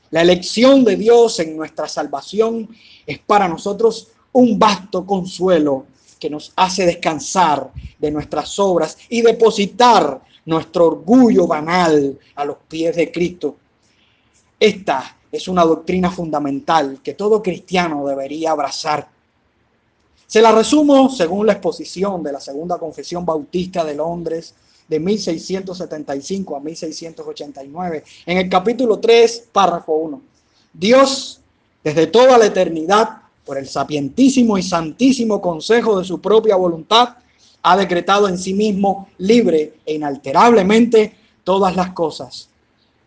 La 0.09 0.21
elección 0.21 0.83
de 0.83 0.97
Dios 0.97 1.39
en 1.39 1.55
nuestra 1.55 1.87
salvación 1.87 2.67
es 3.05 3.19
para 3.19 3.47
nosotros 3.47 4.09
un 4.33 4.59
vasto 4.59 5.05
consuelo 5.05 5.85
que 6.19 6.29
nos 6.29 6.51
hace 6.55 6.85
descansar 6.85 7.71
de 7.99 8.11
nuestras 8.11 8.57
obras 8.59 8.97
y 9.09 9.21
depositar 9.21 10.21
nuestro 10.45 10.87
orgullo 10.87 11.47
banal 11.47 12.17
a 12.35 12.45
los 12.45 12.57
pies 12.67 12.95
de 12.95 13.11
Cristo. 13.11 13.57
Esta 14.59 15.17
es 15.31 15.47
una 15.47 15.63
doctrina 15.63 16.09
fundamental 16.09 16.99
que 17.03 17.13
todo 17.13 17.41
cristiano 17.43 18.05
debería 18.07 18.51
abrazar 18.51 19.07
Se 20.33 20.41
la 20.41 20.51
resumo 20.51 21.11
según 21.11 21.45
la 21.45 21.53
exposición 21.53 22.23
de 22.23 22.31
la 22.31 22.39
Segunda 22.39 22.79
Confesión 22.79 23.23
Bautista 23.23 23.85
de 23.85 23.93
Londres 23.93 24.55
de 24.87 24.99
1675 24.99 26.55
a 26.55 26.59
1689, 26.59 28.03
en 28.25 28.37
el 28.39 28.49
capítulo 28.49 28.97
3, 28.97 29.49
párrafo 29.51 29.93
1. 29.93 30.21
Dios, 30.73 31.39
desde 31.83 32.07
toda 32.07 32.39
la 32.39 32.47
eternidad, 32.47 33.09
por 33.45 33.59
el 33.59 33.67
sapientísimo 33.67 34.57
y 34.57 34.63
santísimo 34.63 35.39
consejo 35.39 35.99
de 35.99 36.05
su 36.05 36.19
propia 36.19 36.55
voluntad, 36.55 37.09
ha 37.61 37.77
decretado 37.77 38.27
en 38.27 38.39
sí 38.39 38.55
mismo 38.55 39.09
libre 39.19 39.75
e 39.85 39.93
inalterablemente 39.93 41.15
todas 41.43 41.75
las 41.75 41.91
cosas, 41.91 42.49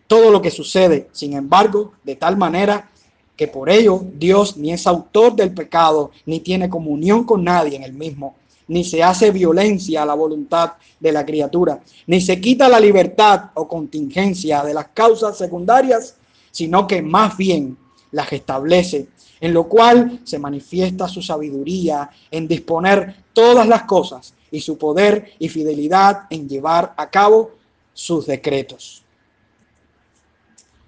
todo 0.06 0.30
lo 0.30 0.40
que 0.40 0.52
sucede, 0.52 1.08
sin 1.10 1.32
embargo, 1.32 1.90
de 2.04 2.14
tal 2.14 2.36
manera 2.36 2.88
que 3.36 3.48
por 3.48 3.68
ello 3.68 4.02
Dios 4.14 4.56
ni 4.56 4.72
es 4.72 4.86
autor 4.86 5.36
del 5.36 5.52
pecado, 5.52 6.10
ni 6.24 6.40
tiene 6.40 6.70
comunión 6.70 7.24
con 7.24 7.44
nadie 7.44 7.76
en 7.76 7.82
el 7.82 7.92
mismo, 7.92 8.36
ni 8.68 8.82
se 8.82 9.02
hace 9.02 9.30
violencia 9.30 10.02
a 10.02 10.06
la 10.06 10.14
voluntad 10.14 10.72
de 10.98 11.12
la 11.12 11.24
criatura, 11.24 11.80
ni 12.06 12.20
se 12.20 12.40
quita 12.40 12.68
la 12.68 12.80
libertad 12.80 13.50
o 13.54 13.68
contingencia 13.68 14.64
de 14.64 14.74
las 14.74 14.88
causas 14.88 15.36
secundarias, 15.36 16.16
sino 16.50 16.86
que 16.86 17.02
más 17.02 17.36
bien 17.36 17.76
las 18.10 18.32
establece, 18.32 19.08
en 19.40 19.52
lo 19.52 19.64
cual 19.64 20.20
se 20.24 20.38
manifiesta 20.38 21.06
su 21.06 21.20
sabiduría 21.20 22.08
en 22.30 22.48
disponer 22.48 23.14
todas 23.34 23.68
las 23.68 23.82
cosas 23.82 24.34
y 24.50 24.60
su 24.60 24.78
poder 24.78 25.32
y 25.38 25.48
fidelidad 25.48 26.22
en 26.30 26.48
llevar 26.48 26.94
a 26.96 27.10
cabo 27.10 27.50
sus 27.92 28.26
decretos. 28.26 29.02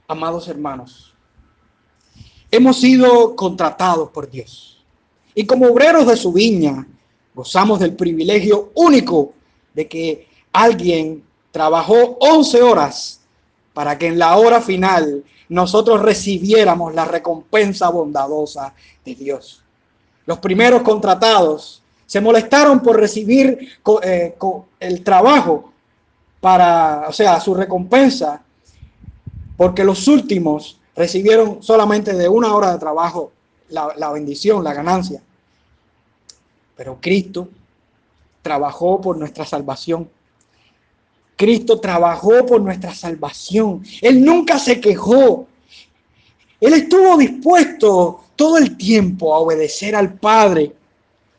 Amados 0.07 0.49
hermanos, 0.49 1.08
hemos 2.51 2.81
sido 2.81 3.37
contratados 3.37 4.11
por 4.11 4.31
Dios 4.31 4.85
y 5.35 5.47
como 5.47 5.67
obreros 5.67 6.07
de 6.07 6.17
su 6.17 6.33
viña 6.33 6.87
gozamos 7.35 7.79
del 7.79 7.95
privilegio 7.95 8.73
único 8.75 9.33
de 9.75 9.87
que 9.87 10.29
alguien 10.53 11.23
trabajó 11.51 12.17
11 12.21 12.63
horas 12.63 13.21
para 13.73 13.97
que 13.97 14.09
en 14.09 14.19
la 14.19 14.37
hora 14.37 14.61
final 14.61 15.25
nosotros 15.49 16.03
recibiéramos 16.03 16.95
la 16.95 17.05
recompensa 17.05 17.89
bondadosa 17.89 18.75
de 19.05 19.15
Dios. 19.15 19.63
Los 20.27 20.39
primeros 20.39 20.83
contratados 20.83 21.83
se 22.05 22.21
molestaron 22.21 22.81
por 22.81 22.99
recibir 22.99 23.79
eh, 24.03 24.37
el 24.81 25.05
trabajo 25.05 25.73
para, 26.41 27.07
o 27.09 27.13
sea, 27.13 27.41
su 27.41 27.55
recompensa, 27.55 28.43
porque 29.57 29.85
los 29.85 30.09
últimos 30.09 30.78
recibieron 30.99 31.63
solamente 31.63 32.13
de 32.13 32.29
una 32.29 32.55
hora 32.55 32.73
de 32.73 32.79
trabajo 32.79 33.33
la, 33.71 34.13
bendición, 34.13 34.63
la 34.63 34.75
ganancia. 34.75 35.23
Pero 36.77 36.99
Cristo 37.01 37.49
trabajó 38.43 39.01
por 39.01 39.17
nuestra 39.17 39.47
salvación. 39.47 40.11
Cristo 41.37 41.81
trabajó 41.81 42.45
por 42.45 42.61
nuestra 42.61 42.95
salvación. 42.95 43.83
Él 44.03 44.23
nunca 44.25 44.59
se 44.59 44.81
quejó. 44.81 45.47
Él 46.61 46.75
estuvo 46.75 47.17
dispuesto 47.17 48.25
todo 48.37 48.59
el 48.59 48.77
tiempo 48.77 49.35
a 49.35 49.39
obedecer 49.39 49.95
al 49.95 50.15
Padre 50.15 50.75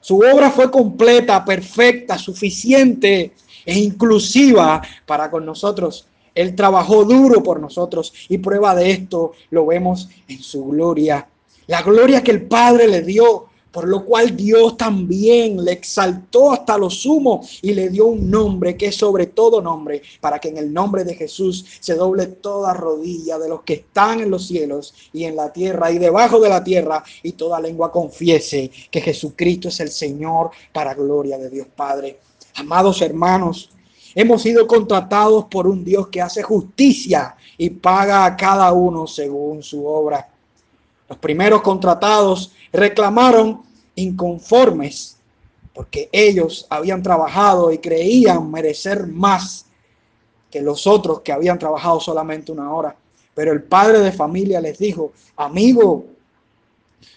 su 0.01 0.17
obra 0.19 0.49
fue 0.49 0.71
completa, 0.71 1.43
perfecta, 1.43 2.17
suficiente 2.17 3.33
e 3.65 3.77
inclusiva 3.77 4.81
para 5.05 5.29
con 5.29 5.45
nosotros. 5.45 6.07
Él 6.35 6.55
trabajó 6.55 7.05
duro 7.05 7.43
por 7.43 7.59
nosotros 7.59 8.13
y 8.27 8.37
prueba 8.37 8.75
de 8.75 8.91
esto 8.91 9.33
lo 9.49 9.65
vemos 9.65 10.09
en 10.27 10.39
su 10.39 10.65
gloria. 10.65 11.27
La 11.67 11.81
gloria 11.81 12.23
que 12.23 12.31
el 12.31 12.47
Padre 12.47 12.87
le 12.87 13.01
dio 13.01 13.49
por 13.71 13.87
lo 13.87 14.03
cual 14.03 14.35
Dios 14.35 14.77
también 14.77 15.63
le 15.63 15.73
exaltó 15.73 16.51
hasta 16.51 16.77
lo 16.77 16.89
sumo 16.89 17.47
y 17.61 17.73
le 17.73 17.89
dio 17.89 18.07
un 18.07 18.29
nombre 18.29 18.75
que 18.75 18.87
es 18.87 18.95
sobre 18.95 19.27
todo 19.27 19.61
nombre, 19.61 20.01
para 20.19 20.39
que 20.39 20.49
en 20.49 20.57
el 20.57 20.73
nombre 20.73 21.03
de 21.03 21.15
Jesús 21.15 21.65
se 21.79 21.95
doble 21.95 22.27
toda 22.27 22.73
rodilla 22.73 23.37
de 23.37 23.49
los 23.49 23.61
que 23.61 23.73
están 23.73 24.21
en 24.21 24.31
los 24.31 24.47
cielos 24.47 24.93
y 25.13 25.25
en 25.25 25.35
la 25.35 25.53
tierra 25.53 25.91
y 25.91 25.99
debajo 25.99 26.39
de 26.39 26.49
la 26.49 26.63
tierra, 26.63 27.03
y 27.23 27.33
toda 27.33 27.59
lengua 27.59 27.91
confiese 27.91 28.71
que 28.89 29.01
Jesucristo 29.01 29.67
es 29.67 29.79
el 29.79 29.89
Señor 29.89 30.51
para 30.73 30.93
gloria 30.93 31.37
de 31.37 31.49
Dios 31.49 31.67
Padre. 31.75 32.19
Amados 32.55 33.01
hermanos, 33.01 33.69
hemos 34.21 34.41
sido 34.41 34.67
contratados 34.67 35.45
por 35.45 35.65
un 35.65 35.85
Dios 35.85 36.09
que 36.09 36.21
hace 36.21 36.43
justicia 36.43 37.37
y 37.57 37.69
paga 37.69 38.25
a 38.25 38.35
cada 38.35 38.73
uno 38.73 39.07
según 39.07 39.63
su 39.63 39.85
obra. 39.85 40.27
Los 41.07 41.17
primeros 41.19 41.61
contratados 41.61 42.51
reclamaron 42.73 43.61
inconformes 43.95 45.15
porque 45.73 46.09
ellos 46.11 46.67
habían 46.69 47.01
trabajado 47.01 47.71
y 47.71 47.77
creían 47.77 48.51
merecer 48.51 49.07
más 49.07 49.65
que 50.51 50.61
los 50.61 50.85
otros 50.85 51.21
que 51.21 51.31
habían 51.31 51.57
trabajado 51.57 52.01
solamente 52.01 52.51
una 52.51 52.73
hora. 52.73 52.93
Pero 53.33 53.53
el 53.53 53.63
padre 53.63 53.99
de 53.99 54.11
familia 54.11 54.59
les 54.59 54.79
dijo, 54.79 55.13
amigo, 55.37 56.03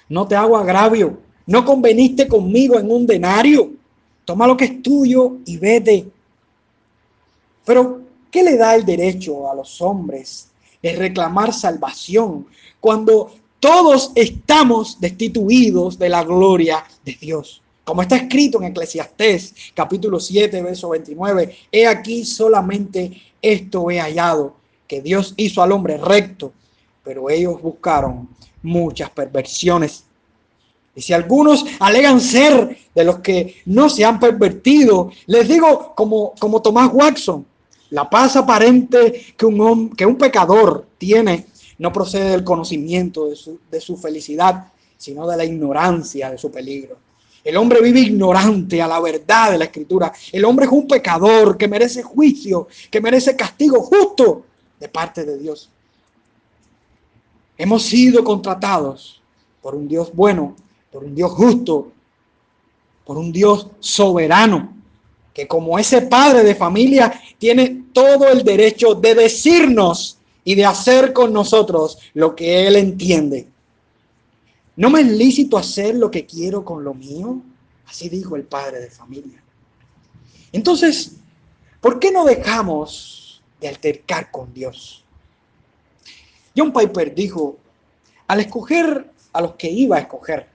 no 0.09 0.29
te 0.29 0.37
hago 0.37 0.57
agravio, 0.57 1.19
no 1.47 1.65
conveniste 1.65 2.29
conmigo 2.29 2.79
en 2.79 2.93
un 2.93 3.09
denario, 3.09 3.73
toma 4.25 4.47
lo 4.47 4.57
que 4.57 4.67
es 4.67 4.83
tuyo 4.83 5.39
y 5.45 5.57
vete. 5.57 6.07
Pero, 7.65 8.03
¿qué 8.31 8.43
le 8.43 8.57
da 8.57 8.75
el 8.75 8.85
derecho 8.85 9.51
a 9.51 9.55
los 9.55 9.81
hombres 9.81 10.49
de 10.83 10.97
reclamar 10.97 11.53
salvación 11.53 12.47
cuando 12.81 13.33
todos 13.63 14.11
estamos 14.17 15.01
destituidos 15.01 15.97
de 15.97 16.09
la 16.09 16.25
gloria 16.25 16.85
de 17.05 17.17
Dios. 17.21 17.63
Como 17.85 18.03
está 18.03 18.17
escrito 18.17 18.59
en 18.59 18.65
Eclesiastés 18.65 19.55
capítulo 19.73 20.19
7, 20.19 20.61
verso 20.63 20.89
29, 20.89 21.57
he 21.71 21.87
aquí 21.87 22.25
solamente 22.25 23.23
esto 23.41 23.89
he 23.89 24.01
hallado, 24.01 24.57
que 24.89 25.01
Dios 25.01 25.35
hizo 25.37 25.63
al 25.63 25.71
hombre 25.71 25.97
recto, 25.97 26.53
pero 27.05 27.31
ellos 27.31 27.63
buscaron 27.63 28.29
muchas 28.65 29.11
perversiones. 29.11 30.07
Y 30.97 31.01
si 31.01 31.13
algunos 31.13 31.65
alegan 31.79 32.21
ser 32.21 32.77
de 32.93 33.05
los 33.05 33.21
que 33.21 33.63
no 33.67 33.89
se 33.89 34.05
han 34.05 34.19
pervertido, 34.19 35.13
les 35.27 35.47
digo 35.47 35.95
como, 35.95 36.35
como 36.41 36.61
Tomás 36.61 36.91
Watson, 36.93 37.47
la 37.93 38.09
paz 38.09 38.37
aparente 38.37 39.35
que 39.37 39.47
un, 39.47 39.91
que 39.91 40.07
un 40.07 40.17
pecador 40.17 40.87
tiene 40.97 41.47
no 41.79 41.93
procede 41.93 42.31
del 42.31 42.45
conocimiento 42.45 43.29
de 43.29 43.37
su, 43.37 43.61
de 43.71 43.81
su 43.81 43.97
felicidad, 43.97 44.73
sino 44.97 45.27
de 45.27 45.37
la 45.37 45.45
ignorancia 45.45 46.31
de 46.31 46.39
su 46.39 46.51
peligro. 46.51 46.97
El 47.45 47.57
hombre 47.57 47.83
vive 47.83 48.01
ignorante 48.01 48.81
a 48.81 48.87
la 48.87 49.01
verdad 49.01 49.51
de 49.51 49.59
la 49.59 49.65
escritura. 49.65 50.13
El 50.31 50.45
hombre 50.45 50.67
es 50.67 50.73
un 50.73 50.87
pecador 50.87 51.59
que 51.59 51.69
merece 51.69 52.03
juicio, 52.03 52.69
que 52.91 53.01
merece 53.01 53.37
castigo 53.37 53.81
justo 53.83 54.47
de 54.79 54.89
parte 54.89 55.25
de 55.25 55.39
Dios. 55.39 55.69
Hemos 57.59 57.83
sido 57.83 58.25
contratados 58.25 59.21
por 59.61 59.75
un 59.75 59.87
Dios 59.87 60.15
bueno, 60.15 60.57
por 60.91 61.05
un 61.05 61.15
Dios 61.15 61.33
justo, 61.33 61.93
por 63.05 63.19
un 63.19 63.33
Dios 63.33 63.67
soberano, 63.81 64.82
que 65.35 65.49
como 65.49 65.79
ese 65.79 66.03
padre 66.03 66.43
de 66.43 66.55
familia 66.55 67.13
tiene 67.39 67.85
todo 67.93 68.29
el 68.29 68.45
derecho 68.45 68.95
de 68.95 69.15
decirnos 69.15 70.19
y 70.45 70.55
de 70.55 70.67
hacer 70.67 71.13
con 71.13 71.33
nosotros 71.33 71.99
lo 72.15 72.35
que 72.35 72.67
Él 72.67 72.77
entiende. 72.77 73.49
¿No 74.77 74.91
me 74.91 75.01
es 75.01 75.07
lícito 75.07 75.59
hacer 75.59 75.95
lo 75.95 76.11
que 76.11 76.27
quiero 76.27 76.65
con 76.65 76.83
lo 76.83 76.95
mío? 76.95 77.41
Así 77.87 78.09
dijo 78.09 78.37
el 78.37 78.45
padre 78.45 78.81
de 78.81 78.91
familia. 78.91 79.43
Entonces, 80.51 81.17
¿por 81.81 81.99
qué 81.99 82.11
no 82.11 82.25
dejamos 82.25 83.43
de 83.61 83.69
altercar 83.69 84.31
con 84.31 84.53
Dios? 84.53 85.05
John 86.57 86.73
Piper 86.73 87.15
dijo, 87.15 87.57
al 88.27 88.41
escoger 88.41 89.11
a 89.33 89.41
los 89.41 89.55
que 89.55 89.71
iba 89.71 89.97
a 89.97 90.01
escoger, 90.01 90.49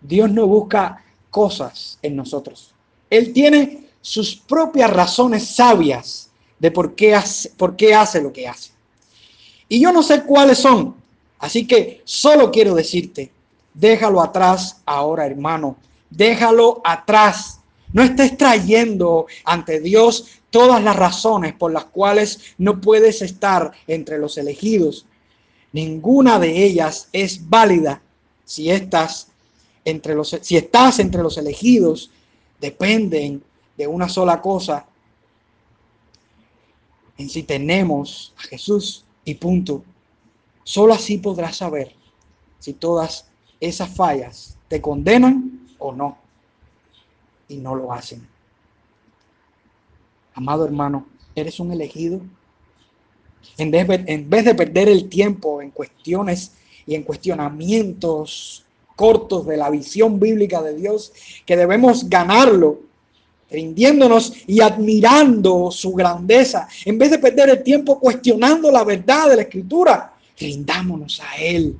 Dios 0.00 0.30
no 0.30 0.46
busca 0.46 1.04
cosas 1.30 1.98
en 2.02 2.16
nosotros. 2.16 2.75
Él 3.10 3.32
tiene 3.32 3.88
sus 4.00 4.36
propias 4.36 4.90
razones 4.90 5.48
sabias 5.54 6.30
de 6.58 6.70
por 6.70 6.94
qué 6.94 7.14
hace, 7.14 7.50
por 7.50 7.76
qué 7.76 7.94
hace 7.94 8.20
lo 8.20 8.32
que 8.32 8.48
hace. 8.48 8.70
Y 9.68 9.80
yo 9.80 9.92
no 9.92 10.02
sé 10.02 10.22
cuáles 10.22 10.58
son. 10.58 10.94
Así 11.38 11.66
que 11.66 12.02
solo 12.04 12.50
quiero 12.50 12.74
decirte, 12.74 13.30
déjalo 13.74 14.22
atrás 14.22 14.80
ahora, 14.86 15.26
hermano. 15.26 15.76
Déjalo 16.08 16.80
atrás. 16.84 17.60
No 17.92 18.02
estés 18.02 18.36
trayendo 18.36 19.26
ante 19.44 19.80
Dios 19.80 20.26
todas 20.50 20.82
las 20.82 20.96
razones 20.96 21.54
por 21.54 21.72
las 21.72 21.84
cuales 21.86 22.40
no 22.58 22.80
puedes 22.80 23.22
estar 23.22 23.72
entre 23.86 24.18
los 24.18 24.38
elegidos. 24.38 25.06
Ninguna 25.72 26.38
de 26.38 26.64
ellas 26.64 27.08
es 27.12 27.48
válida 27.48 28.00
si 28.44 28.70
estás 28.70 29.28
entre 29.84 30.14
los, 30.14 30.36
si 30.40 30.56
estás 30.56 30.98
entre 30.98 31.22
los 31.22 31.36
elegidos. 31.36 32.10
Dependen 32.60 33.42
de 33.76 33.86
una 33.86 34.08
sola 34.08 34.40
cosa. 34.40 34.86
En 37.18 37.28
si 37.28 37.42
tenemos 37.42 38.34
a 38.38 38.42
Jesús 38.42 39.04
y 39.24 39.34
punto. 39.34 39.82
Solo 40.64 40.94
así 40.94 41.18
podrás 41.18 41.56
saber 41.56 41.94
si 42.58 42.72
todas 42.72 43.28
esas 43.60 43.88
fallas 43.94 44.58
te 44.68 44.80
condenan 44.80 45.68
o 45.78 45.92
no. 45.92 46.18
y 47.48 47.58
no 47.58 47.76
lo 47.76 47.92
hacen. 47.92 48.26
Amado 50.34 50.64
hermano, 50.64 51.06
¿eres 51.34 51.60
un 51.60 51.70
elegido? 51.70 52.20
En 53.56 53.70
vez, 53.70 53.86
en 53.88 54.28
vez 54.28 54.44
de 54.44 54.54
perder 54.54 54.88
el 54.88 55.08
tiempo 55.08 55.62
en 55.62 55.70
cuestiones 55.70 56.52
y 56.86 56.96
en 56.96 57.04
cuestionamientos 57.04 58.65
cortos 58.96 59.46
de 59.46 59.56
la 59.56 59.70
visión 59.70 60.18
bíblica 60.18 60.62
de 60.62 60.74
Dios, 60.74 61.12
que 61.44 61.56
debemos 61.56 62.08
ganarlo 62.08 62.80
rindiéndonos 63.48 64.32
y 64.46 64.60
admirando 64.60 65.70
su 65.70 65.92
grandeza, 65.92 66.68
en 66.84 66.98
vez 66.98 67.12
de 67.12 67.18
perder 67.18 67.50
el 67.50 67.62
tiempo 67.62 68.00
cuestionando 68.00 68.72
la 68.72 68.82
verdad 68.82 69.30
de 69.30 69.36
la 69.36 69.42
escritura, 69.42 70.14
rindámonos 70.38 71.20
a 71.20 71.36
Él, 71.40 71.76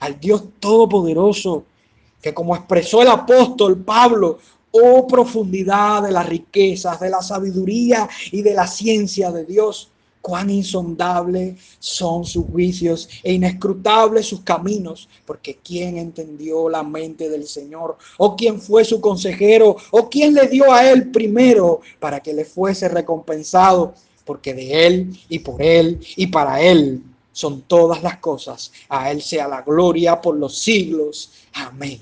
al 0.00 0.20
Dios 0.20 0.44
Todopoderoso, 0.60 1.64
que 2.20 2.34
como 2.34 2.54
expresó 2.54 3.02
el 3.02 3.08
apóstol 3.08 3.78
Pablo, 3.78 4.38
oh 4.72 5.06
profundidad 5.06 6.02
de 6.02 6.12
las 6.12 6.28
riquezas, 6.28 7.00
de 7.00 7.08
la 7.08 7.22
sabiduría 7.22 8.08
y 8.30 8.42
de 8.42 8.52
la 8.52 8.66
ciencia 8.66 9.30
de 9.30 9.44
Dios 9.44 9.90
cuán 10.26 10.50
insondables 10.50 11.56
son 11.78 12.24
sus 12.24 12.46
juicios 12.46 13.08
e 13.22 13.34
inescrutables 13.34 14.26
sus 14.26 14.40
caminos, 14.40 15.08
porque 15.24 15.60
quién 15.62 15.98
entendió 15.98 16.68
la 16.68 16.82
mente 16.82 17.30
del 17.30 17.46
Señor, 17.46 17.96
o 18.18 18.34
quién 18.34 18.60
fue 18.60 18.84
su 18.84 19.00
consejero, 19.00 19.76
o 19.92 20.08
quién 20.08 20.34
le 20.34 20.48
dio 20.48 20.72
a 20.72 20.90
él 20.90 21.12
primero 21.12 21.80
para 22.00 22.18
que 22.18 22.34
le 22.34 22.44
fuese 22.44 22.88
recompensado, 22.88 23.94
porque 24.24 24.52
de 24.52 24.88
él 24.88 25.16
y 25.28 25.38
por 25.38 25.62
él 25.62 26.04
y 26.16 26.26
para 26.26 26.60
él 26.60 27.04
son 27.30 27.62
todas 27.62 28.02
las 28.02 28.16
cosas. 28.16 28.72
A 28.88 29.12
él 29.12 29.22
sea 29.22 29.46
la 29.46 29.62
gloria 29.62 30.20
por 30.20 30.36
los 30.36 30.58
siglos. 30.58 31.30
Amén. 31.52 32.00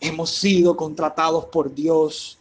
Hemos 0.00 0.30
sido 0.30 0.76
contratados 0.76 1.44
por 1.44 1.72
Dios 1.72 2.39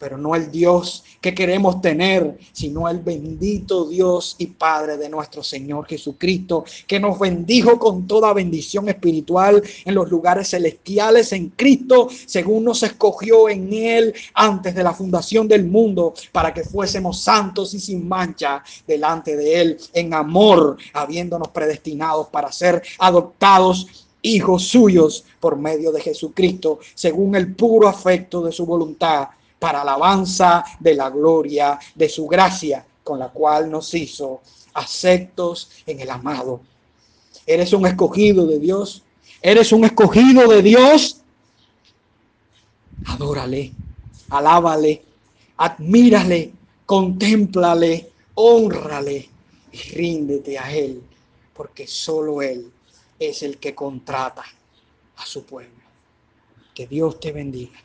pero 0.00 0.16
no 0.16 0.34
el 0.34 0.50
Dios 0.50 1.04
que 1.20 1.34
queremos 1.34 1.82
tener, 1.82 2.38
sino 2.52 2.88
el 2.88 3.00
bendito 3.00 3.86
Dios 3.86 4.34
y 4.38 4.46
Padre 4.46 4.96
de 4.96 5.10
nuestro 5.10 5.44
Señor 5.44 5.86
Jesucristo, 5.86 6.64
que 6.86 6.98
nos 6.98 7.18
bendijo 7.18 7.78
con 7.78 8.06
toda 8.06 8.32
bendición 8.32 8.88
espiritual 8.88 9.62
en 9.84 9.94
los 9.94 10.08
lugares 10.08 10.48
celestiales 10.48 11.34
en 11.34 11.50
Cristo, 11.50 12.08
según 12.24 12.64
nos 12.64 12.82
escogió 12.82 13.50
en 13.50 13.70
Él 13.74 14.14
antes 14.32 14.74
de 14.74 14.82
la 14.82 14.94
fundación 14.94 15.46
del 15.46 15.66
mundo, 15.66 16.14
para 16.32 16.54
que 16.54 16.64
fuésemos 16.64 17.20
santos 17.20 17.74
y 17.74 17.80
sin 17.80 18.08
mancha 18.08 18.64
delante 18.86 19.36
de 19.36 19.60
Él, 19.60 19.76
en 19.92 20.14
amor, 20.14 20.78
habiéndonos 20.94 21.48
predestinados 21.48 22.28
para 22.28 22.50
ser 22.50 22.82
adoptados 22.98 24.06
hijos 24.22 24.64
suyos 24.64 25.26
por 25.38 25.56
medio 25.58 25.92
de 25.92 26.00
Jesucristo, 26.00 26.78
según 26.94 27.36
el 27.36 27.54
puro 27.54 27.86
afecto 27.86 28.42
de 28.42 28.52
su 28.52 28.64
voluntad 28.64 29.28
para 29.60 29.82
alabanza 29.82 30.64
de 30.80 30.94
la 30.94 31.10
gloria 31.10 31.78
de 31.94 32.08
su 32.08 32.26
gracia, 32.26 32.84
con 33.04 33.20
la 33.20 33.28
cual 33.28 33.70
nos 33.70 33.94
hizo 33.94 34.40
aceptos 34.74 35.70
en 35.86 36.00
el 36.00 36.10
amado. 36.10 36.62
Eres 37.46 37.72
un 37.72 37.86
escogido 37.86 38.46
de 38.46 38.58
Dios. 38.58 39.04
Eres 39.42 39.72
un 39.72 39.84
escogido 39.84 40.48
de 40.48 40.62
Dios. 40.62 41.20
Adórale, 43.06 43.72
alábale, 44.30 45.02
admírale, 45.56 46.52
contémplale, 46.86 48.12
honrale 48.34 49.28
y 49.72 49.78
ríndete 49.94 50.58
a 50.58 50.72
Él, 50.72 51.02
porque 51.54 51.86
solo 51.86 52.42
Él 52.42 52.70
es 53.18 53.42
el 53.42 53.58
que 53.58 53.74
contrata 53.74 54.44
a 55.16 55.26
su 55.26 55.44
pueblo. 55.44 55.80
Que 56.74 56.86
Dios 56.86 57.20
te 57.20 57.32
bendiga. 57.32 57.78